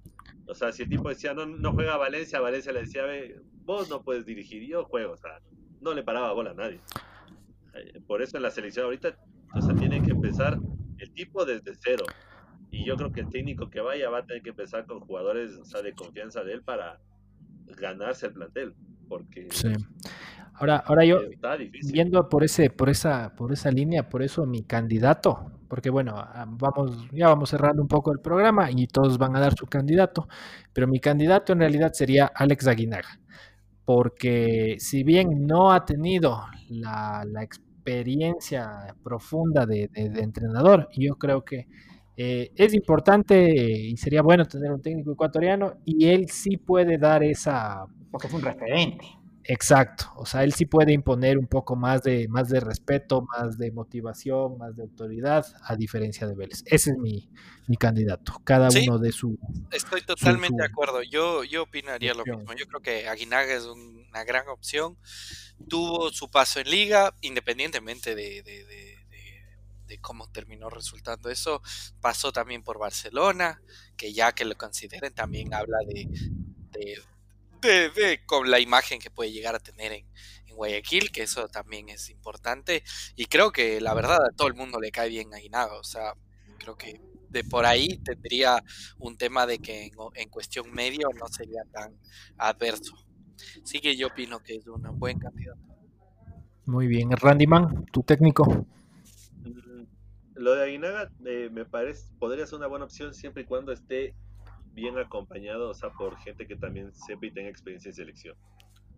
O 0.47 0.53
sea, 0.53 0.71
si 0.71 0.83
el 0.83 0.89
tipo 0.89 1.09
decía, 1.09 1.33
no, 1.33 1.45
no 1.45 1.73
juega 1.73 1.97
Valencia, 1.97 2.39
Valencia 2.39 2.71
le 2.71 2.81
decía, 2.81 3.03
ve, 3.03 3.41
vos 3.63 3.89
no 3.89 4.01
puedes 4.03 4.25
dirigir, 4.25 4.63
yo 4.67 4.85
juego, 4.85 5.13
o 5.13 5.17
sea, 5.17 5.39
no 5.81 5.93
le 5.93 6.03
paraba 6.03 6.33
bola 6.33 6.51
a 6.51 6.55
nadie. 6.55 6.81
Eh, 7.75 8.01
Por 8.05 8.21
eso 8.21 8.37
en 8.37 8.43
la 8.43 8.51
selección 8.51 8.85
ahorita, 8.85 9.17
o 9.55 9.61
sea, 9.61 9.75
tiene 9.75 10.01
que 10.01 10.11
empezar 10.11 10.57
el 10.97 11.13
tipo 11.13 11.45
desde 11.45 11.73
cero. 11.75 12.05
Y 12.71 12.85
yo 12.85 12.95
creo 12.97 13.11
que 13.11 13.21
el 13.21 13.29
técnico 13.29 13.69
que 13.69 13.81
vaya 13.81 14.09
va 14.09 14.19
a 14.19 14.25
tener 14.25 14.43
que 14.43 14.49
empezar 14.49 14.85
con 14.85 14.99
jugadores 14.99 15.57
o 15.57 15.65
sea, 15.65 15.81
de 15.81 15.93
confianza 15.93 16.43
de 16.43 16.53
él 16.53 16.63
para 16.63 16.99
ganarse 17.67 18.27
el 18.27 18.33
plantel. 18.33 18.75
Porque 19.09 19.47
Sí. 19.51 19.69
Ahora, 20.55 20.77
ahora 20.85 21.05
yo. 21.05 21.19
Viendo 21.93 22.29
por 22.29 22.43
ese, 22.43 22.69
por 22.69 22.89
esa, 22.89 23.33
por 23.35 23.53
esa 23.53 23.71
línea, 23.71 24.09
por 24.09 24.21
eso 24.23 24.45
mi 24.45 24.63
candidato, 24.63 25.51
porque 25.69 25.89
bueno, 25.89 26.15
ah, 26.17 26.45
vamos, 26.47 27.07
ya 27.13 27.27
vamos 27.29 27.49
cerrando 27.49 27.81
un 27.81 27.87
poco 27.87 28.11
el 28.11 28.19
programa 28.19 28.69
y 28.71 28.87
todos 28.87 29.17
van 29.17 29.35
a 29.35 29.39
dar 29.39 29.53
su 29.57 29.65
candidato, 29.67 30.27
pero 30.73 30.87
mi 30.87 30.99
candidato 30.99 31.53
en 31.53 31.59
realidad 31.59 31.91
sería 31.93 32.31
Alex 32.35 32.67
Aguinaga, 32.67 33.19
porque 33.85 34.75
si 34.79 35.03
bien 35.03 35.47
no 35.47 35.71
ha 35.71 35.85
tenido 35.85 36.41
la, 36.69 37.23
la 37.27 37.43
experiencia 37.43 38.95
profunda 39.03 39.65
de, 39.65 39.89
de- 39.93 40.09
de 40.09 40.21
entrenador, 40.21 40.89
yo 40.95 41.15
creo 41.15 41.43
que 41.43 41.67
eh, 42.17 42.51
es 42.55 42.73
importante 42.73 43.49
y 43.51 43.95
sería 43.97 44.21
bueno 44.21 44.45
tener 44.45 44.71
un 44.71 44.81
técnico 44.81 45.13
ecuatoriano 45.13 45.75
y 45.85 46.07
él 46.09 46.29
sí 46.29 46.57
puede 46.57 46.97
dar 46.97 47.23
esa, 47.23 47.85
porque 48.11 48.27
es 48.27 48.33
un 48.33 48.41
referente. 48.41 49.05
Exacto, 49.45 50.11
o 50.15 50.25
sea, 50.25 50.43
él 50.43 50.53
sí 50.53 50.65
puede 50.65 50.93
imponer 50.93 51.37
un 51.37 51.47
poco 51.47 51.75
más 51.75 52.03
de, 52.03 52.27
más 52.27 52.49
de 52.49 52.59
respeto, 52.59 53.21
más 53.21 53.57
de 53.57 53.71
motivación, 53.71 54.57
más 54.59 54.75
de 54.75 54.83
autoridad, 54.83 55.45
a 55.63 55.75
diferencia 55.75 56.27
de 56.27 56.35
Vélez. 56.35 56.61
Ese 56.65 56.91
es 56.91 56.97
mi, 56.97 57.29
mi 57.67 57.75
candidato, 57.75 58.41
cada 58.43 58.69
uno 58.69 58.99
de 58.99 59.11
su... 59.11 59.39
Estoy 59.71 60.01
totalmente 60.01 60.61
de 60.61 60.65
acuerdo, 60.65 61.01
yo, 61.01 61.43
yo 61.43 61.63
opinaría 61.63 62.13
lo 62.13 62.25
mismo, 62.25 62.53
yo 62.53 62.67
creo 62.67 62.81
que 62.81 63.07
Aguinaga 63.07 63.53
es 63.53 63.63
una 63.63 64.23
gran 64.23 64.47
opción, 64.49 64.97
tuvo 65.67 66.11
su 66.11 66.29
paso 66.29 66.59
en 66.59 66.69
liga, 66.69 67.15
independientemente 67.21 68.13
de, 68.13 68.43
de, 68.43 68.65
de 69.89 69.97
cómo 69.99 70.29
terminó 70.31 70.69
resultando 70.69 71.29
eso, 71.29 71.61
pasó 71.99 72.31
también 72.31 72.61
por 72.63 72.77
Barcelona, 72.77 73.61
que 73.97 74.13
ya 74.13 74.31
que 74.31 74.45
lo 74.45 74.55
consideren 74.55 75.13
también 75.13 75.53
habla 75.53 75.79
de, 75.87 76.07
de, 77.61 78.21
con 78.25 78.49
la 78.49 78.59
imagen 78.59 78.99
que 78.99 79.09
puede 79.09 79.31
llegar 79.31 79.55
a 79.55 79.59
tener 79.59 79.91
en, 79.93 80.05
Guayaquil, 80.55 81.11
que 81.11 81.23
eso 81.23 81.47
también 81.47 81.87
es 81.87 82.09
importante. 82.09 82.83
Y 83.15 83.27
creo 83.27 83.51
que 83.51 83.79
la 83.79 83.93
verdad 83.93 84.17
a 84.25 84.35
todo 84.35 84.49
el 84.49 84.55
mundo 84.55 84.81
le 84.81 84.91
cae 84.91 85.07
bien 85.07 85.33
Aguinaga. 85.33 85.75
O 85.75 85.85
sea, 85.85 86.13
creo 86.57 86.75
que 86.75 86.99
de 87.29 87.43
por 87.45 87.65
ahí 87.65 87.97
tendría 87.99 88.61
un 88.97 89.17
tema 89.17 89.45
de 89.45 89.59
que 89.59 89.89
en, 90.15 90.29
cuestión 90.29 90.71
medio 90.73 91.09
no 91.17 91.27
sería 91.27 91.63
tan 91.71 91.97
adverso. 92.37 92.93
Así 93.63 93.79
que 93.79 93.95
yo 93.95 94.07
opino 94.07 94.39
que 94.43 94.55
es 94.55 94.67
un 94.67 94.99
buen 94.99 95.17
candidato. 95.17 95.61
Muy 96.65 96.87
bien, 96.87 97.11
Randy 97.11 97.47
Man, 97.47 97.85
tu 97.91 98.03
técnico. 98.03 98.65
Mm, 99.43 99.83
lo 100.35 100.55
de 100.55 100.63
Aguinaga 100.63 101.09
eh, 101.25 101.49
me 101.51 101.65
parece 101.65 102.13
podría 102.19 102.45
ser 102.45 102.57
una 102.57 102.67
buena 102.67 102.85
opción 102.85 103.13
siempre 103.13 103.43
y 103.43 103.45
cuando 103.45 103.71
esté 103.71 104.13
bien 104.79 104.97
acompañado, 104.97 105.69
o 105.69 105.73
sea, 105.73 105.89
por 105.91 106.17
gente 106.17 106.47
que 106.47 106.55
también 106.55 106.93
sepa 106.93 107.25
y 107.25 107.31
tenga 107.31 107.49
experiencia 107.49 107.89
en 107.89 107.95
selección. 107.95 108.35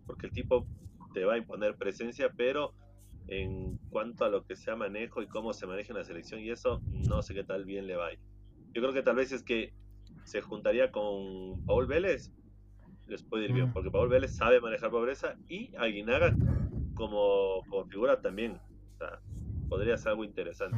Porque 0.06 0.26
el 0.26 0.32
tipo 0.32 0.66
te 1.12 1.24
va 1.24 1.34
a 1.34 1.38
imponer 1.38 1.76
presencia, 1.76 2.30
pero 2.36 2.74
en 3.28 3.78
cuanto 3.90 4.24
a 4.24 4.28
lo 4.28 4.44
que 4.44 4.56
sea 4.56 4.76
manejo 4.76 5.22
y 5.22 5.26
cómo 5.26 5.52
se 5.52 5.66
maneja 5.66 5.92
una 5.92 6.04
selección 6.04 6.40
y 6.40 6.50
eso, 6.50 6.80
no 7.08 7.22
sé 7.22 7.34
qué 7.34 7.44
tal 7.44 7.64
bien 7.64 7.86
le 7.86 7.96
va 7.96 8.08
a 8.08 8.12
ir. 8.12 8.18
Yo 8.72 8.80
creo 8.82 8.92
que 8.92 9.02
tal 9.02 9.16
vez 9.16 9.32
es 9.32 9.42
que 9.42 9.72
se 10.24 10.40
juntaría 10.40 10.90
con 10.90 11.64
Paul 11.66 11.86
Vélez, 11.86 12.32
les 13.06 13.22
puede 13.22 13.44
ir 13.44 13.52
bien, 13.52 13.68
mm. 13.68 13.72
porque 13.72 13.90
Paul 13.90 14.08
Vélez 14.08 14.34
sabe 14.34 14.60
manejar 14.60 14.90
pobreza 14.90 15.36
y 15.48 15.74
Aguinaga 15.76 16.34
como, 16.94 17.62
como 17.68 17.84
figura 17.86 18.20
también. 18.20 18.60
O 18.94 18.98
sea, 18.98 19.20
podría 19.68 19.96
ser 19.96 20.10
algo 20.10 20.24
interesante. 20.24 20.76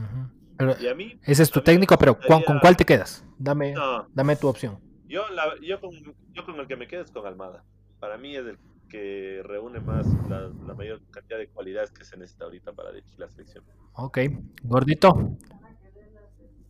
y 0.80 0.86
a 0.86 0.94
mí, 0.94 1.18
ese 1.22 1.42
es 1.42 1.50
tu 1.50 1.60
técnico, 1.60 1.96
pero 1.98 2.18
¿con, 2.18 2.42
cuál 2.60 2.76
te 2.76 2.84
quedas? 2.84 3.24
Dame, 3.38 3.74
dame 4.12 4.36
tu 4.36 4.48
opción. 4.48 4.78
Yo, 5.06 5.22
yo, 5.62 5.80
con, 5.80 5.92
yo 6.32 6.44
con 6.44 6.58
el 6.60 6.66
que 6.66 6.76
me 6.76 6.86
quedo 6.86 7.02
es 7.02 7.10
con 7.10 7.26
Almada. 7.26 7.64
Para 8.00 8.16
mí 8.16 8.34
es 8.36 8.46
el 8.46 8.58
que 8.88 9.42
reúne 9.44 9.80
más 9.80 10.06
la, 10.28 10.50
mayor 10.74 11.00
cantidad 11.10 11.38
de 11.38 11.48
cualidades 11.48 11.90
que 11.90 12.04
se 12.04 12.16
necesita 12.16 12.44
ahorita 12.44 12.72
para 12.72 12.92
dirigir 12.92 13.18
la 13.18 13.28
selección. 13.28 13.64
Ok, 13.94 14.18
gordito. 14.62 15.36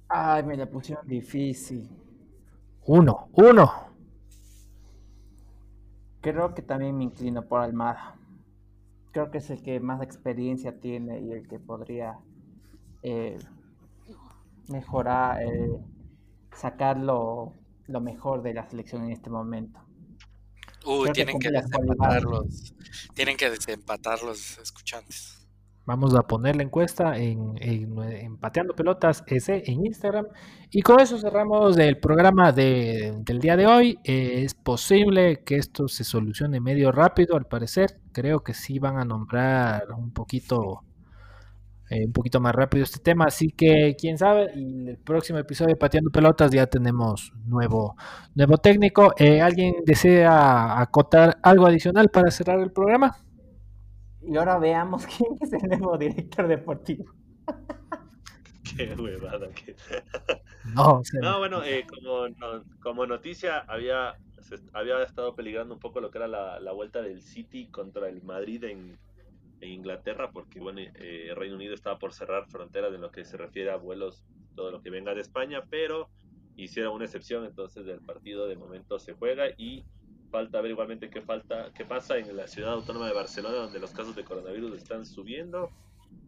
Ay, 0.08 0.42
me 0.42 0.56
la 0.56 0.66
pusieron 0.66 1.06
difícil. 1.06 1.88
Uno, 2.86 3.28
uno. 3.32 3.72
Creo 6.20 6.54
que 6.54 6.62
también 6.62 6.96
me 6.96 7.04
inclino 7.04 7.42
por 7.42 7.60
Almada. 7.60 8.16
Creo 9.12 9.30
que 9.30 9.38
es 9.38 9.50
el 9.50 9.62
que 9.62 9.78
más 9.80 10.02
experiencia 10.02 10.80
tiene 10.80 11.20
y 11.20 11.32
el 11.32 11.46
que 11.46 11.58
podría 11.58 12.18
eh, 13.02 13.38
mejorar, 14.68 15.42
eh, 15.42 15.78
sacarlo 16.52 17.52
lo 17.86 18.00
mejor 18.00 18.42
de 18.42 18.54
la 18.54 18.68
selección 18.68 19.04
en 19.04 19.12
este 19.12 19.30
momento. 19.30 19.80
Uy, 20.86 21.10
tienen 21.12 21.38
que, 21.38 21.50
desempatar 21.50 22.22
los, 22.22 22.74
tienen 23.14 23.36
que 23.36 23.50
desempatar 23.50 24.22
los 24.22 24.58
escuchantes. 24.58 25.44
Vamos 25.86 26.14
a 26.14 26.22
poner 26.22 26.56
la 26.56 26.62
encuesta 26.62 27.18
en, 27.18 27.56
en, 27.60 28.38
Pateando 28.38 28.74
Pelotas 28.74 29.22
ese 29.26 29.62
en 29.66 29.84
Instagram. 29.84 30.26
Y 30.70 30.80
con 30.80 30.98
eso 30.98 31.18
cerramos 31.18 31.76
el 31.76 31.98
programa 31.98 32.52
de, 32.52 33.14
del 33.18 33.38
día 33.38 33.56
de 33.56 33.66
hoy. 33.66 33.98
Eh, 34.02 34.44
es 34.44 34.54
posible 34.54 35.42
que 35.44 35.56
esto 35.56 35.86
se 35.88 36.04
solucione 36.04 36.58
medio 36.58 36.90
rápido, 36.90 37.36
al 37.36 37.46
parecer. 37.46 38.00
Creo 38.12 38.42
que 38.42 38.54
sí 38.54 38.78
van 38.78 38.98
a 38.98 39.04
nombrar 39.04 39.92
un 39.92 40.10
poquito 40.10 40.84
eh, 41.90 42.06
un 42.06 42.12
poquito 42.12 42.40
más 42.40 42.54
rápido 42.54 42.84
este 42.84 42.98
tema. 42.98 43.26
Así 43.26 43.50
que 43.50 43.94
quién 43.98 44.16
sabe, 44.16 44.52
y 44.54 44.88
el 44.88 44.98
próximo 44.98 45.38
episodio 45.38 45.74
de 45.74 45.76
Pateando 45.76 46.10
Pelotas 46.10 46.50
ya 46.50 46.66
tenemos 46.66 47.32
nuevo, 47.46 47.96
nuevo 48.34 48.56
técnico. 48.58 49.14
Eh, 49.18 49.40
¿Alguien 49.40 49.74
desea 49.84 50.80
acotar 50.80 51.38
algo 51.42 51.66
adicional 51.66 52.08
para 52.08 52.30
cerrar 52.30 52.60
el 52.60 52.72
programa? 52.72 53.16
Y 54.22 54.36
ahora 54.36 54.58
veamos 54.58 55.06
quién 55.16 55.36
es 55.40 55.52
el 55.52 55.68
nuevo 55.68 55.98
director 55.98 56.48
deportivo. 56.48 57.04
Qué 58.76 58.94
huevada. 58.98 59.48
no, 60.74 61.02
no, 61.20 61.38
bueno, 61.38 61.62
eh, 61.62 61.86
como, 61.86 62.26
como 62.80 63.06
noticia 63.06 63.58
había, 63.58 64.14
había 64.72 65.02
estado 65.02 65.34
peligrando 65.36 65.74
un 65.74 65.80
poco 65.80 66.00
lo 66.00 66.10
que 66.10 66.16
era 66.16 66.26
la, 66.28 66.58
la 66.60 66.72
vuelta 66.72 67.02
del 67.02 67.20
City 67.20 67.66
contra 67.66 68.08
el 68.08 68.22
Madrid 68.22 68.64
en 68.64 68.98
Inglaterra, 69.66 70.30
porque 70.30 70.60
bueno, 70.60 70.80
eh, 70.80 71.32
Reino 71.34 71.56
Unido 71.56 71.74
estaba 71.74 71.98
por 71.98 72.12
cerrar 72.12 72.46
fronteras 72.48 72.94
en 72.94 73.00
lo 73.00 73.10
que 73.10 73.24
se 73.24 73.36
refiere 73.36 73.70
a 73.70 73.76
vuelos, 73.76 74.24
todo 74.54 74.70
lo 74.70 74.82
que 74.82 74.90
venga 74.90 75.14
de 75.14 75.20
España, 75.20 75.64
pero 75.68 76.10
hicieron 76.56 76.94
una 76.94 77.04
excepción, 77.04 77.44
entonces 77.44 77.84
del 77.84 78.00
partido 78.00 78.46
de 78.46 78.56
momento 78.56 78.98
se 78.98 79.14
juega 79.14 79.48
y 79.56 79.84
falta 80.30 80.60
ver 80.60 80.72
igualmente 80.72 81.10
qué 81.10 81.20
falta, 81.20 81.72
qué 81.74 81.84
pasa 81.84 82.18
en 82.18 82.36
la 82.36 82.46
ciudad 82.46 82.72
autónoma 82.72 83.06
de 83.06 83.14
Barcelona, 83.14 83.56
donde 83.56 83.78
los 83.78 83.92
casos 83.92 84.16
de 84.16 84.24
coronavirus 84.24 84.74
están 84.74 85.06
subiendo 85.06 85.70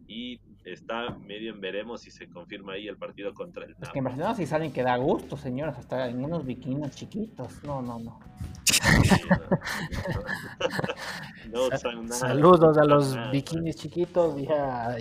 y 0.07 0.39
está 0.73 1.17
medio 1.25 1.53
en 1.53 1.61
veremos 1.61 2.01
si 2.01 2.11
se 2.11 2.27
confirma 2.27 2.73
ahí 2.73 2.87
el 2.87 2.97
partido 2.97 3.33
contra 3.33 3.65
el 3.65 3.75
Es 3.81 3.89
que 3.89 3.99
en 3.99 4.05
Barcelona 4.05 4.35
sí 4.35 4.45
salen 4.45 4.71
que 4.71 4.83
da 4.83 4.97
gusto, 4.97 5.37
señores, 5.37 5.77
hasta 5.77 6.07
en 6.07 6.23
unos 6.23 6.45
bikinis 6.45 6.95
chiquitos. 6.95 7.63
No, 7.63 7.81
no, 7.81 7.99
no. 7.99 8.19
Saludos 12.09 12.77
a 12.77 12.83
los 12.83 13.17
bikinis 13.31 13.77
chiquitos 13.77 14.35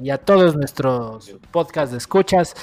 y 0.00 0.10
a, 0.10 0.18
todos 0.18 0.56
nuestros 0.56 1.36
podcast 1.50 1.90
de 1.92 1.98
escuchas. 1.98 2.54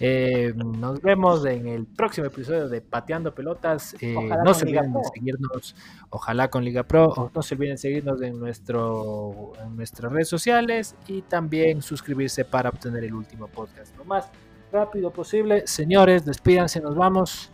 Eh, 0.00 0.52
nos 0.56 1.00
vemos 1.00 1.46
en 1.46 1.68
el 1.68 1.86
próximo 1.86 2.26
episodio 2.26 2.68
de 2.68 2.80
Pateando 2.80 3.32
Pelotas. 3.34 3.94
Eh, 4.00 4.14
no 4.44 4.54
se 4.54 4.64
olviden 4.64 4.92
de 4.92 5.00
seguirnos, 5.14 5.76
ojalá 6.10 6.50
con 6.50 6.64
Liga 6.64 6.82
Pro. 6.82 7.30
No 7.34 7.42
se 7.42 7.54
olviden 7.54 7.78
seguirnos 7.78 8.20
en, 8.22 8.38
nuestro, 8.38 9.52
en 9.62 9.76
nuestras 9.76 10.12
redes 10.12 10.28
sociales 10.28 10.96
y 11.06 11.22
también 11.22 11.80
suscribirse 11.82 12.44
para 12.50 12.70
obtener 12.70 13.04
el 13.04 13.14
último 13.14 13.46
podcast. 13.48 13.96
Lo 13.96 14.04
más 14.04 14.28
rápido 14.72 15.10
posible. 15.10 15.66
Señores, 15.66 16.24
despídanse, 16.24 16.80
nos 16.80 16.94
vamos. 16.94 17.50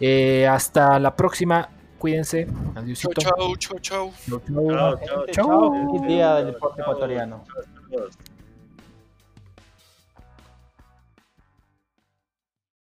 Eh, 0.00 0.46
hasta 0.46 0.98
la 0.98 1.14
próxima. 1.14 1.68
Cuídense. 1.98 2.48
Adiós. 2.74 2.98
Chau, 2.98 3.12
chau, 3.14 3.56
chau, 3.56 3.78
chau. 3.78 4.12
Chau, 4.28 4.40
chau. 4.40 4.98
chau, 5.06 5.26
chau. 5.30 6.06
día 6.06 6.34
del 6.34 6.46
deporte 6.46 6.82
ecuatoriano. 6.82 7.44